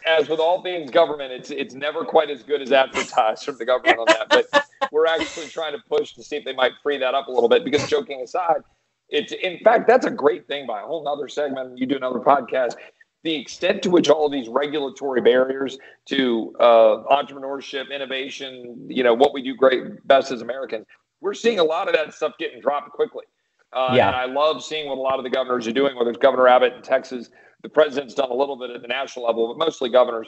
As 0.06 0.28
with 0.28 0.40
all 0.40 0.62
things 0.62 0.90
government, 0.90 1.32
it's 1.32 1.50
it's 1.50 1.74
never 1.74 2.04
quite 2.04 2.28
as 2.28 2.42
good 2.42 2.60
as 2.60 2.72
advertised 2.72 3.44
from 3.44 3.56
the 3.56 3.64
government 3.64 4.00
on 4.00 4.06
that. 4.08 4.28
But 4.28 4.64
we're 4.90 5.06
actually 5.06 5.46
trying 5.46 5.72
to 5.72 5.82
push 5.88 6.14
to 6.14 6.24
see 6.24 6.36
if 6.36 6.44
they 6.44 6.54
might 6.54 6.72
free 6.82 6.98
that 6.98 7.14
up 7.14 7.28
a 7.28 7.30
little 7.30 7.48
bit. 7.48 7.64
Because 7.64 7.88
joking 7.88 8.20
aside, 8.20 8.62
it's 9.10 9.32
in 9.32 9.58
fact 9.60 9.86
that's 9.86 10.06
a 10.06 10.10
great 10.10 10.46
thing 10.46 10.66
by 10.66 10.80
a 10.80 10.84
whole 10.84 11.04
nother 11.04 11.28
segment. 11.28 11.78
You 11.78 11.86
do 11.86 11.96
another 11.96 12.20
podcast. 12.20 12.74
The 13.22 13.34
extent 13.34 13.82
to 13.82 13.90
which 13.90 14.08
all 14.08 14.24
of 14.24 14.32
these 14.32 14.48
regulatory 14.48 15.20
barriers 15.20 15.78
to 16.06 16.54
uh, 16.58 17.02
entrepreneurship, 17.10 17.94
innovation, 17.94 18.86
you 18.88 19.02
know, 19.02 19.12
what 19.12 19.34
we 19.34 19.42
do 19.42 19.54
great 19.54 20.06
best 20.06 20.32
as 20.32 20.40
Americans, 20.40 20.86
we're 21.20 21.34
seeing 21.34 21.58
a 21.58 21.64
lot 21.64 21.86
of 21.86 21.94
that 21.94 22.14
stuff 22.14 22.32
getting 22.38 22.62
dropped 22.62 22.90
quickly. 22.90 23.24
Uh, 23.72 23.92
yeah. 23.94 24.08
And 24.08 24.16
I 24.16 24.24
love 24.24 24.64
seeing 24.64 24.88
what 24.88 24.96
a 24.96 25.00
lot 25.00 25.18
of 25.18 25.24
the 25.24 25.30
governors 25.30 25.66
are 25.66 25.72
doing, 25.72 25.96
whether 25.96 26.10
it's 26.10 26.18
Governor 26.18 26.48
Abbott 26.48 26.74
in 26.74 26.82
Texas, 26.82 27.30
the 27.62 27.68
president's 27.68 28.14
done 28.14 28.30
a 28.30 28.34
little 28.34 28.56
bit 28.56 28.70
at 28.70 28.80
the 28.82 28.88
national 28.88 29.26
level, 29.26 29.48
but 29.48 29.64
mostly 29.64 29.90
governors. 29.90 30.26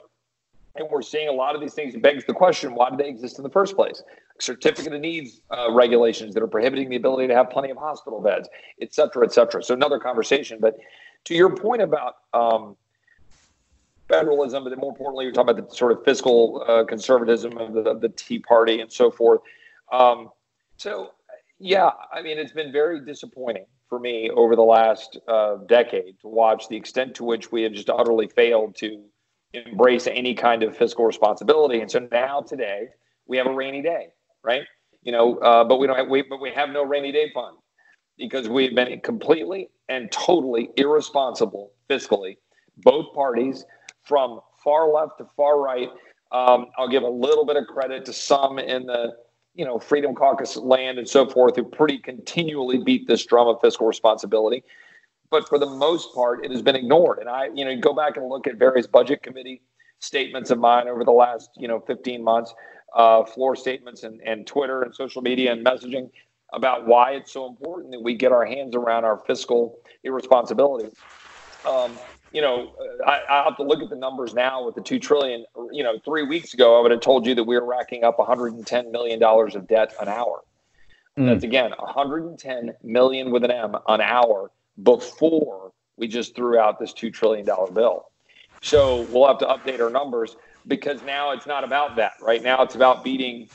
And 0.74 0.88
we're 0.90 1.02
seeing 1.02 1.28
a 1.28 1.32
lot 1.32 1.54
of 1.54 1.60
these 1.60 1.74
things. 1.74 1.94
It 1.94 2.02
begs 2.02 2.24
the 2.24 2.32
question 2.32 2.74
why 2.74 2.90
do 2.90 2.96
they 2.96 3.08
exist 3.08 3.38
in 3.38 3.42
the 3.42 3.50
first 3.50 3.76
place? 3.76 4.02
certificate 4.42 4.92
of 4.92 5.00
needs 5.00 5.40
uh, 5.50 5.70
regulations 5.72 6.34
that 6.34 6.42
are 6.42 6.48
prohibiting 6.48 6.88
the 6.88 6.96
ability 6.96 7.28
to 7.28 7.34
have 7.34 7.50
plenty 7.50 7.70
of 7.70 7.76
hospital 7.76 8.20
beds, 8.20 8.48
et 8.80 8.92
cetera, 8.92 9.24
et 9.24 9.32
cetera. 9.32 9.62
So 9.62 9.74
another 9.74 9.98
conversation. 9.98 10.58
But 10.60 10.76
to 11.24 11.34
your 11.34 11.54
point 11.54 11.82
about 11.82 12.16
um, 12.34 12.76
federalism, 14.08 14.64
but 14.64 14.76
more 14.78 14.90
importantly, 14.90 15.24
you're 15.24 15.32
talking 15.32 15.50
about 15.50 15.68
the 15.68 15.74
sort 15.74 15.92
of 15.92 16.04
fiscal 16.04 16.64
uh, 16.66 16.84
conservatism 16.84 17.56
of 17.56 17.72
the, 17.72 17.98
the, 17.98 18.08
Tea 18.08 18.40
Party 18.40 18.80
and 18.80 18.90
so 18.90 19.10
forth. 19.10 19.40
Um, 19.92 20.30
so, 20.76 21.12
yeah, 21.58 21.90
I 22.12 22.22
mean, 22.22 22.38
it's 22.38 22.52
been 22.52 22.72
very 22.72 23.04
disappointing 23.04 23.66
for 23.88 24.00
me 24.00 24.30
over 24.30 24.56
the 24.56 24.62
last 24.62 25.18
uh, 25.28 25.56
decade 25.66 26.18
to 26.20 26.28
watch 26.28 26.68
the 26.68 26.76
extent 26.76 27.14
to 27.16 27.24
which 27.24 27.52
we 27.52 27.62
have 27.62 27.72
just 27.72 27.90
utterly 27.90 28.26
failed 28.26 28.74
to 28.76 29.04
embrace 29.54 30.06
any 30.06 30.34
kind 30.34 30.62
of 30.62 30.76
fiscal 30.76 31.04
responsibility. 31.04 31.80
And 31.80 31.90
so 31.90 32.08
now 32.10 32.40
today 32.40 32.88
we 33.26 33.36
have 33.36 33.46
a 33.46 33.52
rainy 33.54 33.82
day 33.82 34.08
right? 34.44 34.62
you 35.02 35.12
know, 35.12 35.36
uh, 35.38 35.64
but 35.64 35.78
we 35.78 35.86
don't 35.86 35.96
have, 35.96 36.08
we, 36.08 36.22
but 36.22 36.40
we 36.40 36.50
have 36.52 36.70
no 36.70 36.84
rainy 36.84 37.12
day 37.12 37.30
fund 37.34 37.56
because 38.16 38.48
we've 38.48 38.74
been 38.74 39.00
completely 39.00 39.68
and 39.88 40.10
totally 40.12 40.70
irresponsible 40.76 41.72
fiscally, 41.90 42.36
both 42.78 43.12
parties 43.14 43.64
from 44.04 44.40
far 44.62 44.88
left 44.92 45.18
to 45.18 45.26
far 45.36 45.60
right. 45.60 45.88
Um, 46.30 46.66
I'll 46.78 46.88
give 46.88 47.02
a 47.02 47.08
little 47.08 47.44
bit 47.44 47.56
of 47.56 47.66
credit 47.66 48.04
to 48.06 48.12
some 48.12 48.58
in 48.58 48.86
the 48.86 49.14
you 49.54 49.64
know 49.66 49.78
Freedom 49.78 50.14
Caucus 50.14 50.56
land 50.56 50.98
and 50.98 51.06
so 51.06 51.28
forth 51.28 51.56
who 51.56 51.64
pretty 51.64 51.98
continually 51.98 52.78
beat 52.78 53.06
this 53.06 53.26
drum 53.26 53.48
of 53.48 53.60
fiscal 53.60 53.86
responsibility. 53.86 54.64
But 55.32 55.48
for 55.48 55.58
the 55.58 55.66
most 55.66 56.14
part, 56.14 56.44
it 56.44 56.50
has 56.50 56.60
been 56.60 56.76
ignored. 56.76 57.18
And 57.18 57.28
I, 57.28 57.48
you 57.54 57.64
know, 57.64 57.74
go 57.74 57.94
back 57.94 58.18
and 58.18 58.28
look 58.28 58.46
at 58.46 58.56
various 58.56 58.86
budget 58.86 59.22
committee 59.22 59.62
statements 59.98 60.50
of 60.50 60.58
mine 60.58 60.88
over 60.88 61.04
the 61.04 61.10
last, 61.10 61.48
you 61.56 61.66
know, 61.66 61.80
15 61.80 62.22
months, 62.22 62.52
uh, 62.94 63.24
floor 63.24 63.56
statements 63.56 64.02
and, 64.02 64.20
and 64.20 64.46
Twitter 64.46 64.82
and 64.82 64.94
social 64.94 65.22
media 65.22 65.50
and 65.50 65.64
messaging 65.64 66.10
about 66.52 66.86
why 66.86 67.12
it's 67.12 67.32
so 67.32 67.48
important 67.48 67.92
that 67.92 68.02
we 68.02 68.14
get 68.14 68.30
our 68.30 68.44
hands 68.44 68.76
around 68.76 69.06
our 69.06 69.16
fiscal 69.26 69.78
irresponsibility. 70.04 70.94
Um, 71.66 71.96
you 72.32 72.42
know, 72.42 72.74
I, 73.06 73.22
I, 73.30 73.44
have 73.44 73.56
to 73.56 73.62
look 73.62 73.80
at 73.82 73.88
the 73.88 73.96
numbers 73.96 74.34
now 74.34 74.66
with 74.66 74.74
the 74.74 74.82
two 74.82 74.98
trillion. 74.98 75.46
You 75.70 75.82
know, 75.82 75.98
three 76.04 76.24
weeks 76.24 76.52
ago, 76.52 76.78
I 76.78 76.82
would 76.82 76.90
have 76.90 77.00
told 77.00 77.26
you 77.26 77.34
that 77.36 77.44
we 77.44 77.58
were 77.58 77.64
racking 77.64 78.04
up 78.04 78.18
110 78.18 78.92
million 78.92 79.18
dollars 79.18 79.54
of 79.54 79.66
debt 79.66 79.94
an 79.98 80.08
hour. 80.08 80.42
Mm. 81.18 81.26
That's 81.26 81.44
again 81.44 81.72
110 81.78 82.74
million 82.82 83.30
with 83.30 83.44
an 83.44 83.50
M 83.50 83.76
an 83.88 84.00
hour 84.02 84.50
before 84.82 85.72
we 85.96 86.08
just 86.08 86.34
threw 86.34 86.58
out 86.58 86.78
this 86.78 86.92
two 86.92 87.10
trillion 87.10 87.44
dollar 87.44 87.70
bill. 87.70 88.06
So 88.62 89.02
we'll 89.10 89.26
have 89.26 89.38
to 89.38 89.46
update 89.46 89.80
our 89.80 89.90
numbers 89.90 90.36
because 90.66 91.02
now 91.02 91.32
it's 91.32 91.46
not 91.46 91.64
about 91.64 91.96
that. 91.96 92.12
Right 92.20 92.42
now, 92.42 92.62
it's 92.62 92.74
about 92.74 93.04
beating 93.04 93.48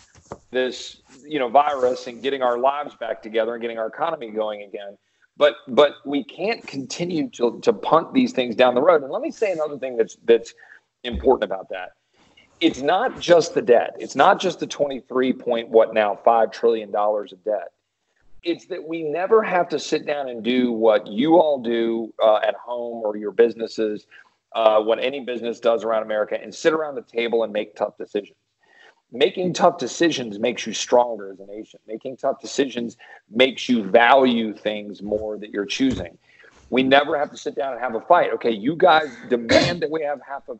this 0.51 1.01
you 1.25 1.39
know 1.39 1.47
virus 1.49 2.07
and 2.07 2.21
getting 2.21 2.41
our 2.41 2.57
lives 2.57 2.95
back 2.95 3.21
together 3.21 3.53
and 3.53 3.61
getting 3.61 3.77
our 3.77 3.87
economy 3.87 4.29
going 4.29 4.63
again. 4.63 4.97
But 5.37 5.55
but 5.67 5.95
we 6.05 6.23
can't 6.23 6.65
continue 6.65 7.29
to, 7.31 7.59
to 7.61 7.73
punt 7.73 8.13
these 8.13 8.33
things 8.33 8.55
down 8.55 8.75
the 8.75 8.81
road. 8.81 9.03
And 9.03 9.11
let 9.11 9.21
me 9.21 9.31
say 9.31 9.51
another 9.51 9.77
thing 9.77 9.97
that's 9.97 10.17
that's 10.25 10.53
important 11.03 11.49
about 11.49 11.69
that. 11.69 11.91
It's 12.59 12.81
not 12.81 13.19
just 13.19 13.53
the 13.53 13.61
debt. 13.61 13.95
It's 13.99 14.15
not 14.15 14.39
just 14.39 14.59
the 14.59 14.67
23 14.67 15.33
point 15.33 15.69
what 15.69 15.93
now 15.93 16.15
5 16.15 16.51
trillion 16.51 16.91
dollars 16.91 17.31
of 17.31 17.43
debt 17.43 17.71
it's 18.47 18.65
that 18.67 18.87
we 18.87 19.03
never 19.03 19.43
have 19.43 19.69
to 19.69 19.79
sit 19.79 20.05
down 20.05 20.29
and 20.29 20.43
do 20.43 20.71
what 20.71 21.07
you 21.07 21.35
all 21.35 21.61
do 21.61 22.13
uh, 22.23 22.37
at 22.37 22.55
home 22.55 23.03
or 23.05 23.17
your 23.17 23.31
businesses 23.31 24.07
uh, 24.55 24.79
what 24.81 24.99
any 25.03 25.21
business 25.21 25.59
does 25.59 25.83
around 25.83 26.03
america 26.03 26.39
and 26.41 26.53
sit 26.53 26.73
around 26.73 26.95
the 26.95 27.03
table 27.03 27.43
and 27.43 27.53
make 27.53 27.75
tough 27.75 27.97
decisions 27.97 28.37
making 29.11 29.53
tough 29.53 29.77
decisions 29.77 30.39
makes 30.39 30.65
you 30.67 30.73
stronger 30.73 31.31
as 31.31 31.39
a 31.39 31.45
nation. 31.45 31.79
Making 31.87 32.17
tough 32.17 32.39
decisions 32.41 32.97
makes 33.29 33.69
you 33.69 33.83
value 33.83 34.53
things 34.53 35.01
more 35.01 35.37
that 35.39 35.51
you're 35.51 35.65
choosing. 35.65 36.17
We 36.69 36.83
never 36.83 37.17
have 37.17 37.31
to 37.31 37.37
sit 37.37 37.55
down 37.55 37.73
and 37.73 37.81
have 37.81 37.95
a 37.95 38.01
fight. 38.01 38.33
Okay, 38.35 38.51
you 38.51 38.75
guys 38.75 39.09
demand 39.29 39.81
that 39.81 39.89
we 39.89 40.03
have 40.03 40.19
half 40.27 40.43
a 40.49 40.55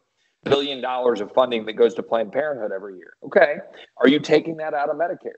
billion 0.49 0.81
dollars 0.81 1.19
of 1.19 1.31
funding 1.33 1.65
that 1.65 1.73
goes 1.73 1.93
to 1.95 2.03
Planned 2.03 2.31
Parenthood 2.31 2.71
every 2.71 2.97
year. 2.97 3.13
Okay, 3.23 3.57
are 3.97 4.07
you 4.07 4.19
taking 4.19 4.57
that 4.57 4.73
out 4.73 4.89
of 4.89 4.95
Medicare? 4.95 5.35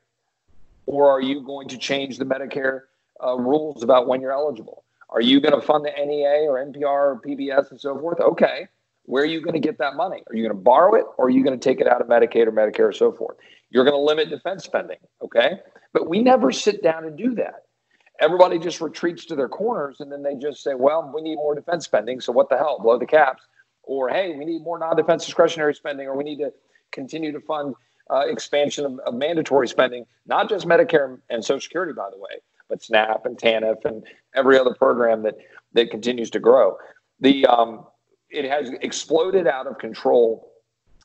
Or 0.90 1.10
are 1.10 1.22
you 1.22 1.42
going 1.42 1.68
to 1.70 1.78
change 1.78 2.18
the 2.18 2.26
Medicare 2.26 2.82
uh, 3.24 3.38
rules 3.38 3.84
about 3.84 4.08
when 4.08 4.22
you're 4.22 4.32
eligible? 4.32 4.84
Are 5.10 5.22
you 5.22 5.40
going 5.40 5.60
to 5.60 5.66
fund 5.66 5.86
the 5.86 5.92
NEA 5.92 6.50
or 6.50 6.64
NPR 6.66 6.84
or 6.84 7.22
PBS 7.26 7.72
and 7.72 7.80
so 7.80 7.98
forth? 8.00 8.20
Okay 8.20 8.68
where 9.10 9.24
are 9.24 9.28
you 9.28 9.42
going 9.42 9.56
to 9.56 9.60
get 9.60 9.80
that 9.80 9.96
money? 9.96 10.22
Are 10.30 10.36
you 10.36 10.44
going 10.44 10.56
to 10.56 10.64
borrow 10.64 10.94
it 10.94 11.04
or 11.18 11.26
are 11.26 11.30
you 11.32 11.44
going 11.44 11.60
to 11.60 11.64
take 11.64 11.82
it 11.82 11.88
out 11.88 12.00
of 12.00 12.08
Medicaid 12.08 12.46
or 12.46 12.52
Medicare 12.52 12.90
or 12.90 12.94
so 12.94 13.12
forth? 13.12 13.38
You're 13.72 13.84
going 13.84 13.96
to 13.96 14.00
limit 14.00 14.30
defense 14.30 14.64
spending, 14.64 15.00
okay? 15.24 15.62
But 15.94 16.08
we 16.08 16.22
never 16.22 16.52
sit 16.52 16.84
down 16.84 17.06
and 17.06 17.18
do 17.18 17.34
that. 17.34 17.64
Everybody 18.22 18.60
just 18.60 18.82
retreats 18.82 19.26
to 19.26 19.36
their 19.36 19.50
corners 19.50 20.00
and 20.00 20.12
then 20.12 20.22
they 20.22 20.36
just 20.36 20.62
say, 20.62 20.76
well, 20.76 21.12
we 21.12 21.24
need 21.24 21.38
more 21.38 21.56
defense 21.56 21.86
spending. 21.86 22.22
So 22.22 22.32
what 22.32 22.50
the 22.50 22.58
hell? 22.58 22.78
Blow 22.80 23.00
the 23.00 23.08
caps. 23.08 23.42
Or, 23.82 24.10
hey, 24.10 24.36
we 24.38 24.46
need 24.46 24.62
more 24.62 24.78
non 24.78 24.96
defense 24.96 25.26
discretionary 25.26 25.74
spending 25.74 26.06
or 26.06 26.16
we 26.16 26.24
need 26.24 26.38
to 26.38 26.54
continue 26.92 27.32
to 27.32 27.40
fund 27.40 27.74
uh, 28.10 28.26
expansion 28.28 28.86
of, 28.86 29.00
of, 29.00 29.14
mandatory 29.14 29.68
spending, 29.68 30.06
not 30.26 30.50
just 30.50 30.66
Medicare 30.66 31.20
and 31.30 31.44
Social 31.44 31.62
Security, 31.62 31.94
by 31.94 32.10
the 32.10 32.18
way, 32.18 32.42
but 32.68 32.82
SNAP 32.82 33.26
and 33.26 33.38
TANF 33.38 33.86
and 33.86 34.04
every 34.36 34.58
other 34.58 34.74
program 34.74 35.24
that, 35.24 35.36
that 35.74 35.92
continues 35.92 36.30
to 36.32 36.40
grow. 36.40 36.78
The, 37.20 37.46
um, 37.46 37.86
it 38.30 38.46
has 38.46 38.72
exploded 38.82 39.48
out 39.48 39.68
of 39.68 39.78
control 39.78 40.52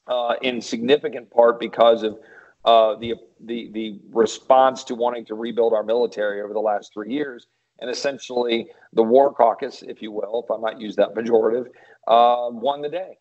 uh, 0.07 0.35
in 0.43 0.61
significant 0.61 1.31
part 1.31 1.59
because 1.59 2.03
of 2.03 2.19
uh, 2.65 2.97
the, 2.97 3.15
the 3.41 3.71
the 3.73 3.99
response 4.11 4.85
to 4.85 4.95
wanting 4.95 5.25
to 5.27 5.35
rebuild 5.35 5.75
our 5.75 5.83
military 5.83 6.41
over 6.41 6.55
the 6.55 6.61
last 6.61 6.93
three 6.95 7.13
years, 7.13 7.47
and 7.81 7.91
essentially 7.91 8.69
the 8.95 9.03
war 9.03 9.33
caucus, 9.33 9.83
if 9.83 10.01
you 10.01 10.11
will, 10.11 10.43
if 10.45 10.51
I 10.51 10.57
might 10.59 10.81
use 10.81 10.97
that 10.97 11.15
pejorative, 11.15 11.67
uh, 12.07 12.49
won 12.51 12.81
the 12.81 12.89
day. 12.89 13.19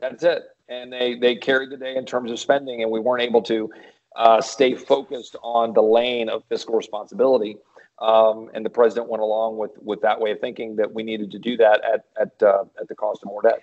That's 0.00 0.22
it, 0.24 0.42
and 0.72 0.92
they 0.92 1.14
they 1.14 1.36
carried 1.36 1.70
the 1.70 1.76
day 1.76 1.96
in 1.96 2.04
terms 2.04 2.30
of 2.30 2.38
spending, 2.38 2.82
and 2.82 2.90
we 2.90 3.00
weren't 3.00 3.22
able 3.22 3.42
to 3.42 3.70
uh, 4.16 4.40
stay 4.40 4.74
focused 4.74 5.36
on 5.42 5.72
the 5.72 5.82
lane 5.82 6.28
of 6.28 6.42
fiscal 6.48 6.74
responsibility. 6.74 7.56
Um, 7.98 8.50
and 8.52 8.64
the 8.64 8.70
president 8.70 9.08
went 9.08 9.22
along 9.22 9.58
with, 9.58 9.70
with 9.80 10.00
that 10.00 10.20
way 10.20 10.32
of 10.32 10.40
thinking 10.40 10.74
that 10.76 10.92
we 10.92 11.04
needed 11.04 11.30
to 11.30 11.38
do 11.38 11.56
that 11.58 11.82
at 11.84 12.04
at, 12.20 12.42
uh, 12.42 12.64
at 12.80 12.88
the 12.88 12.94
cost 12.94 13.22
of 13.22 13.28
more 13.28 13.42
debt. 13.42 13.62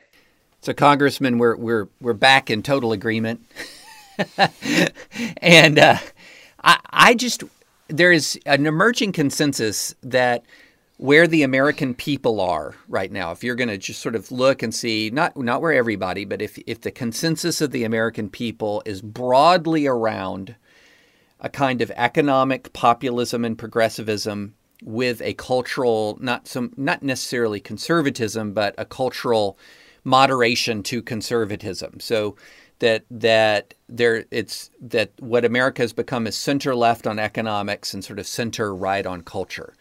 So, 0.61 0.73
Congressman, 0.73 1.37
we're 1.37 1.55
we're 1.55 1.89
we're 1.99 2.13
back 2.13 2.49
in 2.49 2.63
total 2.63 2.91
agreement, 2.91 3.45
and 5.41 5.79
uh, 5.79 5.97
I 6.63 6.79
I 6.89 7.13
just 7.15 7.43
there 7.87 8.11
is 8.11 8.39
an 8.45 8.65
emerging 8.65 9.13
consensus 9.13 9.95
that 10.03 10.43
where 10.99 11.27
the 11.27 11.43
American 11.43 11.93
people 11.93 12.41
are 12.41 12.75
right 12.89 13.09
now, 13.09 13.31
if 13.31 13.41
you're 13.41 13.55
going 13.55 13.69
to 13.69 13.77
just 13.77 14.01
sort 14.01 14.15
of 14.15 14.33
look 14.33 14.61
and 14.61 14.75
see 14.75 15.09
not 15.09 15.35
not 15.37 15.61
where 15.61 15.71
everybody, 15.71 16.25
but 16.25 16.41
if 16.41 16.59
if 16.67 16.81
the 16.81 16.91
consensus 16.91 17.61
of 17.61 17.71
the 17.71 17.85
American 17.85 18.29
people 18.29 18.83
is 18.85 19.01
broadly 19.01 19.87
around 19.87 20.57
a 21.39 21.47
kind 21.47 21.81
of 21.81 21.89
economic 21.95 22.73
populism 22.73 23.45
and 23.45 23.57
progressivism 23.57 24.55
with 24.83 25.21
a 25.21 25.33
cultural 25.35 26.17
not 26.19 26.49
some 26.49 26.73
not 26.75 27.01
necessarily 27.01 27.61
conservatism 27.61 28.51
but 28.51 28.75
a 28.77 28.83
cultural 28.83 29.57
moderation 30.03 30.83
to 30.83 31.01
conservatism. 31.01 32.01
So 32.01 32.35
that 32.79 33.05
that 33.09 33.73
there 33.87 34.25
it's 34.31 34.69
that 34.81 35.13
what 35.19 35.45
America 35.45 35.81
has 35.81 35.93
become 35.93 36.27
is 36.27 36.35
center 36.35 36.75
left 36.75 37.07
on 37.07 37.19
economics 37.19 37.93
and 37.93 38.03
sort 38.03 38.19
of 38.19 38.27
center 38.27 38.75
right 38.75 39.05
on 39.05 39.21
culture 39.21 39.73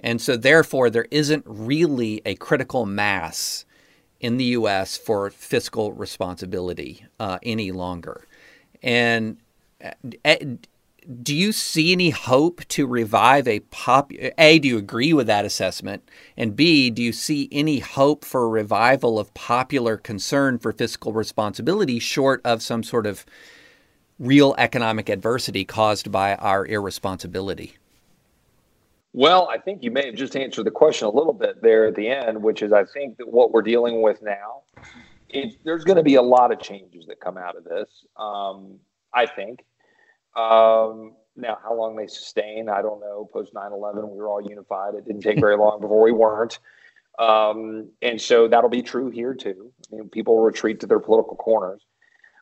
and 0.00 0.20
so 0.20 0.36
therefore 0.36 0.90
there 0.90 1.06
isn't 1.10 1.44
really 1.46 2.20
a 2.24 2.34
critical 2.34 2.86
mass 2.86 3.64
in 4.20 4.36
the 4.36 4.44
US 4.44 4.96
for 4.96 5.30
fiscal 5.30 5.92
responsibility 5.92 7.04
uh, 7.20 7.38
any 7.42 7.72
longer 7.72 8.26
and 8.82 9.38
uh, 9.82 10.36
do 11.22 11.34
you 11.34 11.52
see 11.52 11.92
any 11.92 12.10
hope 12.10 12.64
to 12.68 12.86
revive 12.86 13.46
a 13.46 13.60
pop? 13.60 14.10
A, 14.38 14.58
do 14.58 14.68
you 14.68 14.78
agree 14.78 15.12
with 15.12 15.26
that 15.26 15.44
assessment? 15.44 16.08
And 16.36 16.56
B, 16.56 16.88
do 16.90 17.02
you 17.02 17.12
see 17.12 17.48
any 17.52 17.80
hope 17.80 18.24
for 18.24 18.44
a 18.44 18.48
revival 18.48 19.18
of 19.18 19.34
popular 19.34 19.96
concern 19.98 20.58
for 20.58 20.72
fiscal 20.72 21.12
responsibility 21.12 21.98
short 21.98 22.40
of 22.44 22.62
some 22.62 22.82
sort 22.82 23.06
of 23.06 23.26
real 24.18 24.54
economic 24.56 25.08
adversity 25.10 25.64
caused 25.64 26.10
by 26.10 26.36
our 26.36 26.66
irresponsibility? 26.66 27.76
Well, 29.16 29.48
I 29.48 29.58
think 29.58 29.84
you 29.84 29.92
may 29.92 30.06
have 30.06 30.16
just 30.16 30.34
answered 30.34 30.64
the 30.64 30.72
question 30.72 31.06
a 31.06 31.10
little 31.10 31.32
bit 31.32 31.62
there 31.62 31.86
at 31.86 31.94
the 31.94 32.08
end, 32.08 32.42
which 32.42 32.62
is 32.62 32.72
I 32.72 32.84
think 32.84 33.16
that 33.18 33.28
what 33.28 33.52
we're 33.52 33.62
dealing 33.62 34.02
with 34.02 34.20
now, 34.22 34.62
it, 35.28 35.56
there's 35.64 35.84
going 35.84 35.98
to 35.98 36.02
be 36.02 36.16
a 36.16 36.22
lot 36.22 36.52
of 36.52 36.58
changes 36.58 37.06
that 37.06 37.20
come 37.20 37.38
out 37.38 37.56
of 37.56 37.62
this. 37.62 37.88
Um, 38.16 38.80
I 39.14 39.26
think 39.26 39.64
um, 40.34 41.12
now, 41.36 41.58
how 41.62 41.74
long 41.74 41.94
they 41.94 42.08
sustain, 42.08 42.68
I 42.68 42.82
don't 42.82 42.98
know. 42.98 43.28
Post 43.32 43.54
9 43.54 43.72
11, 43.72 44.10
we 44.10 44.16
were 44.16 44.28
all 44.28 44.42
unified. 44.42 44.94
It 44.94 45.06
didn't 45.06 45.22
take 45.22 45.38
very 45.38 45.56
long 45.56 45.80
before 45.80 46.02
we 46.02 46.10
weren't. 46.10 46.58
Um, 47.16 47.90
and 48.02 48.20
so 48.20 48.48
that'll 48.48 48.68
be 48.68 48.82
true 48.82 49.10
here 49.10 49.32
too. 49.32 49.72
I 49.92 49.96
mean, 49.96 50.08
people 50.08 50.40
retreat 50.40 50.80
to 50.80 50.88
their 50.88 50.98
political 50.98 51.36
corners. 51.36 51.82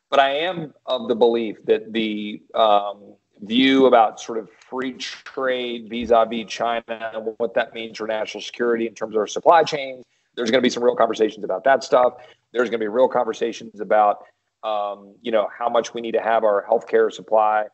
But 0.09 0.21
I 0.21 0.37
am 0.37 0.73
of 0.87 1.09
the 1.09 1.15
belief 1.15 1.57
that 1.67 1.93
the 1.93 2.43
um, 2.55 3.15
view 3.43 3.87
about 3.87 4.21
sort 4.21 4.39
of 4.39 4.49
free 4.51 4.95
trade 4.95 5.89
vis 5.91 6.11
a 6.11 6.27
vis 6.29 6.47
China 6.49 6.83
and 6.89 7.35
what 7.39 7.55
that 7.55 7.75
means 7.75 7.99
for 7.99 8.07
national 8.07 8.41
security 8.43 8.87
in 8.87 8.95
terms 8.95 9.15
of 9.15 9.21
our 9.21 9.27
supply 9.27 9.63
chains, 9.65 10.05
there's 10.37 10.51
going 10.51 10.61
to 10.61 10.67
be 10.67 10.71
some 10.71 10.83
real 10.83 10.97
conversations 10.97 11.45
about 11.45 11.65
that 11.65 11.85
stuff. 11.85 12.15
There's 12.53 12.71
going 12.71 12.81
to 12.81 12.85
be 12.85 12.89
real 12.89 13.09
conversations 13.09 13.81
about, 13.81 14.25
um, 14.63 15.15
you 15.21 15.33
know, 15.33 15.49
how 15.57 15.69
much 15.69 15.93
we 15.93 16.01
need 16.01 16.13
to 16.13 16.23
have 16.23 16.45
our 16.45 16.65
healthcare 16.69 17.13
supply 17.13 17.65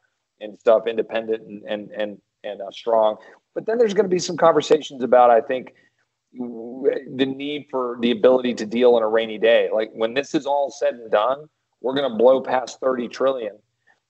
and 0.40 0.58
stuff, 0.58 0.86
independent 0.86 1.42
and 1.46 1.62
and 1.64 1.90
and, 1.90 2.20
and 2.44 2.60
uh, 2.60 2.70
strong. 2.70 3.16
But 3.54 3.66
then 3.66 3.78
there's 3.78 3.94
going 3.94 4.04
to 4.04 4.10
be 4.10 4.20
some 4.20 4.36
conversations 4.36 5.02
about, 5.02 5.30
I 5.30 5.40
think, 5.40 5.74
the 6.32 7.26
need 7.26 7.66
for 7.70 7.98
the 8.00 8.10
ability 8.10 8.54
to 8.54 8.66
deal 8.66 8.96
in 8.96 9.02
a 9.02 9.08
rainy 9.08 9.38
day. 9.38 9.68
Like 9.72 9.90
when 9.92 10.14
this 10.14 10.34
is 10.34 10.46
all 10.46 10.70
said 10.70 10.94
and 10.94 11.10
done, 11.10 11.48
we're 11.80 11.94
going 11.94 12.10
to 12.10 12.16
blow 12.16 12.40
past 12.40 12.80
30 12.80 13.08
trillion 13.08 13.58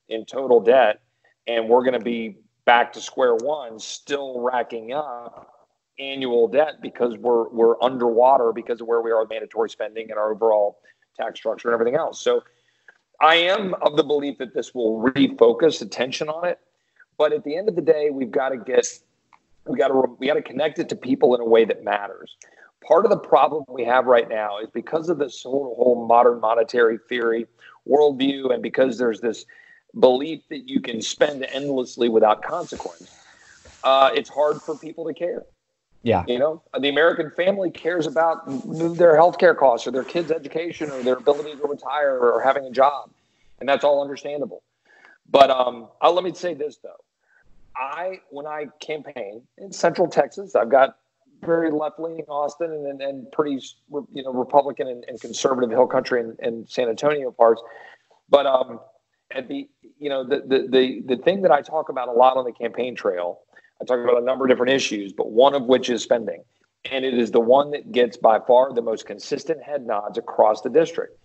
in 0.09 0.25
total 0.25 0.61
debt, 0.61 1.01
and 1.49 1.69
we're 1.69 1.83
going 1.83 1.99
to 1.99 2.05
be 2.05 2.37
back 2.67 2.93
to 2.93 3.01
square 3.01 3.35
one, 3.35 3.81
still 3.81 4.41
racking 4.41 4.93
up 4.93 5.55
annual 5.99 6.47
debt 6.47 6.81
because 6.81 7.17
we're 7.17 7.49
we're 7.49 7.83
underwater 7.83 8.53
because 8.53 8.81
of 8.81 8.87
where 8.87 9.01
we 9.01 9.11
are 9.11 9.23
with 9.23 9.31
mandatory 9.31 9.69
spending 9.69 10.11
and 10.11 10.19
our 10.19 10.31
overall 10.31 10.79
tax 11.17 11.41
structure 11.41 11.69
and 11.69 11.75
everything 11.75 11.97
else. 11.97 12.21
So 12.21 12.45
I 13.21 13.35
am 13.35 13.75
of 13.83 13.97
the 13.97 14.05
belief 14.05 14.39
that 14.39 14.55
this 14.55 14.75
will 14.75 15.03
refocus 15.03 15.83
attention 15.83 16.29
on 16.29 16.47
it. 16.47 16.61
But 17.17 17.33
at 17.33 17.43
the 17.43 17.57
end 17.57 17.69
of 17.69 17.75
the 17.75 17.83
day, 17.83 18.11
we've 18.13 18.31
got 18.31 18.51
to 18.51 18.59
get 18.59 18.87
we 19.65 19.77
got 19.77 19.89
to 19.89 20.17
we 20.19 20.27
got 20.27 20.35
to 20.35 20.43
connect 20.43 20.79
it 20.79 20.89
to 20.91 20.97
people 20.97 21.35
in 21.35 21.41
a 21.41 21.45
way 21.45 21.65
that 21.65 21.83
matters. 21.83 22.37
Part 22.87 23.05
of 23.05 23.11
the 23.11 23.19
problem 23.19 23.65
we 23.69 23.85
have 23.85 24.07
right 24.07 24.29
now 24.29 24.59
is 24.59 24.71
because 24.71 25.09
of 25.09 25.19
this 25.19 25.43
whole, 25.43 25.75
whole 25.77 26.07
modern 26.07 26.41
monetary 26.41 26.99
theory 27.09 27.47
worldview, 27.89 28.53
and 28.53 28.63
because 28.63 28.99
there's 28.99 29.21
this 29.21 29.47
belief 29.99 30.43
that 30.51 30.69
you 30.69 30.81
can 30.81 31.03
spend 31.03 31.47
endlessly 31.53 32.09
without 32.09 32.43
consequence. 32.43 33.11
Uh, 33.85 34.11
it's 34.15 34.29
hard 34.29 34.61
for 34.61 34.77
people 34.77 35.07
to 35.07 35.15
care. 35.15 35.45
Yeah. 36.03 36.25
You 36.29 36.39
know, 36.39 36.63
the 36.79 36.89
American 36.89 37.31
family 37.37 37.71
cares 37.71 38.07
about 38.07 38.47
their 38.47 39.17
healthcare 39.17 39.57
costs 39.57 39.87
or 39.87 39.91
their 39.91 40.05
kids' 40.05 40.31
education 40.31 40.91
or 40.91 41.03
their 41.03 41.17
ability 41.17 41.57
to 41.57 41.67
retire 41.67 42.19
or 42.19 42.41
having 42.41 42.65
a 42.65 42.71
job. 42.71 43.11
And 43.61 43.69
that's 43.69 43.85
all 43.85 44.01
understandable. 44.03 44.63
But 45.31 45.51
um, 45.51 45.89
I'll, 46.01 46.15
let 46.15 46.25
me 46.25 46.33
say 46.33 46.55
this, 46.55 46.79
though. 46.83 47.05
I, 47.77 48.21
when 48.31 48.47
I 48.47 48.67
campaign 48.81 49.43
in 49.59 49.73
Central 49.73 50.09
Texas, 50.09 50.55
I've 50.55 50.71
got 50.71 50.97
very 51.43 51.71
left-leaning 51.71 52.25
Austin 52.29 52.73
and, 52.73 52.87
and, 52.87 53.01
and, 53.01 53.33
pretty, 53.33 53.61
you 54.13 54.23
know, 54.23 54.33
Republican 54.33 54.89
and, 54.89 55.05
and 55.07 55.21
conservative 55.21 55.71
Hill 55.71 55.87
Country 55.87 56.21
and, 56.21 56.39
and, 56.41 56.69
San 56.69 56.89
Antonio 56.89 57.31
parts. 57.31 57.63
But 58.29 58.47
um, 58.47 58.81
at 59.31 59.49
the, 59.49 59.69
you 59.99 60.09
know, 60.09 60.25
the, 60.25 60.43
the 60.47 60.69
the 60.69 61.17
the 61.17 61.23
thing 61.23 61.43
that 61.43 61.51
I 61.51 61.63
talk 61.63 61.89
about 61.89 62.09
a 62.09 62.13
lot 62.13 62.37
on 62.37 62.45
the 62.45 62.53
campaign 62.53 62.95
trail 62.95 63.41
I 63.81 63.85
talk 63.85 64.01
about 64.01 64.21
a 64.21 64.25
number 64.25 64.45
of 64.45 64.51
different 64.51 64.73
issues, 64.73 65.13
but 65.13 65.31
one 65.31 65.55
of 65.55 65.65
which 65.65 65.89
is 65.89 66.03
spending. 66.03 66.43
And 66.91 67.05
it 67.05 67.15
is 67.15 67.31
the 67.31 67.41
one 67.41 67.71
that 67.73 67.93
gets 67.93 68.17
by 68.17 68.41
far 68.41 68.73
the 68.73 68.83
most 68.83 69.07
consistent 69.07 69.63
head 69.63 69.87
nods 69.87 70.19
across 70.19 70.63
the 70.63 70.71
district. 70.71 71.19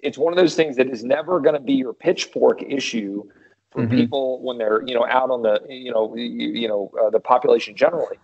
It's 0.00 0.18
one 0.18 0.32
of 0.32 0.38
those 0.38 0.54
things 0.54 0.76
that 0.76 0.88
is 0.88 1.04
never 1.04 1.40
going 1.40 1.54
to 1.54 1.60
be 1.60 1.74
your 1.74 1.92
pitchfork 1.92 2.62
issue 2.62 3.24
for 3.70 3.82
mm-hmm. 3.82 3.94
people 3.94 4.42
when 4.42 4.58
they're 4.58 4.82
you 4.86 4.94
know 4.94 5.06
out 5.06 5.30
on 5.30 5.42
the 5.42 5.60
you 5.68 5.92
know 5.92 6.14
you, 6.16 6.48
you 6.48 6.66
know 6.66 6.90
uh, 7.00 7.10
the 7.10 7.20
population 7.20 7.76
generally. 7.76 8.16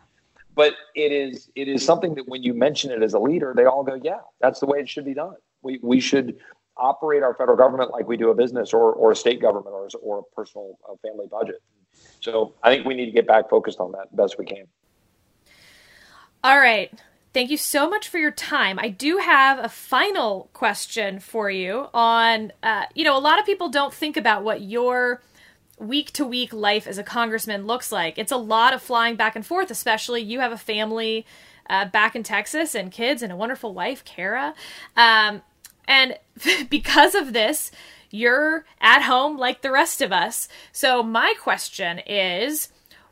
But 0.55 0.73
it 0.95 1.13
is 1.13 1.51
it 1.55 1.69
is 1.69 1.85
something 1.85 2.15
that 2.15 2.27
when 2.27 2.43
you 2.43 2.55
mention 2.55 2.91
it 2.91 3.03
as 3.03 3.13
a 3.13 3.19
leader, 3.19 3.53
they 3.55 3.67
all 3.67 3.85
go, 3.85 3.95
yeah, 4.03 4.21
that's 4.41 4.61
the 4.61 4.67
way 4.67 4.79
it 4.79 4.89
should 4.89 5.05
be 5.05 5.15
done. 5.15 5.37
We 5.63 5.79
we 5.83 6.01
should 6.01 6.39
operate 6.79 7.23
our 7.23 7.35
federal 7.35 7.57
government 7.57 7.91
like 7.91 8.07
we 8.07 8.17
do 8.17 8.31
a 8.31 8.35
business 8.35 8.73
or, 8.73 8.93
or 8.93 9.13
a 9.13 9.17
state 9.17 9.41
government 9.41 9.75
or, 9.75 9.89
or 10.03 10.19
a 10.21 10.23
personal 10.35 10.79
uh, 10.89 10.95
family 11.03 11.27
budget. 11.31 11.63
So 12.21 12.55
I 12.63 12.75
think 12.75 12.87
we 12.87 12.95
need 12.95 13.07
to 13.07 13.13
get 13.13 13.27
back 13.27 13.49
focused 13.49 13.81
on 13.81 13.93
that 13.93 14.15
best 14.15 14.39
we 14.39 14.45
can. 14.45 14.67
All 16.45 16.59
right. 16.59 16.93
Thank 17.33 17.51
you 17.51 17.57
so 17.57 17.91
much 17.91 18.09
for 18.09 18.19
your 18.19 18.31
time. 18.31 18.79
I 18.79 18.89
do 18.89 19.19
have 19.19 19.59
a 19.59 19.69
final 19.69 20.49
question 20.55 21.21
for 21.21 21.51
you 21.51 21.89
on, 21.93 22.53
uh, 22.63 22.85
you 22.95 23.05
know, 23.05 23.17
a 23.17 23.21
lot 23.21 23.39
of 23.39 23.45
people 23.45 23.69
don't 23.69 23.93
think 23.93 24.17
about 24.17 24.43
what 24.43 24.63
your 24.63 25.23
week 25.79 26.13
to 26.13 26.25
week 26.25 26.53
life 26.53 26.87
as 26.87 26.97
a 26.97 27.03
congressman 27.03 27.67
looks 27.67 27.93
like. 27.93 28.17
It's 28.17 28.33
a 28.33 28.39
lot 28.39 28.73
of 28.73 28.81
flying 28.81 29.17
back 29.17 29.37
and 29.37 29.45
forth, 29.45 29.71
especially 29.71 30.23
you 30.23 30.41
have 30.41 30.53
a 30.53 30.57
family 30.57 31.27
uh, 31.69 31.87
back 31.87 32.17
in 32.17 32.23
Texas 32.23 32.75
and 32.75 32.91
kids 32.91 33.23
and 33.23 33.31
a 33.31 33.37
wonderful 33.37 33.75
wife, 33.75 34.05
Carrah. 34.05 34.55
Um, 34.97 35.43
and 35.87 36.19
because 36.71 37.15
of 37.15 37.33
this, 37.33 37.71
you're 38.11 38.65
at 38.81 39.03
home 39.03 39.37
like 39.37 39.63
the 39.63 39.71
rest 39.71 40.01
of 40.01 40.13
us. 40.13 40.49
So, 40.73 41.03
my 41.03 41.35
question 41.41 42.01
is 42.07 42.71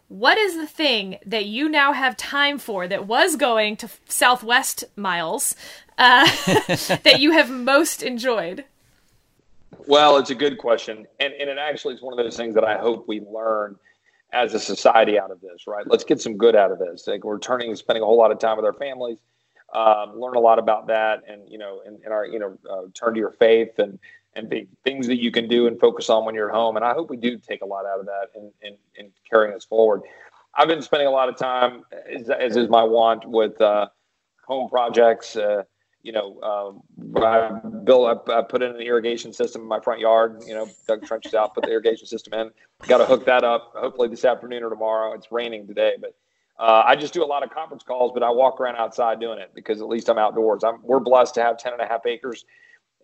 what 0.09 0.39
is 0.39 0.57
the 0.57 0.67
thing 0.67 1.19
that 1.25 1.47
you 1.47 1.69
now 1.69 1.93
have 1.93 2.17
time 2.17 2.59
for 2.59 2.87
that 2.87 3.07
was 3.07 3.37
going 3.37 3.77
to 3.79 3.89
Southwest 4.09 4.85
miles 4.97 5.57
uh, 5.99 6.25
that 7.03 7.17
you 7.19 7.33
have 7.33 7.51
most 7.51 8.03
enjoyed? 8.03 8.65
Well, 9.87 10.17
it's 10.19 10.31
a 10.31 10.35
good 10.35 10.59
question. 10.59 11.07
And, 11.21 11.33
and 11.35 11.51
it 11.51 11.59
actually 11.59 11.95
is 11.95 12.03
one 12.03 12.19
of 12.19 12.25
those 12.25 12.37
things 12.37 12.55
that 12.55 12.65
I 12.65 12.79
hope 12.79 13.09
we 13.09 13.21
learn 13.21 13.77
as 14.33 14.55
a 14.55 14.61
society 14.61 15.19
out 15.19 15.31
of 15.31 15.41
this, 15.41 15.67
right? 15.67 15.87
Let's 15.87 16.05
get 16.05 16.21
some 16.21 16.37
good 16.37 16.57
out 16.57 16.73
of 16.73 16.79
this. 16.79 17.07
Like 17.07 17.25
we're 17.25 17.39
turning, 17.39 17.75
spending 17.77 18.03
a 18.03 18.07
whole 18.07 18.19
lot 18.19 18.31
of 18.31 18.39
time 18.39 18.57
with 18.57 18.67
our 18.67 18.73
families, 18.73 19.19
um, 19.75 20.19
learn 20.19 20.37
a 20.37 20.41
lot 20.41 20.59
about 20.59 20.87
that, 20.87 21.23
and 21.29 21.43
you 21.49 21.59
know, 21.59 21.83
and, 21.85 21.99
and 22.05 22.13
our, 22.13 22.27
you 22.27 22.39
know, 22.39 22.57
uh, 22.71 22.83
turn 22.95 23.15
to 23.15 23.21
your 23.21 23.33
faith 23.33 23.79
and 23.79 23.99
and 24.37 24.49
big 24.49 24.69
things 24.83 25.07
that 25.07 25.21
you 25.21 25.31
can 25.31 25.49
do 25.49 25.67
and 25.67 25.79
focus 25.79 26.11
on 26.11 26.25
when 26.25 26.35
you're 26.35 26.49
at 26.49 26.55
home. 26.55 26.77
And 26.77 26.85
I 26.85 26.93
hope 26.93 27.11
we 27.11 27.17
do 27.17 27.39
take 27.39 27.63
a 27.63 27.67
lot 27.67 27.87
out 27.87 28.01
of 28.01 28.07
that 28.07 28.29
and 28.35 28.51
in, 28.63 28.77
in, 28.97 29.11
carrying 29.29 29.55
us 29.55 29.65
forward. 29.65 30.03
I've 30.57 30.69
been 30.69 30.83
spending 30.83 31.09
a 31.09 31.11
lot 31.11 31.29
of 31.29 31.37
time, 31.37 31.83
as, 32.13 32.29
as 32.31 32.57
is 32.57 32.69
my 32.69 32.83
want, 32.83 33.29
with 33.29 33.61
uh, 33.61 33.89
home 34.47 34.69
projects. 34.69 35.37
Uh, 35.37 35.63
you 36.03 36.13
know, 36.13 36.41
um, 36.43 37.23
I 37.23 37.51
built, 37.85 38.29
I, 38.29 38.39
I, 38.39 38.43
put 38.43 38.63
in 38.63 38.73
an 38.73 38.81
irrigation 38.81 39.33
system 39.33 39.63
in 39.63 39.69
my 39.69 39.81
front 39.81 40.01
yard. 40.01 40.43
You 40.47 40.55
know, 40.55 40.69
dug 40.87 41.05
trenches 41.07 41.35
out, 41.35 41.55
put 41.55 41.65
the 41.65 41.71
irrigation 41.71 42.07
system 42.07 42.35
in. 42.35 42.51
Got 42.87 42.99
to 42.99 43.07
hook 43.07 43.25
that 43.27 43.43
up. 43.43 43.73
Hopefully 43.75 44.09
this 44.09 44.25
afternoon 44.25 44.63
or 44.63 44.71
tomorrow. 44.71 45.15
It's 45.15 45.33
raining 45.33 45.67
today, 45.67 45.95
but 46.01 46.15
uh, 46.59 46.83
I 46.87 46.95
just 46.97 47.13
do 47.13 47.25
a 47.25 47.27
lot 47.27 47.43
of 47.43 47.51
conference 47.51 47.83
calls. 47.83 48.13
But 48.13 48.23
I 48.23 48.31
walk 48.31 48.61
around 48.61 48.77
outside 48.77 49.21
doing 49.21 49.39
it 49.39 49.53
because 49.55 49.81
at 49.81 49.89
least 49.89 50.09
I'm 50.09 50.19
outdoors. 50.19 50.63
I'm, 50.65 50.81
we're 50.83 51.01
blessed 51.01 51.35
to 51.35 51.43
have 51.43 51.59
10 51.59 51.73
and 51.73 51.83
a 51.83 51.87
half 51.87 52.07
acres 52.07 52.45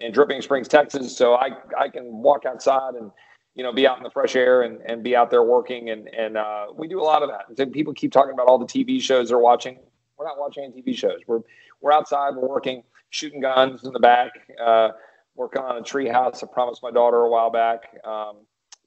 in 0.00 0.12
Dripping 0.12 0.40
Springs, 0.42 0.68
Texas. 0.68 1.16
So 1.16 1.34
I, 1.34 1.50
I 1.78 1.88
can 1.88 2.04
walk 2.22 2.46
outside 2.46 2.94
and, 2.94 3.10
you 3.54 3.62
know, 3.62 3.72
be 3.72 3.86
out 3.86 3.98
in 3.98 4.02
the 4.02 4.10
fresh 4.10 4.36
air 4.36 4.62
and, 4.62 4.80
and 4.86 5.02
be 5.02 5.16
out 5.16 5.30
there 5.30 5.42
working. 5.42 5.90
And, 5.90 6.08
and 6.08 6.36
uh, 6.36 6.66
we 6.74 6.88
do 6.88 7.00
a 7.00 7.04
lot 7.04 7.22
of 7.22 7.30
that. 7.30 7.62
And 7.62 7.72
people 7.72 7.92
keep 7.92 8.12
talking 8.12 8.32
about 8.32 8.46
all 8.46 8.58
the 8.58 8.66
TV 8.66 9.00
shows 9.00 9.28
they're 9.28 9.38
watching. 9.38 9.78
We're 10.16 10.26
not 10.26 10.38
watching 10.38 10.64
any 10.64 10.82
TV 10.82 10.96
shows. 10.96 11.20
We're, 11.26 11.40
we're 11.80 11.92
outside, 11.92 12.36
we're 12.36 12.48
working, 12.48 12.82
shooting 13.10 13.40
guns 13.40 13.84
in 13.84 13.92
the 13.92 13.98
back, 13.98 14.32
uh, 14.62 14.90
working 15.34 15.62
on 15.62 15.78
a 15.78 15.82
tree 15.82 16.08
house. 16.08 16.42
I 16.42 16.46
promised 16.46 16.82
my 16.82 16.90
daughter 16.90 17.16
a 17.18 17.30
while 17.30 17.50
back. 17.50 17.96
Um, 18.04 18.36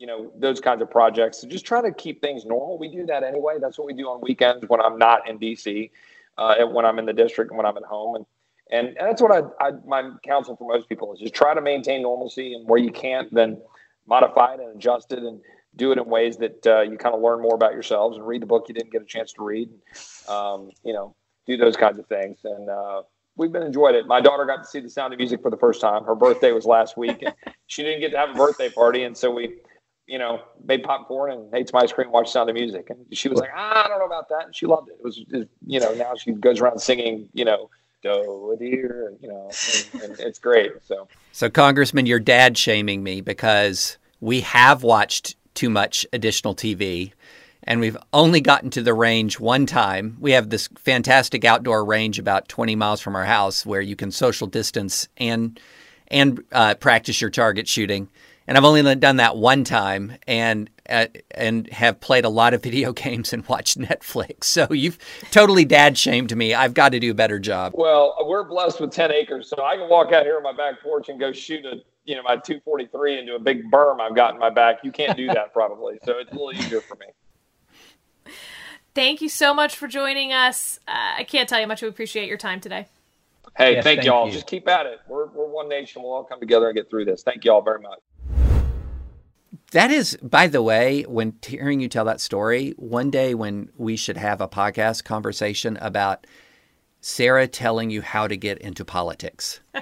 you 0.04 0.08
know, 0.08 0.30
those 0.36 0.60
kinds 0.60 0.82
of 0.82 0.92
projects. 0.92 1.40
So 1.40 1.48
just 1.48 1.66
try 1.66 1.82
to 1.82 1.90
keep 1.90 2.20
things 2.20 2.44
normal. 2.44 2.78
We 2.78 2.90
do 2.90 3.06
that 3.06 3.24
anyway. 3.24 3.54
That's 3.62 3.78
what 3.78 3.88
we 3.88 3.94
do 3.94 4.10
on 4.10 4.20
weekends 4.20 4.66
when 4.68 4.82
I'm 4.82 4.98
not 4.98 5.30
in 5.30 5.40
DC, 5.40 5.92
uh, 6.38 6.56
and 6.60 6.74
when 6.74 6.86
I'm 6.86 7.00
in 7.00 7.06
the 7.06 7.14
district 7.14 7.52
and 7.52 7.58
when 7.58 7.66
I'm 7.66 7.78
at 7.78 7.84
home. 7.84 8.18
And 8.18 8.26
and, 8.70 8.88
and 8.88 9.08
that's 9.08 9.22
what 9.22 9.32
I, 9.32 9.66
I, 9.66 9.72
my 9.88 10.12
counsel 10.26 10.58
for 10.58 10.68
most 10.68 10.90
people 10.90 11.14
is 11.14 11.22
just 11.22 11.34
try 11.34 11.54
to 11.54 11.62
maintain 11.62 12.02
normalcy, 12.02 12.54
and 12.54 12.68
where 12.68 12.82
you 12.82 12.92
can't, 12.92 13.34
then 13.34 13.62
modify 14.06 14.56
it 14.56 14.60
and 14.60 14.76
adjust 14.76 15.14
it, 15.14 15.20
and 15.20 15.40
do 15.78 15.94
it 15.94 15.98
in 15.98 16.06
ways 16.06 16.36
that 16.36 16.68
uh, 16.68 16.82
you 16.82 16.98
kind 16.98 17.16
of 17.16 17.22
learn 17.22 17.42
more 17.42 17.56
about 17.56 17.72
yourselves 17.72 18.18
and 18.18 18.28
read 18.28 18.42
the 18.42 18.46
book 18.46 18.66
you 18.68 18.76
didn't 18.76 18.92
get 18.92 19.02
a 19.02 19.06
chance 19.06 19.32
to 19.32 19.42
read. 19.42 19.70
Um, 20.28 20.70
you 20.84 20.92
know, 20.92 21.16
do 21.48 21.56
those 21.56 21.78
kinds 21.78 21.98
of 21.98 22.08
things, 22.08 22.40
and 22.44 22.70
uh, 22.70 23.04
we've 23.38 23.54
been 23.54 23.64
enjoyed 23.64 23.96
it. 23.96 24.06
My 24.06 24.20
daughter 24.20 24.44
got 24.44 24.64
to 24.64 24.70
see 24.70 24.82
The 24.82 24.90
Sound 24.90 25.14
of 25.14 25.20
Music 25.20 25.42
for 25.42 25.50
the 25.50 25.56
first 25.56 25.80
time. 25.80 26.04
Her 26.04 26.16
birthday 26.16 26.52
was 26.52 26.66
last 26.66 26.98
week, 26.98 27.22
and 27.22 27.34
she 27.68 27.84
didn't 27.84 28.02
get 28.02 28.12
to 28.12 28.18
have 28.18 28.32
a 28.32 28.34
birthday 28.34 28.70
party, 28.70 29.04
and 29.04 29.16
so 29.16 29.32
we 29.32 29.60
you 30.08 30.20
know, 30.20 30.42
made 30.66 30.84
popcorn 30.84 31.32
and 31.32 31.54
ate 31.54 31.70
some 31.70 31.82
ice 31.82 31.92
cream, 31.92 32.12
watched 32.12 32.32
Sound 32.32 32.50
of 32.50 32.56
Music. 32.56 32.90
And 32.90 33.06
she 33.12 33.30
was 33.30 33.40
like, 33.40 33.50
ah, 33.56 33.86
I 33.86 33.88
don't 33.88 34.00
know 34.00 34.06
about 34.06 34.30
that. 34.30 34.46
And 34.46 34.56
she 34.56 34.66
loved 34.66 34.90
it. 34.90 34.98
It 35.00 35.04
was, 35.04 35.24
it, 35.30 35.50
you 35.66 35.80
know, 35.80 35.94
now 35.94 36.14
she 36.16 36.32
goes 36.34 36.60
around 36.60 36.80
singing, 36.80 37.30
you 37.34 37.46
know, 37.46 37.70
doe 38.02 38.52
a 38.54 38.58
deer, 38.58 39.14
you 39.22 39.30
know, 39.30 39.50
and, 39.94 40.04
and 40.04 40.20
it's 40.20 40.40
great. 40.40 40.72
So, 40.86 41.08
so 41.32 41.50
Congressman, 41.50 42.06
your 42.06 42.20
dad 42.20 42.58
shaming 42.58 43.02
me 43.02 43.22
because 43.22 43.98
we 44.20 44.42
have 44.42 44.84
watched 44.84 45.36
too 45.54 45.70
much 45.70 46.06
additional 46.12 46.54
TV 46.54 47.14
and 47.64 47.80
we've 47.80 47.98
only 48.12 48.42
gotten 48.42 48.70
to 48.72 48.82
the 48.82 48.94
range 48.94 49.40
one 49.40 49.66
time. 49.66 50.18
We 50.20 50.32
have 50.32 50.50
this 50.50 50.68
fantastic 50.76 51.46
outdoor 51.46 51.86
range 51.86 52.20
about 52.20 52.50
20 52.50 52.76
miles 52.76 53.00
from 53.00 53.16
our 53.16 53.24
house 53.24 53.66
where 53.66 53.82
you 53.82 53.96
can 53.96 54.12
social 54.12 54.48
distance 54.48 55.08
and 55.18 55.60
and 56.10 56.44
uh, 56.52 56.76
practice 56.76 57.22
your 57.22 57.30
target 57.30 57.68
shooting. 57.68 58.10
And 58.48 58.58
I've 58.58 58.66
only 58.66 58.96
done 58.96 59.18
that 59.18 59.38
one 59.38 59.64
time, 59.64 60.18
and 60.28 60.70
uh, 60.90 61.08
and 61.32 61.68
have 61.70 62.02
played 62.02 62.26
a 62.26 62.30
lot 62.30 62.54
of 62.54 62.62
video 62.64 62.92
games 62.94 63.34
and 63.34 63.48
watched 63.48 63.80
Netflix. 63.80 64.46
So 64.46 64.68
you've 64.72 64.98
totally 65.32 65.66
dad 65.66 65.98
shamed 65.98 66.36
me. 66.36 66.54
I've 66.54 66.74
got 66.74 66.90
to 66.90 67.00
do 67.00 67.12
a 67.12 67.14
better 67.14 67.40
job. 67.40 67.74
Well, 67.76 68.16
we're 68.28 68.44
blessed 68.44 68.82
with 68.82 68.92
ten 68.92 69.12
acres, 69.12 69.50
so 69.50 69.64
I 69.64 69.78
can 69.78 69.90
walk 69.90 70.12
out 70.12 70.24
here 70.24 70.38
on 70.38 70.44
my 70.44 70.54
back 70.54 70.82
porch 70.82 71.10
and 71.10 71.20
go 71.20 71.32
shoot 71.32 71.66
a 71.66 71.82
you 72.06 72.16
know 72.16 72.24
my 72.24 72.36
243 72.36 73.20
into 73.20 73.36
a 73.36 73.40
big 73.40 73.72
berm 73.72 74.02
I've 74.02 74.16
got 74.16 74.34
in 74.34 74.40
my 74.40 74.50
back. 74.50 74.80
You 74.84 74.92
can't 74.92 75.16
do 75.16 75.28
that 75.28 75.54
probably, 75.54 76.00
so 76.04 76.20
it's 76.20 76.32
a 76.32 76.34
little 76.34 76.54
easier 76.54 76.82
for 76.82 76.96
me. 76.96 78.34
Thank 78.94 79.22
you 79.22 79.30
so 79.30 79.54
much 79.54 79.76
for 79.76 79.88
joining 79.88 80.34
us. 80.34 80.80
Uh, 80.88 81.16
I 81.18 81.24
can't 81.24 81.50
tell 81.50 81.60
you 81.60 81.64
how 81.64 81.70
much 81.70 81.82
we 81.82 81.88
appreciate 81.88 82.28
your 82.28 82.38
time 82.38 82.60
today. 82.60 82.88
Hey, 83.58 83.76
yes, 83.76 83.84
thank, 83.84 84.00
thank 84.00 84.06
y'all. 84.06 84.28
You. 84.28 84.34
Just 84.34 84.48
keep 84.48 84.68
at 84.68 84.86
it. 84.86 85.00
We're, 85.08 85.28
we're 85.28 85.48
one 85.48 85.68
nation. 85.68 86.04
We'll 86.04 86.12
all 86.12 86.24
come 86.24 86.40
together 86.40 86.68
and 86.68 86.76
get 86.76 86.90
through 86.90 87.06
this. 87.06 87.24
Thank 87.24 87.44
y'all 87.44 87.62
very 87.62 87.80
much. 87.80 88.00
That 89.74 89.90
is, 89.90 90.18
by 90.22 90.48
the 90.48 90.62
way, 90.62 91.02
when 91.04 91.34
hearing 91.44 91.80
you 91.80 91.90
tell 91.90 92.06
that 92.06 92.22
story, 92.22 92.76
one 92.78 93.10
day 93.10 93.34
when 93.34 93.70
we 93.76 93.96
should 93.96 94.18
have 94.18 94.40
a 94.40 94.48
podcast 94.48 95.04
conversation 95.04 95.78
about 95.82 96.28
Sarah 97.02 97.48
telling 97.48 97.90
you 97.90 98.04
how 98.04 98.28
to 98.28 98.38
get 98.38 98.60
into 98.60 98.86
politics. 98.86 99.62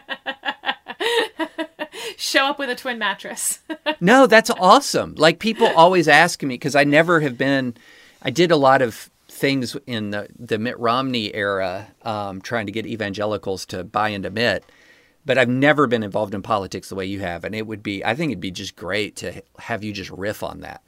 show 2.16 2.46
up 2.46 2.58
with 2.58 2.70
a 2.70 2.76
twin 2.76 3.00
mattress. 3.00 3.60
no, 4.00 4.28
that's 4.28 4.50
awesome. 4.50 5.14
Like 5.18 5.40
people 5.40 5.68
always 5.68 6.08
ask 6.08 6.42
me 6.42 6.56
because 6.56 6.76
I 6.76 6.86
never 6.86 7.20
have 7.20 7.38
been. 7.38 7.76
I 8.22 8.30
did 8.30 8.50
a 8.50 8.56
lot 8.56 8.82
of 8.82 9.10
things 9.28 9.76
in 9.88 10.12
the 10.12 10.30
the 10.40 10.58
Mitt 10.58 10.80
Romney 10.80 11.36
era, 11.36 11.88
um, 12.04 12.40
trying 12.42 12.66
to 12.68 12.72
get 12.72 12.86
evangelicals 12.86 13.66
to 13.68 13.84
buy 13.84 14.10
into 14.10 14.30
Mitt. 14.30 14.64
But 15.26 15.38
I've 15.38 15.50
never 15.50 15.88
been 15.88 16.04
involved 16.04 16.34
in 16.34 16.42
politics 16.42 16.90
the 16.90 16.96
way 16.96 17.06
you 17.06 17.20
have, 17.20 17.44
and 17.44 17.54
it 17.54 17.68
would 17.68 17.84
be. 17.84 18.04
I 18.04 18.16
think 18.16 18.32
it'd 18.32 18.42
be 18.42 18.52
just 18.52 18.76
great 18.76 19.16
to 19.18 19.44
have 19.60 19.84
you 19.84 19.94
just 19.94 20.10
riff 20.10 20.42
on 20.44 20.62
that. 20.62 20.82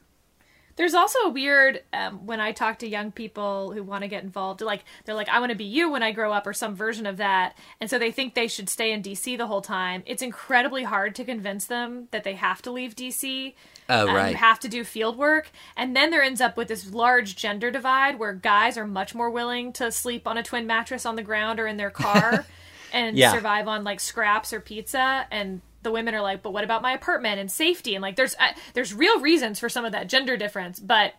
There's 0.76 0.96
also 0.96 1.20
a 1.20 1.30
weird 1.30 1.84
um, 1.94 2.26
when 2.26 2.40
I 2.40 2.52
talk 2.52 2.80
to 2.80 2.88
young 2.88 3.12
people 3.12 3.72
who 3.72 3.84
want 3.84 4.02
to 4.02 4.08
get 4.08 4.24
involved. 4.24 4.62
Like 4.62 4.84
they're 5.06 5.14
like, 5.14 5.30
"I 5.30 5.40
want 5.40 5.52
to 5.52 5.58
be 5.58 5.66
you 5.66 5.92
when 5.92 6.02
I 6.02 6.12
grow 6.12 6.34
up," 6.34 6.48
or 6.48 6.54
some 6.54 6.76
version 6.76 7.06
of 7.06 7.18
that, 7.18 7.56
and 7.80 7.90
so 7.90 8.00
they 8.00 8.12
think 8.12 8.34
they 8.34 8.48
should 8.48 8.70
stay 8.70 8.92
in 8.92 9.04
DC 9.04 9.38
the 9.38 9.46
whole 9.46 9.62
time. 9.62 10.02
It's 10.08 10.24
incredibly 10.24 10.84
hard 10.84 11.14
to 11.16 11.26
convince 11.26 11.66
them 11.66 12.08
that 12.12 12.24
they 12.24 12.34
have 12.34 12.62
to 12.64 12.72
leave 12.72 12.96
DC. 12.96 13.54
Oh, 13.88 14.08
right. 14.08 14.32
you 14.32 14.38
have 14.38 14.60
to 14.62 14.68
do 14.68 14.84
field 14.84 15.18
work, 15.18 15.52
and 15.78 15.96
then 15.96 16.10
there 16.10 16.24
ends 16.24 16.42
up 16.42 16.58
with 16.58 16.70
this 16.70 16.92
large 16.92 17.36
gender 17.36 17.70
divide 17.70 18.18
where 18.18 18.34
guys 18.34 18.76
are 18.76 18.88
much 18.88 19.14
more 19.14 19.30
willing 19.30 19.74
to 19.74 19.92
sleep 19.92 20.28
on 20.28 20.38
a 20.38 20.44
twin 20.44 20.66
mattress 20.66 21.06
on 21.06 21.16
the 21.16 21.24
ground 21.24 21.60
or 21.60 21.68
in 21.68 21.78
their 21.78 21.92
car 21.92 22.48
and 22.94 23.18
Yeah. 23.18 23.32
survive 23.34 23.68
on 23.68 23.84
like 23.84 24.00
scraps 24.00 24.54
or 24.54 24.62
pizza, 24.62 25.28
and 25.30 25.62
the 25.82 25.92
women 25.92 26.16
are 26.16 26.22
like, 26.22 26.42
"But 26.42 26.52
what 26.54 26.64
about 26.64 26.82
my 26.82 26.94
apartment 26.94 27.40
and 27.40 27.52
safety?" 27.52 27.96
And 27.96 28.02
like, 28.02 28.16
there's 28.16 28.36
uh, 28.40 28.54
there's 28.74 28.94
real 28.94 29.20
reasons 29.20 29.60
for 29.60 29.68
some 29.68 29.84
of 29.84 29.92
that 29.92 30.08
gender 30.08 30.38
difference, 30.38 30.80
but 30.80 31.14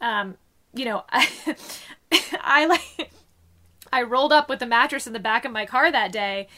um, 0.00 0.36
you 0.74 0.84
know, 0.84 1.04
I, 1.10 1.28
I 2.40 2.66
like 2.98 3.10
I 3.92 4.02
rolled 4.02 4.32
up 4.32 4.48
with 4.48 4.58
the 4.58 4.66
mattress 4.66 5.06
in 5.06 5.12
the 5.14 5.18
back 5.20 5.44
of 5.44 5.52
my 5.52 5.64
car 5.64 5.90
that 5.90 6.12
day 6.12 6.48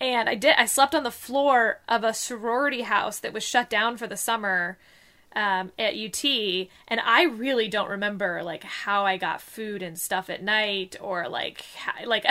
and 0.00 0.28
I 0.28 0.34
did 0.34 0.54
I 0.56 0.64
slept 0.64 0.94
on 0.94 1.02
the 1.02 1.10
floor 1.10 1.80
of 1.88 2.04
a 2.04 2.14
sorority 2.14 2.82
house 2.82 3.18
that 3.18 3.32
was 3.32 3.42
shut 3.44 3.68
down 3.68 3.96
for 3.96 4.06
the 4.06 4.16
summer 4.16 4.78
um, 5.36 5.70
at 5.78 5.94
UT 5.94 6.24
and 6.24 7.00
I 7.04 7.24
really 7.24 7.68
don't 7.68 7.88
remember 7.90 8.42
like 8.42 8.64
how 8.64 9.04
I 9.04 9.16
got 9.16 9.40
food 9.40 9.82
and 9.82 9.98
stuff 9.98 10.28
at 10.28 10.42
night 10.42 10.96
or 11.00 11.28
like 11.28 11.64
how, 11.76 12.06
like 12.06 12.24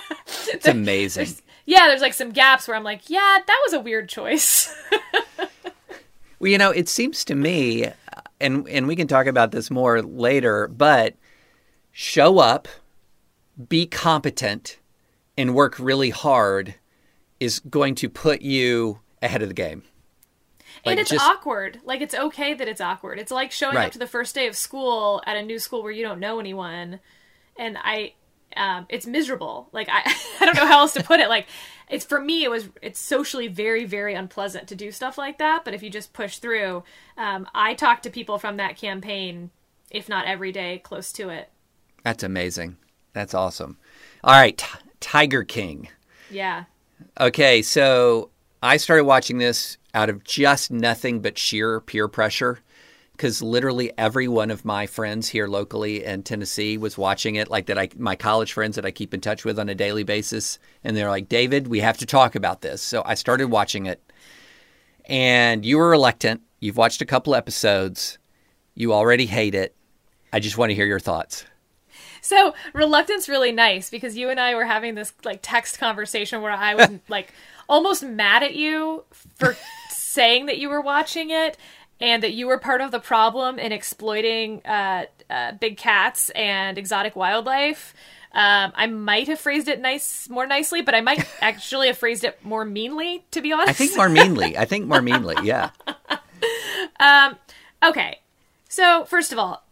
It's 0.48 0.66
amazing. 0.66 1.28
yeah 1.66 1.86
there's 1.86 2.00
like 2.00 2.14
some 2.14 2.30
gaps 2.30 2.66
where 2.66 2.76
I'm 2.76 2.84
like 2.84 3.08
yeah 3.08 3.38
that 3.46 3.60
was 3.66 3.72
a 3.72 3.80
weird 3.80 4.08
choice 4.08 4.74
Well, 6.40 6.50
you 6.50 6.56
know, 6.56 6.70
it 6.70 6.88
seems 6.88 7.22
to 7.26 7.34
me, 7.34 7.86
and 8.40 8.66
and 8.66 8.88
we 8.88 8.96
can 8.96 9.06
talk 9.06 9.26
about 9.26 9.52
this 9.52 9.70
more 9.70 10.00
later, 10.00 10.68
but 10.68 11.14
show 11.92 12.38
up, 12.38 12.66
be 13.68 13.84
competent, 13.86 14.78
and 15.36 15.54
work 15.54 15.78
really 15.78 16.08
hard 16.08 16.76
is 17.40 17.58
going 17.60 17.94
to 17.96 18.08
put 18.08 18.40
you 18.40 19.00
ahead 19.20 19.42
of 19.42 19.48
the 19.48 19.54
game. 19.54 19.82
And 20.84 20.98
it's 21.00 21.10
just- 21.10 21.24
awkward. 21.24 21.80
Like 21.84 22.00
it's 22.00 22.14
okay 22.14 22.54
that 22.54 22.68
it's 22.68 22.80
awkward. 22.80 23.18
It's 23.18 23.30
like 23.32 23.52
showing 23.52 23.76
Right. 23.76 23.86
up 23.86 23.92
to 23.92 23.98
the 23.98 24.06
first 24.06 24.34
day 24.34 24.46
of 24.46 24.56
school 24.56 25.22
at 25.26 25.36
a 25.36 25.42
new 25.42 25.58
school 25.58 25.82
where 25.82 25.92
you 25.92 26.02
don't 26.04 26.20
know 26.20 26.38
anyone, 26.40 27.00
and 27.56 27.76
I, 27.78 28.14
um, 28.56 28.86
it's 28.88 29.06
miserable. 29.06 29.68
Like 29.72 29.88
I, 29.90 30.02
I 30.40 30.44
don't 30.46 30.56
know 30.56 30.66
how 30.66 30.80
else 30.80 30.92
to 30.94 31.02
put 31.02 31.20
it. 31.20 31.28
Like 31.28 31.46
it's 31.88 32.04
for 32.04 32.20
me, 32.20 32.44
it 32.44 32.50
was 32.50 32.68
it's 32.82 32.98
socially 33.00 33.48
very 33.48 33.84
very 33.84 34.14
unpleasant 34.14 34.68
to 34.68 34.74
do 34.74 34.90
stuff 34.92 35.18
like 35.18 35.38
that. 35.38 35.64
But 35.64 35.74
if 35.74 35.82
you 35.82 35.90
just 35.90 36.12
push 36.12 36.38
through, 36.38 36.84
um, 37.16 37.46
I 37.54 37.74
talk 37.74 38.02
to 38.02 38.10
people 38.10 38.38
from 38.38 38.56
that 38.58 38.76
campaign, 38.76 39.50
if 39.90 40.08
not 40.08 40.26
every 40.26 40.52
day, 40.52 40.78
close 40.84 41.12
to 41.14 41.28
it. 41.30 41.48
That's 42.02 42.22
amazing. 42.22 42.76
That's 43.12 43.34
awesome. 43.34 43.76
All 44.24 44.32
right, 44.32 44.56
T- 44.56 44.66
Tiger 45.00 45.42
King. 45.44 45.88
Yeah. 46.30 46.64
Okay, 47.20 47.60
so 47.62 48.30
I 48.62 48.76
started 48.76 49.04
watching 49.04 49.38
this 49.38 49.76
out 49.94 50.08
of 50.08 50.24
just 50.24 50.70
nothing 50.70 51.20
but 51.20 51.38
sheer 51.38 51.80
peer 51.80 52.08
pressure 52.08 52.60
because 53.20 53.42
literally 53.42 53.92
every 53.98 54.28
one 54.28 54.50
of 54.50 54.64
my 54.64 54.86
friends 54.86 55.28
here 55.28 55.46
locally 55.46 56.02
in 56.06 56.22
Tennessee 56.22 56.78
was 56.78 56.96
watching 56.96 57.34
it, 57.34 57.50
like 57.50 57.66
that 57.66 57.78
I 57.78 57.90
my 57.98 58.16
college 58.16 58.54
friends 58.54 58.76
that 58.76 58.86
I 58.86 58.90
keep 58.90 59.12
in 59.12 59.20
touch 59.20 59.44
with 59.44 59.58
on 59.58 59.68
a 59.68 59.74
daily 59.74 60.04
basis, 60.04 60.58
and 60.82 60.96
they're 60.96 61.10
like, 61.10 61.28
"David, 61.28 61.68
we 61.68 61.80
have 61.80 61.98
to 61.98 62.06
talk 62.06 62.34
about 62.34 62.62
this." 62.62 62.80
So 62.80 63.02
I 63.04 63.14
started 63.14 63.48
watching 63.48 63.84
it. 63.84 64.00
And 65.04 65.66
you 65.66 65.76
were 65.76 65.90
reluctant. 65.90 66.40
You've 66.60 66.78
watched 66.78 67.02
a 67.02 67.06
couple 67.06 67.34
episodes. 67.34 68.16
You 68.74 68.94
already 68.94 69.26
hate 69.26 69.54
it. 69.54 69.74
I 70.32 70.40
just 70.40 70.56
want 70.56 70.70
to 70.70 70.74
hear 70.74 70.86
your 70.86 71.00
thoughts. 71.00 71.44
So 72.22 72.54
reluctance 72.72 73.28
really 73.28 73.52
nice 73.52 73.90
because 73.90 74.16
you 74.16 74.30
and 74.30 74.40
I 74.40 74.54
were 74.54 74.64
having 74.64 74.94
this 74.94 75.12
like 75.24 75.40
text 75.42 75.78
conversation 75.78 76.40
where 76.40 76.52
I 76.52 76.74
was 76.74 76.88
like 77.08 77.34
almost 77.70 78.02
mad 78.02 78.42
at 78.42 78.54
you 78.54 79.04
for 79.36 79.56
saying 79.88 80.46
that 80.46 80.58
you 80.58 80.68
were 80.68 80.80
watching 80.82 81.30
it 81.30 81.56
and 82.00 82.22
that 82.22 82.32
you 82.32 82.46
were 82.46 82.58
part 82.58 82.80
of 82.80 82.90
the 82.90 82.98
problem 83.00 83.58
in 83.58 83.72
exploiting 83.72 84.60
uh, 84.66 85.04
uh, 85.30 85.52
big 85.52 85.76
cats 85.76 86.30
and 86.30 86.76
exotic 86.76 87.16
wildlife. 87.16 87.94
Um, 88.32 88.72
I 88.74 88.86
might 88.86 89.28
have 89.28 89.40
phrased 89.40 89.68
it 89.68 89.80
nice, 89.80 90.28
more 90.28 90.46
nicely, 90.46 90.82
but 90.82 90.94
I 90.94 91.00
might 91.00 91.26
actually 91.40 91.86
have 91.86 91.98
phrased 91.98 92.24
it 92.24 92.44
more 92.44 92.64
meanly, 92.64 93.24
to 93.30 93.40
be 93.40 93.52
honest. 93.52 93.70
I 93.70 93.72
think 93.72 93.96
more 93.96 94.08
meanly. 94.08 94.58
I 94.58 94.64
think 94.66 94.86
more 94.86 95.02
meanly. 95.02 95.36
Yeah. 95.42 95.70
Okay. 97.82 98.18
So, 98.68 99.04
first 99.04 99.32
of 99.32 99.38
all, 99.38 99.64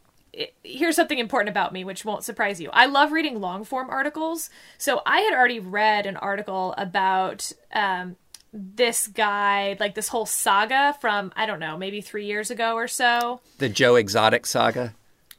here's 0.63 0.97
something 0.97 1.19
important 1.19 1.49
about 1.49 1.73
me, 1.73 1.85
which 1.85 2.05
won't 2.05 2.25
surprise 2.25 2.61
you. 2.61 2.71
I 2.73 2.87
love 2.87 3.13
reading 3.13 3.41
long 3.41 3.65
form 3.65 3.91
articles. 3.91 4.51
So, 4.77 5.03
I 5.07 5.21
had 5.21 5.35
already 5.35 5.61
read 5.61 6.07
an 6.07 6.17
article 6.17 6.75
about 6.77 7.53
um, 7.73 8.17
this 8.53 9.09
guy, 9.09 9.77
like 9.81 9.95
this 9.95 10.09
whole 10.09 10.27
saga 10.27 10.97
from, 11.01 11.33
I 11.37 11.47
don't 11.47 11.61
know, 11.61 11.77
maybe 11.77 12.01
three 12.01 12.27
years 12.27 12.51
ago 12.51 12.75
or 12.75 12.89
so. 12.89 13.41
The 13.59 13.69
Joe 13.69 13.97
Exotic 13.97 14.47
saga. 14.47 14.95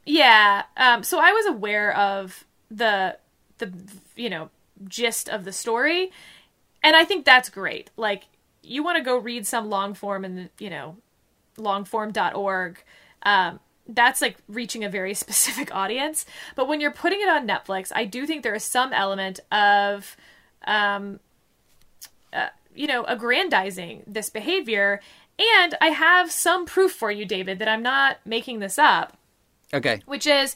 Yeah. 0.05 0.63
Um, 0.77 1.03
so, 1.03 1.19
I 1.19 1.31
was 1.31 1.45
aware 1.45 1.95
of 1.95 2.45
the, 2.69 3.17
the, 3.59 3.71
you 4.15 4.29
know, 4.29 4.49
gist 4.87 5.29
of 5.29 5.45
the 5.45 5.51
story. 5.51 6.11
And 6.81 6.95
I 6.95 7.03
think 7.03 7.25
that's 7.25 7.49
great. 7.49 7.89
Like, 7.97 8.23
you 8.63 8.83
want 8.83 8.97
to 8.97 9.03
go 9.03 9.17
read 9.17 9.45
some 9.45 9.69
long 9.69 9.93
form 9.93 10.23
and, 10.23 10.49
you 10.59 10.69
know, 10.69 10.97
longform.org 11.57 12.83
um, 13.23 13.59
that's 13.89 14.21
like 14.21 14.37
reaching 14.47 14.83
a 14.83 14.89
very 14.89 15.13
specific 15.25 15.73
audience 15.75 16.25
but 16.55 16.67
when 16.67 16.79
you're 16.79 16.91
putting 16.91 17.19
it 17.21 17.27
on 17.27 17.47
netflix 17.47 17.91
i 17.95 18.05
do 18.05 18.25
think 18.27 18.43
there 18.43 18.53
is 18.55 18.63
some 18.63 18.93
element 18.93 19.39
of 19.51 20.15
um, 20.65 21.19
uh, 22.33 22.47
you 22.75 22.85
know 22.87 23.03
aggrandizing 23.05 24.03
this 24.05 24.29
behavior 24.29 25.01
and 25.57 25.75
i 25.81 25.87
have 25.87 26.31
some 26.31 26.65
proof 26.65 26.91
for 26.91 27.11
you 27.11 27.25
david 27.25 27.57
that 27.59 27.67
i'm 27.67 27.81
not 27.83 28.17
making 28.25 28.59
this 28.59 28.77
up 28.77 29.17
Okay. 29.73 30.01
which 30.05 30.27
is 30.27 30.55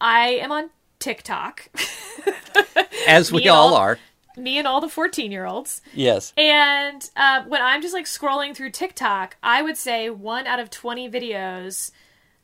i 0.00 0.28
am 0.28 0.52
on 0.52 0.70
tiktok 0.98 1.68
As 3.08 3.30
we 3.32 3.48
all 3.48 3.68
all- 3.68 3.74
are. 3.74 3.98
me 4.36 4.58
and 4.58 4.66
all 4.66 4.80
the 4.80 4.88
14 4.88 5.30
year 5.30 5.46
olds 5.46 5.80
Yes. 5.94 6.32
And 6.36 7.08
uh, 7.16 7.44
when 7.46 7.62
I'm 7.62 7.80
just 7.82 7.94
like 7.94 8.06
scrolling 8.06 8.54
through 8.54 8.70
TikTok, 8.70 9.36
I 9.42 9.62
would 9.62 9.76
say 9.76 10.10
one 10.10 10.46
out 10.46 10.58
of 10.60 10.70
20 10.70 11.08
videos 11.10 11.90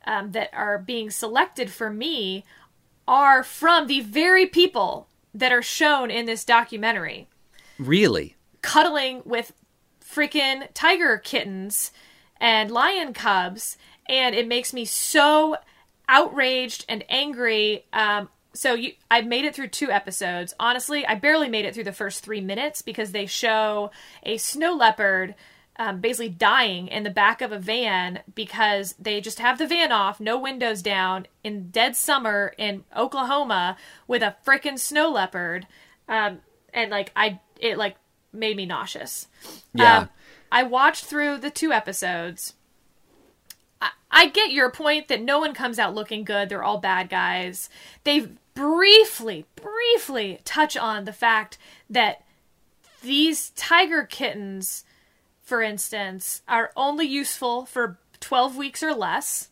um, 0.06 0.32
that 0.32 0.50
are 0.52 0.78
being 0.78 1.10
selected 1.10 1.70
for 1.70 1.90
me 1.90 2.44
are 3.06 3.42
from 3.42 3.86
the 3.86 4.00
very 4.00 4.46
people 4.46 5.08
that 5.34 5.52
are 5.52 5.62
shown 5.62 6.10
in 6.10 6.26
this 6.26 6.44
documentary 6.44 7.26
Really? 7.78 8.36
cuddling 8.60 9.22
with 9.24 9.52
freaking 10.04 10.68
tiger 10.74 11.18
kittens 11.18 11.90
and 12.40 12.70
lion 12.70 13.12
cubs. 13.12 13.76
And 14.08 14.34
it 14.34 14.46
makes 14.46 14.72
me 14.72 14.84
so 14.84 15.56
outraged 16.08 16.84
and 16.88 17.04
angry. 17.08 17.86
Um, 17.92 18.28
so 18.52 18.74
you, 18.74 18.92
I've 19.10 19.26
made 19.26 19.44
it 19.44 19.54
through 19.54 19.68
two 19.68 19.90
episodes. 19.90 20.52
Honestly, 20.60 21.06
I 21.06 21.14
barely 21.14 21.48
made 21.48 21.64
it 21.64 21.74
through 21.74 21.84
the 21.84 21.92
first 21.92 22.22
three 22.22 22.40
minutes 22.40 22.82
because 22.82 23.12
they 23.12 23.26
show 23.26 23.90
a 24.22 24.36
snow 24.36 24.74
leopard 24.74 25.34
um, 25.76 26.00
basically 26.00 26.28
dying 26.28 26.88
in 26.88 27.02
the 27.02 27.10
back 27.10 27.40
of 27.40 27.52
a 27.52 27.58
van 27.58 28.20
because 28.34 28.94
they 28.98 29.20
just 29.20 29.38
have 29.38 29.58
the 29.58 29.66
van 29.66 29.90
off, 29.90 30.20
no 30.20 30.38
windows 30.38 30.82
down, 30.82 31.26
in 31.42 31.70
dead 31.70 31.96
summer 31.96 32.54
in 32.58 32.84
Oklahoma 32.96 33.76
with 34.06 34.22
a 34.22 34.36
freaking 34.46 34.78
snow 34.78 35.10
leopard. 35.10 35.66
Um, 36.08 36.40
and 36.74 36.90
like 36.90 37.10
I, 37.16 37.40
it 37.58 37.78
like 37.78 37.96
made 38.32 38.56
me 38.56 38.66
nauseous. 38.66 39.28
Yeah. 39.74 39.98
Um, 39.98 40.08
I 40.50 40.62
watched 40.64 41.06
through 41.06 41.38
the 41.38 41.50
two 41.50 41.72
episodes. 41.72 42.54
I, 43.80 43.90
I 44.10 44.28
get 44.28 44.52
your 44.52 44.70
point 44.70 45.08
that 45.08 45.22
no 45.22 45.38
one 45.38 45.54
comes 45.54 45.78
out 45.78 45.94
looking 45.94 46.24
good. 46.24 46.48
They're 46.48 46.62
all 46.62 46.78
bad 46.78 47.08
guys. 47.08 47.70
They 48.04 48.28
briefly, 48.54 49.46
briefly 49.56 50.40
touch 50.44 50.76
on 50.76 51.04
the 51.04 51.12
fact 51.12 51.56
that 51.88 52.22
these 53.02 53.50
tiger 53.50 54.04
kittens, 54.04 54.84
for 55.52 55.60
instance, 55.60 56.40
are 56.48 56.72
only 56.76 57.06
useful 57.06 57.66
for 57.66 57.98
12 58.20 58.56
weeks 58.56 58.82
or 58.82 58.94
less. 58.94 59.50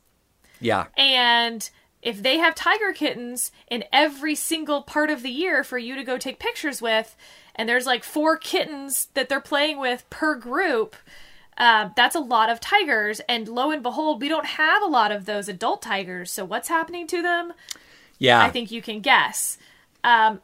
Yeah. 0.59 0.86
And 0.96 1.68
if 2.01 2.22
they 2.22 2.38
have 2.38 2.55
tiger 2.55 2.94
kittens 2.94 3.53
in 3.70 3.84
every 3.92 4.34
single 4.34 4.80
part 4.80 5.11
of 5.11 5.22
the 5.22 5.28
year 5.28 5.62
for 5.62 5.76
you 5.76 5.94
to 5.96 6.03
go 6.03 6.16
take 6.16 6.38
pictures 6.38 6.80
with, 6.80 7.14
and 7.55 7.68
there's 7.68 7.84
like 7.84 8.03
four 8.03 8.38
kittens 8.38 9.09
that 9.12 9.28
they're 9.28 9.42
playing 9.42 9.78
with 9.78 10.09
per 10.09 10.36
group, 10.36 10.96
Uh, 11.59 11.90
that's 11.94 12.16
a 12.16 12.20
lot 12.20 12.48
of 12.48 12.61
tigers, 12.61 13.20
and 13.28 13.46
lo 13.46 13.70
and 13.70 13.82
behold, 13.82 14.22
we 14.22 14.28
don't 14.28 14.46
have 14.46 14.82
a 14.82 14.86
lot 14.86 15.12
of 15.12 15.26
those 15.26 15.46
adult 15.46 15.82
tigers. 15.82 16.32
So 16.32 16.42
what's 16.46 16.70
happening 16.70 17.07
to 17.09 17.20
them? 17.20 17.53
Yeah. 18.18 18.40
I 18.40 18.48
think 18.48 18.70
you 18.70 18.80
can 18.80 19.01
guess. 19.01 19.59
Um, 20.03 20.40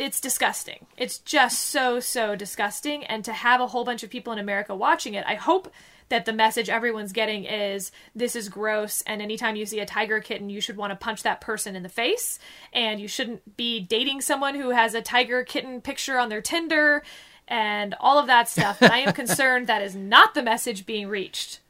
it's 0.00 0.20
disgusting. 0.20 0.86
It's 0.96 1.18
just 1.18 1.60
so 1.60 2.00
so 2.00 2.36
disgusting, 2.36 3.04
and 3.04 3.24
to 3.24 3.32
have 3.32 3.60
a 3.60 3.68
whole 3.68 3.84
bunch 3.84 4.02
of 4.02 4.10
people 4.10 4.32
in 4.32 4.38
America 4.38 4.74
watching 4.74 5.14
it, 5.14 5.24
I 5.26 5.34
hope 5.34 5.72
that 6.10 6.24
the 6.24 6.32
message 6.32 6.68
everyone's 6.68 7.12
getting 7.12 7.44
is 7.44 7.92
this 8.14 8.34
is 8.36 8.48
gross 8.48 9.00
and 9.06 9.22
anytime 9.22 9.54
you 9.54 9.64
see 9.64 9.78
a 9.78 9.86
tiger 9.86 10.18
kitten 10.18 10.50
you 10.50 10.60
should 10.60 10.76
want 10.76 10.90
to 10.90 10.96
punch 10.96 11.22
that 11.22 11.40
person 11.40 11.76
in 11.76 11.84
the 11.84 11.88
face 11.88 12.40
and 12.72 13.00
you 13.00 13.06
shouldn't 13.06 13.56
be 13.56 13.78
dating 13.78 14.20
someone 14.20 14.56
who 14.56 14.70
has 14.70 14.92
a 14.92 15.00
tiger 15.00 15.44
kitten 15.44 15.80
picture 15.80 16.18
on 16.18 16.28
their 16.28 16.42
Tinder 16.42 17.04
and 17.50 17.94
all 18.00 18.18
of 18.18 18.26
that 18.28 18.48
stuff. 18.48 18.78
But 18.80 18.92
I 18.92 18.98
am 18.98 19.12
concerned 19.14 19.66
that 19.66 19.82
is 19.82 19.96
not 19.96 20.34
the 20.34 20.42
message 20.42 20.86
being 20.86 21.08
reached. 21.08 21.60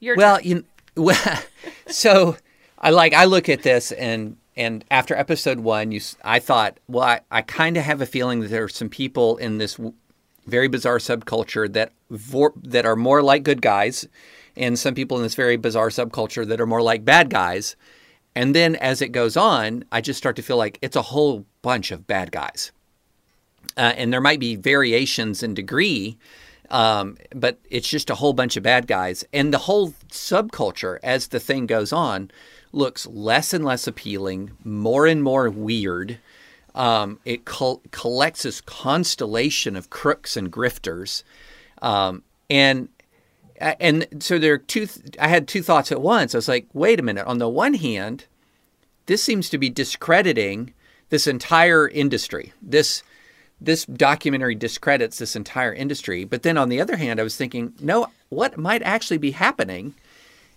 Your 0.00 0.16
well, 0.16 0.36
turn. 0.36 0.46
you 0.46 0.64
well, 0.96 1.42
so 1.86 2.36
I 2.78 2.90
like 2.90 3.14
I 3.14 3.26
look 3.26 3.48
at 3.48 3.62
this 3.62 3.92
and 3.92 4.36
and 4.56 4.84
after 4.90 5.14
episode 5.14 5.60
one, 5.60 5.92
you 5.92 6.00
I 6.24 6.38
thought, 6.38 6.78
well, 6.88 7.04
I, 7.04 7.20
I 7.30 7.42
kind 7.42 7.76
of 7.76 7.84
have 7.84 8.00
a 8.00 8.06
feeling 8.06 8.40
that 8.40 8.48
there 8.48 8.64
are 8.64 8.68
some 8.68 8.88
people 8.88 9.36
in 9.38 9.58
this 9.58 9.74
w- 9.74 9.94
very 10.46 10.68
bizarre 10.68 10.98
subculture 10.98 11.72
that 11.72 11.92
vor- 12.10 12.54
that 12.62 12.84
are 12.84 12.96
more 12.96 13.22
like 13.22 13.42
good 13.42 13.62
guys, 13.62 14.06
and 14.56 14.78
some 14.78 14.94
people 14.94 15.16
in 15.16 15.22
this 15.22 15.34
very 15.34 15.56
bizarre 15.56 15.88
subculture 15.88 16.46
that 16.46 16.60
are 16.60 16.66
more 16.66 16.82
like 16.82 17.04
bad 17.04 17.30
guys. 17.30 17.76
And 18.34 18.54
then 18.54 18.76
as 18.76 19.02
it 19.02 19.08
goes 19.08 19.36
on, 19.36 19.84
I 19.92 20.00
just 20.00 20.18
start 20.18 20.36
to 20.36 20.42
feel 20.42 20.56
like 20.56 20.78
it's 20.80 20.96
a 20.96 21.02
whole 21.02 21.44
bunch 21.60 21.90
of 21.90 22.06
bad 22.06 22.32
guys 22.32 22.72
uh, 23.76 23.92
and 23.96 24.12
there 24.12 24.20
might 24.20 24.40
be 24.40 24.56
variations 24.56 25.42
in 25.42 25.54
degree, 25.54 26.18
um, 26.70 27.16
but 27.34 27.58
it's 27.70 27.88
just 27.88 28.10
a 28.10 28.14
whole 28.14 28.32
bunch 28.32 28.56
of 28.56 28.62
bad 28.62 28.86
guys. 28.86 29.24
And 29.32 29.52
the 29.52 29.58
whole 29.58 29.92
subculture, 30.10 30.98
as 31.02 31.28
the 31.28 31.40
thing 31.40 31.66
goes 31.66 31.92
on, 31.92 32.30
looks 32.72 33.06
less 33.06 33.52
and 33.52 33.64
less 33.64 33.86
appealing, 33.86 34.52
more 34.64 35.06
and 35.06 35.22
more 35.22 35.48
weird. 35.50 36.18
Um, 36.74 37.20
it 37.24 37.44
col- 37.44 37.82
collects 37.90 38.42
this 38.44 38.60
constellation 38.62 39.76
of 39.76 39.90
crooks 39.90 40.36
and 40.36 40.50
grifters, 40.50 41.22
um, 41.82 42.22
and 42.48 42.88
and 43.60 44.06
so 44.20 44.38
there 44.38 44.54
are 44.54 44.58
two. 44.58 44.86
Th- 44.86 45.16
I 45.20 45.28
had 45.28 45.46
two 45.46 45.62
thoughts 45.62 45.92
at 45.92 46.00
once. 46.00 46.34
I 46.34 46.38
was 46.38 46.48
like, 46.48 46.66
wait 46.72 46.98
a 46.98 47.02
minute. 47.02 47.26
On 47.26 47.38
the 47.38 47.48
one 47.48 47.74
hand, 47.74 48.24
this 49.06 49.22
seems 49.22 49.50
to 49.50 49.58
be 49.58 49.68
discrediting 49.68 50.72
this 51.10 51.26
entire 51.26 51.88
industry. 51.88 52.52
This 52.62 53.02
this 53.60 53.84
documentary 53.84 54.54
discredits 54.54 55.18
this 55.18 55.36
entire 55.36 55.72
industry. 55.72 56.24
But 56.24 56.42
then 56.42 56.58
on 56.58 56.68
the 56.68 56.80
other 56.80 56.96
hand, 56.96 57.20
I 57.20 57.22
was 57.22 57.36
thinking, 57.36 57.74
no, 57.80 58.08
what 58.28 58.56
might 58.56 58.82
actually 58.82 59.18
be 59.18 59.30
happening 59.32 59.94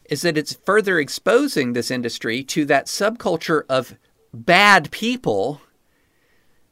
is 0.10 0.22
that 0.22 0.38
it's 0.38 0.54
further 0.66 1.00
exposing 1.00 1.74
this 1.74 1.92
industry 1.92 2.44
to 2.44 2.66
that 2.66 2.88
subculture 2.88 3.64
of 3.70 3.96
bad 4.34 4.92
people 4.92 5.62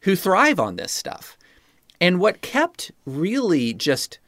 who 0.01 0.15
thrive 0.15 0.59
on 0.59 0.75
this 0.75 0.91
stuff. 0.91 1.37
And 2.01 2.19
what 2.19 2.41
kept 2.41 2.91
really 3.05 3.73
just 3.73 4.19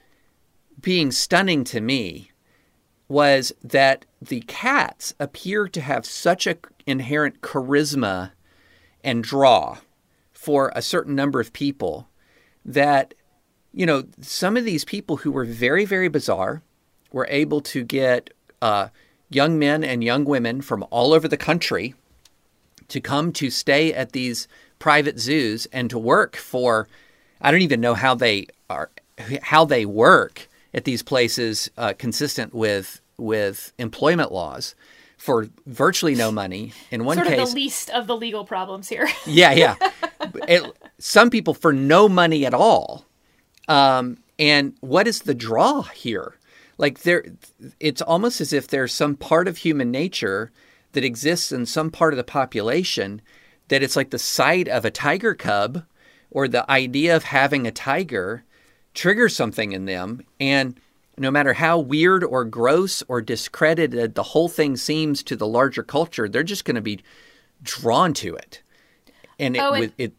being 0.80 1.12
stunning 1.12 1.64
to 1.66 1.82
me 1.82 2.32
was 3.08 3.52
that 3.64 4.06
the 4.22 4.42
cats 4.42 5.14
appear 5.20 5.68
to 5.68 5.82
have 5.82 6.06
such 6.06 6.48
a 6.48 6.58
inherent 6.88 7.42
charisma 7.42 8.32
and 9.04 9.24
draw 9.24 9.78
for 10.32 10.72
a 10.76 10.82
certain 10.82 11.16
number 11.16 11.40
of 11.40 11.54
people 11.54 12.08
that 12.64 13.14
you 13.74 13.86
know 13.86 14.04
some 14.22 14.58
of 14.58 14.66
these 14.66 14.86
people 14.86 15.18
who 15.18 15.32
were 15.32 15.46
very 15.46 15.86
very 15.86 16.08
bizarre 16.08 16.64
were 17.12 17.28
able 17.30 17.62
to 17.62 17.84
get 17.84 18.32
uh, 18.66 18.90
young 19.30 19.60
men 19.60 19.84
and 19.84 20.04
young 20.04 20.26
women 20.26 20.60
from 20.60 20.84
all 20.90 21.14
over 21.14 21.28
the 21.28 21.38
country 21.38 21.94
to 22.88 23.00
come 23.00 23.32
to 23.32 23.52
stay 23.52 23.94
at 23.94 24.12
these 24.12 24.48
private 24.80 25.20
zoos 25.20 25.68
and 25.68 25.90
to 25.90 26.00
work 26.00 26.36
for 26.36 26.88
i 27.42 27.52
don't 27.52 27.62
even 27.62 27.80
know 27.80 27.94
how 27.94 28.16
they 28.16 28.48
are 28.70 28.90
how 29.44 29.66
they 29.66 29.86
work 29.86 30.48
at 30.74 30.84
these 30.84 31.04
places 31.04 31.70
uh, 31.78 31.94
consistent 31.98 32.54
with 32.54 33.02
with 33.18 33.72
employment 33.78 34.32
laws 34.32 34.76
for 35.18 35.48
virtually 35.66 36.16
no 36.16 36.32
money 36.32 36.74
in 36.92 37.06
one 37.06 37.18
sort 37.18 37.28
case 37.28 37.40
of 37.40 37.50
the 37.50 37.56
least 37.56 37.90
of 37.92 38.06
the 38.08 38.18
legal 38.18 38.46
problems 38.46 38.90
here. 38.90 39.08
yeah, 39.26 39.54
yeah. 39.54 39.76
It, 40.48 40.64
some 41.00 41.30
people 41.30 41.54
for 41.54 41.72
no 41.72 42.10
money 42.10 42.46
at 42.46 42.54
all. 42.54 43.06
Um, 43.68 44.18
and 44.38 44.76
what 44.82 45.08
is 45.08 45.22
the 45.22 45.34
draw 45.34 45.84
here? 45.84 46.36
Like 46.78 47.00
there, 47.00 47.26
it's 47.80 48.02
almost 48.02 48.42
as 48.42 48.52
if 48.54 48.68
there's 48.68 48.94
some 48.94 49.16
part 49.16 49.48
of 49.48 49.58
human 49.58 49.92
nature 49.92 50.52
that 50.92 51.04
exists 51.04 51.52
in 51.52 51.66
some 51.66 51.92
part 51.92 52.14
of 52.14 52.18
the 52.18 52.24
population 52.24 53.22
that 53.68 53.82
it's 53.82 53.96
like 53.96 54.10
the 54.10 54.20
sight 54.20 54.68
of 54.68 54.86
a 54.86 54.92
tiger 54.92 55.34
cub 55.34 55.84
or 56.32 56.48
the 56.48 56.70
idea 56.70 57.16
of 57.16 57.24
having 57.24 57.66
a 57.66 57.72
tiger 57.72 58.44
triggers 58.94 59.36
something 59.36 59.72
in 59.72 59.86
them. 59.86 60.22
And 60.40 60.80
no 61.18 61.32
matter 61.32 61.54
how 61.54 61.80
weird 61.80 62.24
or 62.24 62.44
gross 62.44 63.04
or 63.08 63.22
discredited 63.22 64.16
the 64.16 64.24
whole 64.24 64.50
thing 64.50 64.76
seems 64.76 65.24
to 65.24 65.36
the 65.36 65.48
larger 65.48 65.84
culture, 65.84 66.28
they're 66.28 66.44
just 66.44 66.66
going 66.66 66.76
to 66.76 66.82
be 66.82 67.00
drawn 67.64 68.14
to 68.16 68.36
it. 68.36 68.62
And 69.40 69.56
it, 69.56 69.60
Oh, 69.60 69.74
and- 69.74 69.94
it 69.98 70.14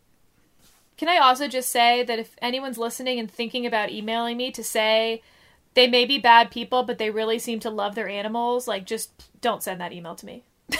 Can 0.97 1.09
I 1.09 1.19
also 1.19 1.49
just 1.49 1.71
say 1.71 2.03
that 2.03 2.19
if 2.19 2.37
anyone's 2.41 2.79
listening 2.79 3.19
and 3.19 3.31
thinking 3.31 3.67
about 3.67 3.91
emailing 3.91 4.37
me 4.37 4.51
to 4.53 4.65
say 4.65 5.23
they 5.77 5.87
may 5.87 6.07
be 6.07 6.19
bad 6.19 6.51
people, 6.51 6.83
but 6.83 6.97
they 6.97 7.11
really 7.11 7.39
seem 7.39 7.61
to 7.61 7.71
love 7.71 7.95
their 7.95 8.09
animals, 8.09 8.67
like 8.67 8.87
just 8.87 9.31
don't 9.43 9.63
send 9.63 9.81
that 9.83 9.93
email 9.93 10.15
to 10.17 10.25
me. 10.27 10.43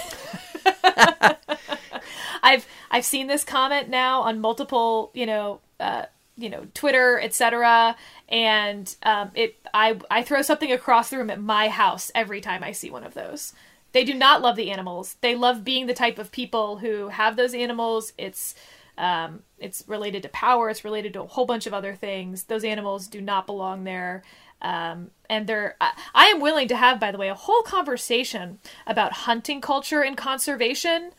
I've 2.43 2.67
I've 2.91 3.05
seen 3.05 3.27
this 3.27 3.45
comment 3.45 3.91
now 3.91 4.23
on 4.23 4.41
multiple, 4.41 5.11
you 5.13 5.27
know, 5.27 5.61
uh, 5.79 6.07
you 6.39 6.49
know, 6.49 6.67
Twitter, 6.73 7.21
etc. 7.21 7.95
And 8.31 8.97
um, 9.03 9.33
it 9.35 9.57
I 9.75 9.99
I 10.11 10.23
throw 10.23 10.41
something 10.41 10.73
across 10.73 11.11
the 11.11 11.19
room 11.19 11.29
at 11.29 11.43
my 11.43 11.69
house 11.69 12.11
every 12.15 12.41
time 12.41 12.65
I 12.65 12.73
see 12.73 12.89
one 12.89 13.05
of 13.05 13.13
those. 13.13 13.53
They 13.93 14.03
do 14.03 14.15
not 14.15 14.41
love 14.41 14.57
the 14.57 14.71
animals. 14.71 15.17
They 15.21 15.35
love 15.35 15.63
being 15.63 15.87
the 15.87 15.95
type 15.95 16.19
of 16.19 16.33
people 16.33 16.79
who 16.79 17.09
have 17.09 17.37
those 17.37 17.53
animals. 17.53 18.15
It's 18.17 18.55
um, 18.97 19.43
it's 19.59 19.85
related 19.87 20.23
to 20.23 20.31
power. 20.31 20.71
It's 20.71 20.85
related 20.85 21.13
to 21.15 21.23
a 21.23 21.27
whole 21.27 21.45
bunch 21.45 21.67
of 21.67 21.75
other 21.75 21.95
things. 21.95 22.45
Those 22.45 22.65
animals 22.65 23.09
do 23.09 23.21
not 23.21 23.47
belong 23.47 23.85
there. 23.85 24.23
Um, 24.63 25.11
and 25.29 25.47
they're, 25.47 25.77
I, 25.81 25.93
I 26.15 26.25
am 26.27 26.41
willing 26.41 26.69
to 26.69 26.77
have, 26.77 26.99
by 26.99 27.13
the 27.13 27.19
way, 27.19 27.29
a 27.29 27.35
whole 27.35 27.63
conversation 27.63 28.59
about 28.87 29.13
hunting 29.13 29.61
culture 29.61 30.03
and 30.03 30.17
conservation. 30.17 31.13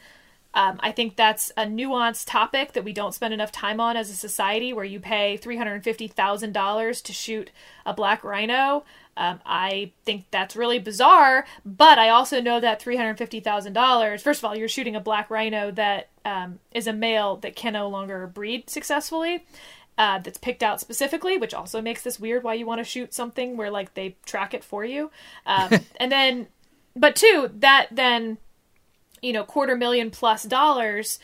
Um, 0.53 0.79
I 0.79 0.91
think 0.91 1.15
that's 1.15 1.51
a 1.55 1.65
nuanced 1.65 2.25
topic 2.27 2.73
that 2.73 2.83
we 2.83 2.91
don't 2.91 3.13
spend 3.13 3.33
enough 3.33 3.51
time 3.51 3.79
on 3.79 3.95
as 3.95 4.09
a 4.09 4.15
society 4.15 4.73
where 4.73 4.85
you 4.85 4.99
pay 4.99 5.38
$350,000 5.38 7.03
to 7.03 7.13
shoot 7.13 7.51
a 7.85 7.93
black 7.93 8.23
rhino. 8.23 8.83
Um, 9.15 9.39
I 9.45 9.91
think 10.03 10.25
that's 10.31 10.55
really 10.55 10.79
bizarre, 10.79 11.45
but 11.65 11.99
I 11.99 12.09
also 12.09 12.39
know 12.39 12.59
that 12.59 12.81
$350,000, 12.81 14.21
first 14.21 14.39
of 14.39 14.45
all, 14.45 14.55
you're 14.55 14.67
shooting 14.67 14.95
a 14.95 14.99
black 14.99 15.29
rhino 15.29 15.71
that 15.71 16.09
um, 16.23 16.59
is 16.71 16.88
a 16.88 16.93
male 16.93 17.38
that 17.38 17.55
can 17.55 17.73
no 17.73 17.88
longer 17.88 18.27
breed 18.27 18.69
successfully. 18.69 19.45
Uh, 19.98 20.20
that's 20.20 20.38
picked 20.38 20.62
out 20.62 20.80
specifically, 20.80 21.38
which 21.38 21.56
also 21.56 21.82
makes 21.82 22.04
this 22.04 22.20
weird 22.20 22.43
why 22.43 22.54
you 22.54 22.68
want 22.68 22.80
to 22.80 22.84
shoot 22.84 23.16
something 23.16 23.58
where 23.58 23.72
like 23.72 23.95
they 23.95 24.16
track 24.28 24.54
it 24.54 24.64
for 24.64 24.86
you. 24.86 25.10
Um, 25.48 25.72
and 26.00 26.12
then, 26.12 26.48
but 26.95 27.16
two, 27.16 27.50
that 27.56 27.88
then 27.91 28.38
you 29.22 29.34
know, 29.34 29.43
quarter 29.43 29.76
million 29.76 30.12
plus 30.12 30.43
dollars 30.43 31.20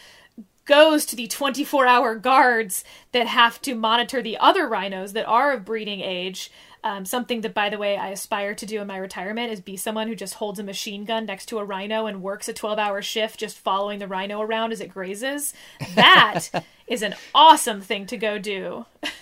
goes 0.66 1.06
to 1.06 1.16
the 1.16 1.28
24 1.28 1.88
hour 1.88 2.16
guards 2.16 2.84
that 3.12 3.28
have 3.28 3.62
to 3.62 3.76
monitor 3.76 4.22
the 4.22 4.38
other 4.38 4.68
rhinos 4.68 5.14
that 5.14 5.26
are 5.26 5.54
of 5.54 5.66
breeding 5.66 6.02
age. 6.02 6.52
Um, 6.86 7.06
something 7.06 7.42
that, 7.42 7.54
by 7.54 7.70
the 7.70 7.78
way, 7.78 7.96
I 7.96 8.10
aspire 8.10 8.54
to 8.56 8.66
do 8.66 8.82
in 8.82 8.88
my 8.88 8.98
retirement 8.98 9.54
is 9.54 9.62
be 9.62 9.78
someone 9.78 10.10
who 10.10 10.16
just 10.16 10.34
holds 10.34 10.60
a 10.60 10.64
machine 10.64 11.06
gun 11.06 11.26
next 11.26 11.46
to 11.46 11.60
a 11.60 11.64
rhino 11.64 12.08
and 12.08 12.22
works 12.22 12.50
a 12.50 12.54
12 12.54 12.78
hour 12.78 13.02
shift 13.02 13.40
just 13.40 13.58
following 13.58 14.00
the 14.00 14.08
rhino 14.08 14.42
around 14.42 14.74
as 14.74 14.82
it 14.82 14.94
grazes. 14.94 15.54
That 15.96 16.50
is 16.88 17.02
an 17.02 17.16
awesome 17.34 17.80
thing 17.80 18.06
to 18.08 18.18
go 18.18 18.38
do. 18.38 18.86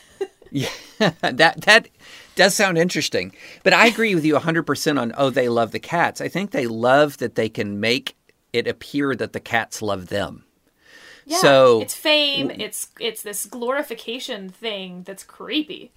Yeah, 0.51 0.69
that 1.21 1.61
that 1.61 1.87
does 2.35 2.53
sound 2.53 2.77
interesting. 2.77 3.33
But 3.63 3.73
I 3.73 3.87
agree 3.87 4.13
with 4.13 4.25
you 4.25 4.35
100% 4.35 4.99
on 4.99 5.13
oh 5.17 5.29
they 5.29 5.49
love 5.49 5.71
the 5.71 5.79
cats. 5.79 6.21
I 6.21 6.27
think 6.27 6.51
they 6.51 6.67
love 6.67 7.17
that 7.17 7.35
they 7.35 7.49
can 7.49 7.79
make 7.79 8.15
it 8.53 8.67
appear 8.67 9.15
that 9.15 9.31
the 9.31 9.39
cats 9.39 9.81
love 9.81 10.07
them. 10.07 10.43
Yeah, 11.31 11.37
So- 11.39 11.81
it's 11.81 11.93
fame. 11.93 12.51
It's 12.51 12.89
it's 12.99 13.21
this 13.23 13.45
glorification 13.45 14.49
thing 14.49 15.03
that's 15.03 15.23
creepy. 15.23 15.91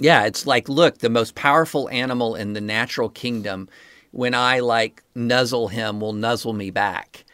Yeah, 0.00 0.24
it's 0.24 0.46
like 0.46 0.68
look, 0.68 0.98
the 0.98 1.10
most 1.10 1.34
powerful 1.34 1.88
animal 1.90 2.34
in 2.34 2.52
the 2.54 2.60
natural 2.60 3.08
kingdom 3.08 3.68
when 4.12 4.34
I 4.34 4.60
like 4.60 5.02
nuzzle 5.14 5.68
him 5.68 6.00
will 6.00 6.12
nuzzle 6.12 6.52
me 6.52 6.70
back. 6.70 7.24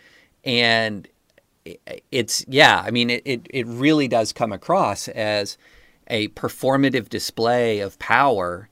And 0.44 1.06
it's 2.10 2.44
yeah, 2.48 2.82
I 2.84 2.90
mean 2.90 3.10
it 3.10 3.22
it, 3.24 3.46
it 3.50 3.66
really 3.66 4.08
does 4.08 4.32
come 4.32 4.52
across 4.52 5.08
as 5.08 5.56
a 6.08 6.28
performative 6.28 7.08
display 7.08 7.80
of 7.80 7.98
power 7.98 8.68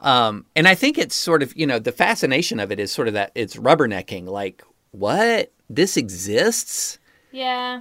Um, 0.00 0.44
and 0.54 0.68
I 0.68 0.74
think 0.76 0.98
it's 0.98 1.16
sort 1.16 1.42
of, 1.42 1.56
you 1.56 1.66
know, 1.66 1.78
the 1.80 1.90
fascination 1.92 2.60
of 2.60 2.70
it 2.70 2.78
is 2.78 2.92
sort 2.92 3.08
of 3.08 3.14
that 3.14 3.32
it's 3.34 3.56
rubbernecking. 3.56 4.26
Like, 4.28 4.62
what? 4.92 5.52
This 5.70 5.96
exists? 5.96 6.98
Yeah. 7.32 7.80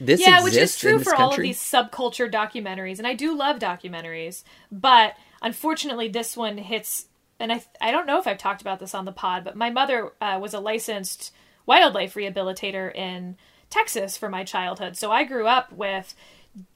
This 0.00 0.20
yeah, 0.20 0.42
which 0.42 0.56
is 0.56 0.78
true 0.78 0.98
for 0.98 1.14
all 1.14 1.34
of 1.34 1.40
these 1.40 1.60
subculture 1.60 2.32
documentaries, 2.32 2.98
and 2.98 3.06
I 3.06 3.14
do 3.14 3.36
love 3.36 3.58
documentaries, 3.58 4.44
but 4.72 5.14
unfortunately, 5.42 6.08
this 6.08 6.36
one 6.36 6.56
hits. 6.58 7.06
And 7.38 7.52
I 7.52 7.62
I 7.80 7.90
don't 7.90 8.06
know 8.06 8.18
if 8.18 8.26
I've 8.26 8.38
talked 8.38 8.62
about 8.62 8.80
this 8.80 8.94
on 8.94 9.04
the 9.04 9.12
pod, 9.12 9.44
but 9.44 9.56
my 9.56 9.68
mother 9.68 10.12
uh, 10.20 10.38
was 10.40 10.54
a 10.54 10.60
licensed 10.60 11.32
wildlife 11.66 12.14
rehabilitator 12.14 12.94
in 12.94 13.36
Texas 13.68 14.16
for 14.16 14.28
my 14.30 14.42
childhood, 14.42 14.96
so 14.96 15.12
I 15.12 15.24
grew 15.24 15.46
up 15.46 15.70
with 15.72 16.14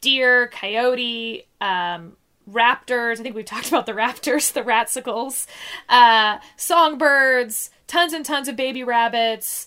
deer, 0.00 0.48
coyote, 0.48 1.46
um, 1.60 2.16
raptors. 2.50 3.20
I 3.20 3.22
think 3.22 3.34
we've 3.34 3.44
talked 3.46 3.68
about 3.68 3.86
the 3.86 3.92
raptors, 3.92 4.52
the 4.52 4.62
ratsicles, 4.62 5.46
uh, 5.88 6.38
songbirds, 6.56 7.70
tons 7.86 8.12
and 8.12 8.24
tons 8.24 8.48
of 8.48 8.56
baby 8.56 8.84
rabbits. 8.84 9.66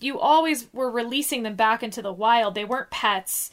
But 0.00 0.06
you 0.06 0.18
always 0.18 0.72
were 0.72 0.90
releasing 0.90 1.42
them 1.42 1.56
back 1.56 1.82
into 1.82 2.00
the 2.00 2.12
wild. 2.12 2.54
They 2.54 2.64
weren't 2.64 2.88
pets. 2.90 3.50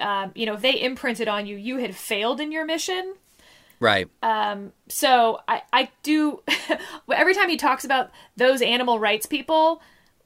Um, 0.00 0.32
you 0.34 0.44
know, 0.44 0.54
if 0.54 0.60
they 0.60 0.80
imprinted 0.80 1.28
on 1.28 1.46
you, 1.46 1.56
you 1.56 1.78
had 1.78 1.94
failed 1.94 2.40
in 2.40 2.50
your 2.50 2.64
mission. 2.64 3.14
Right. 3.78 4.08
So 4.88 5.40
I, 5.46 5.62
I 5.72 5.90
do. 6.02 6.42
every 7.12 7.34
time 7.34 7.48
he 7.48 7.56
talks 7.56 7.84
about 7.84 8.10
those 8.36 8.60
animal 8.60 8.98
rights 8.98 9.26
people, 9.26 9.82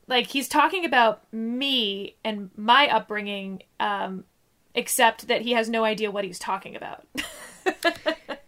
like 0.07 0.29
he's 0.29 0.49
talking 0.49 0.87
about 0.87 1.23
me 1.33 2.17
and 2.25 2.51
my 2.57 2.89
upbringing, 2.89 3.63
um, 3.79 4.25
except 4.75 5.29
that 5.29 5.43
he 5.43 5.53
has 5.53 5.69
no 5.69 5.85
idea 5.85 6.11
what 6.11 6.25
he's 6.25 6.39
talking 6.39 6.77
about. 6.77 7.07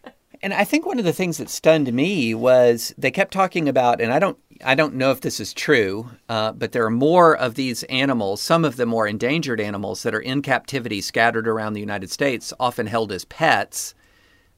And 0.43 0.55
I 0.55 0.65
think 0.65 0.87
one 0.87 0.99
of 0.99 1.05
the 1.05 1.13
things 1.13 1.39
that 1.39 1.51
stunned 1.51 1.93
me 1.93 2.35
was 2.35 2.95
they 2.97 3.11
kept 3.11 3.33
talking 3.33 3.69
about, 3.69 4.01
and 4.01 4.13
I 4.13 4.19
don't, 4.19 4.39
I 4.65 4.75
don't 4.75 4.95
know 4.95 5.11
if 5.11 5.21
this 5.21 5.41
is 5.41 5.53
true, 5.53 6.11
uh, 6.29 6.53
but 6.53 6.73
there 6.73 6.85
are 6.85 6.91
more 6.91 7.37
of 7.37 7.55
these 7.55 7.83
animals, 7.85 8.41
some 8.41 8.65
of 8.65 8.77
the 8.77 8.87
more 8.87 9.07
endangered 9.07 9.61
animals 9.61 10.03
that 10.03 10.15
are 10.15 10.21
in 10.21 10.43
captivity, 10.43 11.01
scattered 11.01 11.49
around 11.49 11.73
the 11.73 11.81
United 11.81 12.11
States, 12.11 12.53
often 12.61 12.87
held 12.87 13.13
as 13.13 13.25
pets, 13.25 13.95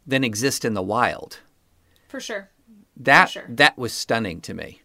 than 0.07 0.25
exist 0.25 0.65
in 0.65 0.75
the 0.75 0.83
wild. 0.83 1.41
For 2.09 2.21
sure. 2.21 2.51
That 2.97 3.31
sure. 3.31 3.47
that 3.49 3.79
was 3.79 3.93
stunning 3.93 4.41
to 4.43 4.55
me. 4.55 4.83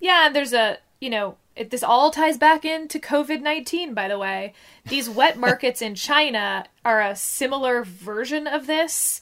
Yeah, 0.00 0.26
and 0.26 0.34
there's 0.34 0.52
a, 0.52 0.78
you 1.00 1.10
know, 1.10 1.36
it, 1.54 1.70
this 1.70 1.82
all 1.82 2.10
ties 2.10 2.38
back 2.38 2.64
into 2.64 2.98
COVID 2.98 3.40
19, 3.40 3.94
by 3.94 4.08
the 4.08 4.18
way. 4.18 4.54
These 4.86 5.08
wet 5.08 5.38
markets 5.38 5.82
in 5.82 5.94
China 5.94 6.64
are 6.84 7.00
a 7.00 7.14
similar 7.14 7.84
version 7.84 8.46
of 8.46 8.66
this. 8.66 9.20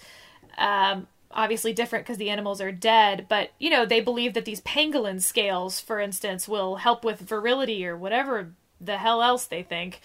Um, 0.56 1.06
obviously 1.30 1.72
different 1.72 2.04
because 2.04 2.18
the 2.18 2.30
animals 2.30 2.60
are 2.60 2.72
dead, 2.72 3.26
but, 3.28 3.50
you 3.58 3.70
know, 3.70 3.86
they 3.86 4.00
believe 4.00 4.34
that 4.34 4.44
these 4.44 4.60
pangolin 4.62 5.20
scales, 5.20 5.80
for 5.80 6.00
instance, 6.00 6.48
will 6.48 6.76
help 6.76 7.04
with 7.04 7.20
virility 7.20 7.86
or 7.86 7.96
whatever 7.96 8.52
the 8.80 8.98
hell 8.98 9.22
else 9.22 9.46
they 9.46 9.62
think. 9.62 10.00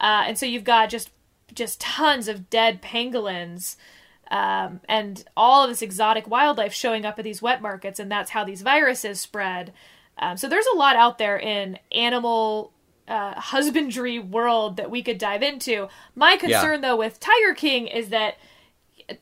Uh, 0.00 0.24
and 0.26 0.38
so 0.38 0.46
you've 0.46 0.64
got 0.64 0.88
just 0.88 1.10
just 1.52 1.80
tons 1.80 2.28
of 2.28 2.48
dead 2.48 2.80
pangolins 2.80 3.74
um, 4.30 4.80
and 4.88 5.24
all 5.36 5.64
of 5.64 5.68
this 5.68 5.82
exotic 5.82 6.28
wildlife 6.28 6.72
showing 6.72 7.04
up 7.04 7.18
at 7.18 7.24
these 7.24 7.42
wet 7.42 7.60
markets, 7.60 7.98
and 7.98 8.10
that's 8.10 8.30
how 8.30 8.44
these 8.44 8.62
viruses 8.62 9.20
spread. 9.20 9.72
Um, 10.18 10.36
so 10.36 10.48
there's 10.48 10.66
a 10.72 10.76
lot 10.76 10.96
out 10.96 11.18
there 11.18 11.36
in 11.38 11.78
animal 11.90 12.72
uh, 13.08 13.34
husbandry 13.40 14.20
world 14.20 14.76
that 14.76 14.90
we 14.90 15.02
could 15.02 15.18
dive 15.18 15.42
into. 15.42 15.88
My 16.14 16.36
concern, 16.36 16.80
though, 16.80 16.96
with 16.96 17.18
Tiger 17.18 17.54
King 17.54 17.88
is 17.88 18.10
that 18.10 18.36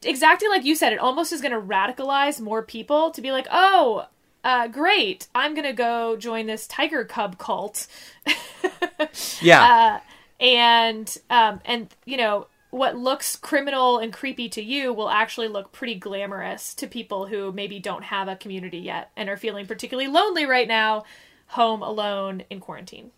exactly 0.03 0.49
like 0.49 0.65
you 0.65 0.75
said, 0.75 0.93
it 0.93 0.99
almost 0.99 1.33
is 1.33 1.41
going 1.41 1.53
to 1.53 1.61
radicalize 1.61 2.41
more 2.41 2.63
people 2.63 3.11
to 3.13 3.21
be 3.21 3.33
like, 3.33 3.47
oh. 3.51 4.07
Uh, 4.45 4.69
great! 4.69 5.27
I'm 5.35 5.53
gonna 5.53 5.73
go 5.73 6.17
join 6.17 6.47
this 6.47 6.69
tiger 6.69 7.05
cub 7.05 7.39
cult. 7.39 7.89
Yeah. 9.41 10.01
and 10.41 11.19
um, 11.29 11.61
and 11.65 11.95
you 12.05 12.17
know 12.17 12.47
what 12.71 12.97
looks 12.97 13.35
criminal 13.35 13.99
and 13.99 14.13
creepy 14.13 14.49
to 14.51 14.63
you 14.63 14.93
will 14.93 15.09
actually 15.09 15.49
look 15.49 15.73
pretty 15.73 15.95
glamorous 15.95 16.75
to 16.75 16.87
people 16.87 17.27
who 17.27 17.51
maybe 17.51 17.79
don't 17.81 18.05
have 18.05 18.29
a 18.29 18.37
community 18.37 18.79
yet 18.79 19.11
and 19.17 19.29
are 19.29 19.37
feeling 19.37 19.67
particularly 19.67 20.09
lonely 20.09 20.45
right 20.45 20.69
now 20.69 21.05
home 21.49 21.83
alone 21.83 22.43
in 22.51 22.61
quarantine 22.61 23.11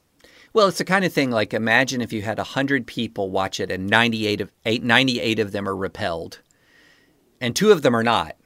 Well, 0.52 0.68
it's 0.68 0.78
the 0.78 0.84
kind 0.84 1.04
of 1.04 1.12
thing 1.12 1.30
like 1.30 1.52
imagine 1.52 2.00
if 2.00 2.12
you 2.12 2.22
had 2.22 2.38
100 2.38 2.86
people 2.86 3.30
watch 3.30 3.58
it 3.60 3.70
and 3.72 3.88
98 3.88 4.40
of, 4.40 4.52
eight, 4.64 4.82
98 4.84 5.38
of 5.40 5.52
them 5.52 5.68
are 5.68 5.76
repelled 5.76 6.38
and 7.40 7.54
two 7.56 7.70
of 7.72 7.82
them 7.82 7.94
are 7.96 8.02
not. 8.02 8.36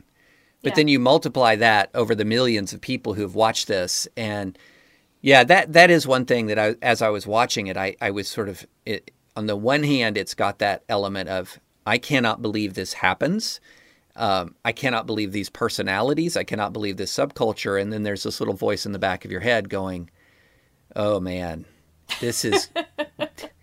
But 0.63 0.71
Yeah. 0.71 0.77
then 0.77 0.89
you 0.89 0.99
multiply 0.99 1.57
that 1.57 1.91
over 1.95 2.15
the 2.15 2.25
millions 2.25 2.73
of 2.73 2.81
people 2.81 3.15
who 3.15 3.23
have 3.23 3.35
watched 3.35 3.69
this 3.69 4.09
and 4.17 4.59
yeah, 5.21 5.43
that 5.45 5.73
that 5.73 5.91
is 5.91 6.07
one 6.07 6.25
thing 6.27 6.47
that 6.47 6.59
I 6.59 6.77
as 6.83 7.01
I 7.03 7.09
was 7.09 7.27
watching 7.27 7.67
it 7.67 7.77
I 7.77 7.97
I 8.01 8.11
was 8.11 8.29
sort 8.29 8.49
of 8.49 8.67
it, 8.87 9.11
on 9.37 9.47
the 9.47 9.57
one 9.57 9.83
hand 9.83 10.17
it's 10.17 10.35
got 10.35 10.59
that 10.59 10.83
element 10.89 11.29
of 11.29 11.59
I 11.87 11.99
cannot 11.99 12.41
believe 12.41 12.75
this 12.75 12.95
happens. 12.95 13.61
Um, 14.17 14.55
I 14.65 14.73
cannot 14.73 15.07
believe 15.07 15.33
these 15.33 15.51
personalities. 15.51 16.37
I 16.37 16.45
cannot 16.45 16.73
believe 16.73 16.97
this 16.97 17.13
subculture. 17.13 17.81
And 17.81 17.93
then 17.93 18.05
there's 18.05 18.23
this 18.23 18.41
little 18.41 18.55
voice 18.55 18.87
in 18.87 18.93
the 18.93 18.99
back 18.99 19.25
of 19.25 19.31
your 19.33 19.41
head 19.41 19.69
going, 19.69 20.09
"Oh 20.95 21.19
man, 21.21 21.65
this 22.21 22.45
is 22.45 22.69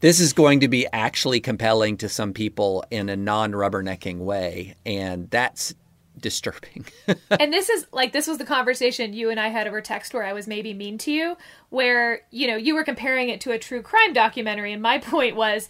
this 0.00 0.20
is 0.20 0.32
going 0.32 0.60
to 0.60 0.68
be 0.68 0.86
actually 0.92 1.40
compelling 1.40 1.96
to 1.98 2.08
some 2.08 2.32
people 2.32 2.84
in 2.90 3.08
a 3.08 3.16
non-rubbernecking 3.16 4.18
way 4.18 4.76
and 4.86 5.30
that's 5.30 5.74
disturbing. 6.18 6.84
And 7.30 7.52
this 7.52 7.68
is 7.68 7.86
like 7.92 8.12
this 8.12 8.26
was 8.26 8.38
the 8.38 8.44
conversation 8.44 9.12
you 9.12 9.30
and 9.30 9.38
I 9.38 9.48
had 9.48 9.66
over 9.68 9.80
text 9.80 10.12
where 10.12 10.24
I 10.24 10.32
was 10.32 10.46
maybe 10.48 10.74
mean 10.74 10.98
to 10.98 11.12
you 11.12 11.36
where 11.70 12.22
you 12.30 12.46
know 12.48 12.56
you 12.56 12.74
were 12.74 12.84
comparing 12.84 13.28
it 13.28 13.40
to 13.42 13.52
a 13.52 13.58
true 13.58 13.82
crime 13.82 14.12
documentary 14.12 14.72
and 14.72 14.82
my 14.82 14.98
point 15.12 15.36
was 15.36 15.68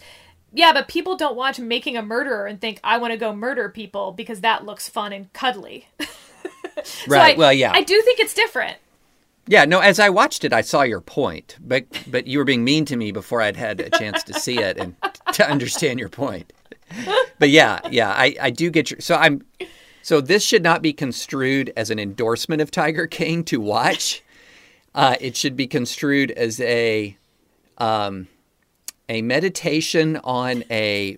yeah 0.51 0.73
but 0.73 0.87
people 0.87 1.15
don't 1.15 1.35
watch 1.35 1.59
making 1.59 1.97
a 1.97 2.01
murderer 2.01 2.47
and 2.47 2.59
think 2.59 2.79
I 2.83 2.97
want 2.97 3.11
to 3.11 3.17
go 3.17 3.33
murder 3.35 3.69
people 3.69 4.11
because 4.11 4.41
that 4.41 4.65
looks 4.65 4.89
fun 4.89 5.13
and 5.13 5.31
cuddly. 5.33 5.87
So 6.83 7.11
right 7.11 7.35
I- 7.35 7.37
well 7.37 7.51
yeah. 7.53 7.73
I 7.73 7.81
do 7.81 8.01
think 8.03 8.19
it's 8.19 8.33
different 8.33 8.77
yeah 9.49 9.65
no 9.65 9.79
as 9.79 9.99
i 9.99 10.09
watched 10.09 10.45
it 10.45 10.53
i 10.53 10.61
saw 10.61 10.83
your 10.83 11.01
point 11.01 11.57
but 11.59 11.85
but 12.07 12.25
you 12.27 12.37
were 12.37 12.45
being 12.45 12.63
mean 12.63 12.85
to 12.85 12.95
me 12.95 13.11
before 13.11 13.41
i'd 13.41 13.57
had 13.57 13.81
a 13.81 13.89
chance 13.89 14.23
to 14.23 14.33
see 14.33 14.59
it 14.59 14.77
and 14.77 14.95
to 15.33 15.45
understand 15.49 15.99
your 15.99 16.09
point 16.09 16.53
but 17.39 17.49
yeah 17.49 17.79
yeah 17.91 18.11
i 18.11 18.35
i 18.41 18.49
do 18.49 18.69
get 18.69 18.89
your 18.89 19.01
so 19.01 19.15
i'm 19.15 19.45
so 20.01 20.21
this 20.21 20.43
should 20.43 20.63
not 20.63 20.81
be 20.81 20.93
construed 20.93 21.73
as 21.75 21.89
an 21.89 21.99
endorsement 21.99 22.61
of 22.61 22.71
tiger 22.71 23.07
king 23.07 23.43
to 23.43 23.59
watch 23.59 24.23
uh, 24.95 25.15
it 25.21 25.35
should 25.35 25.55
be 25.55 25.67
construed 25.67 26.31
as 26.31 26.59
a 26.61 27.15
um, 27.77 28.27
a 29.07 29.21
meditation 29.21 30.17
on 30.23 30.63
a 30.69 31.17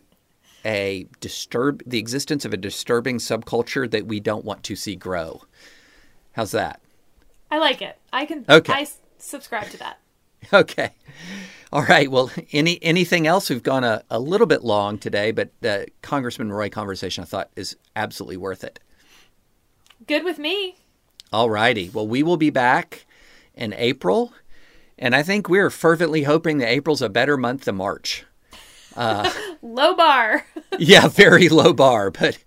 a 0.63 1.07
disturb 1.19 1.81
the 1.85 1.97
existence 1.97 2.45
of 2.45 2.53
a 2.53 2.57
disturbing 2.57 3.17
subculture 3.17 3.89
that 3.89 4.05
we 4.05 4.19
don't 4.19 4.45
want 4.45 4.63
to 4.63 4.75
see 4.75 4.95
grow. 4.95 5.41
How's 6.33 6.51
that? 6.51 6.79
I 7.51 7.59
like 7.59 7.81
it 7.81 7.97
I 8.11 8.25
can 8.25 8.45
Okay. 8.49 8.73
I 8.73 8.87
subscribe 9.17 9.69
to 9.69 9.77
that 9.77 9.99
Okay. 10.53 10.91
All 11.71 11.83
right. 11.83 12.09
Well, 12.11 12.31
any 12.51 12.79
anything 12.83 13.27
else? 13.27 13.49
We've 13.49 13.61
gone 13.63 13.83
a, 13.83 14.03
a 14.09 14.19
little 14.19 14.47
bit 14.47 14.63
long 14.63 14.97
today, 14.97 15.31
but 15.31 15.51
the 15.61 15.87
Congressman 16.01 16.51
Roy 16.51 16.67
conversation 16.69 17.23
I 17.23 17.25
thought 17.27 17.49
is 17.55 17.77
absolutely 17.95 18.37
worth 18.37 18.63
it. 18.63 18.79
good 20.07 20.23
with 20.23 20.37
me 20.39 20.77
All 21.31 21.49
righty. 21.49 21.89
Well, 21.93 22.07
we 22.07 22.23
will 22.23 22.37
be 22.37 22.49
back 22.49 23.05
in 23.53 23.73
April, 23.73 24.33
and 24.97 25.15
I 25.15 25.23
think 25.23 25.47
we're 25.47 25.69
fervently 25.69 26.23
hoping 26.23 26.57
that 26.57 26.69
April's 26.69 27.01
a 27.03 27.07
better 27.09 27.37
month 27.37 27.65
than 27.65 27.75
March. 27.75 28.25
Uh, 28.95 29.31
low 29.61 29.95
bar 29.95 30.45
yeah, 30.79 31.07
very 31.07 31.47
low 31.47 31.71
bar, 31.71 32.11
but 32.11 32.37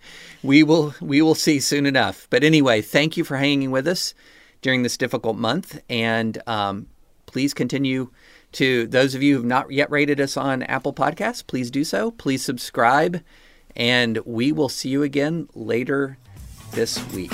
we 0.43 0.63
will 0.63 0.95
we 1.01 1.23
will 1.23 1.35
see 1.37 1.61
soon 1.61 1.87
enough. 1.87 2.27
But 2.29 2.45
anyway, 2.45 2.83
thank 2.83 3.17
you 3.17 3.25
for 3.25 3.37
hanging 3.39 3.71
with 3.71 3.87
us 3.87 4.13
during 4.65 4.83
this 4.83 4.97
difficult 4.97 5.37
month, 5.37 5.79
and 5.91 6.43
um, 6.47 6.87
please 7.27 7.53
continue 7.53 8.11
to 8.53 8.87
those 8.87 9.15
of 9.15 9.23
you 9.23 9.35
who 9.35 9.41
have 9.41 9.47
not 9.47 9.71
yet 9.71 9.91
rated 9.91 10.19
us 10.19 10.39
on 10.39 10.63
Apple 10.63 10.95
Podcasts. 10.95 11.47
Please 11.47 11.71
do 11.71 11.85
so. 11.85 12.11
Please 12.13 12.43
subscribe, 12.43 13.23
and 13.77 14.19
we 14.25 14.53
will 14.53 14.71
see 14.71 14.89
you 14.89 15.03
again 15.03 15.49
later 15.55 16.17
this 16.73 16.99
week. 17.13 17.33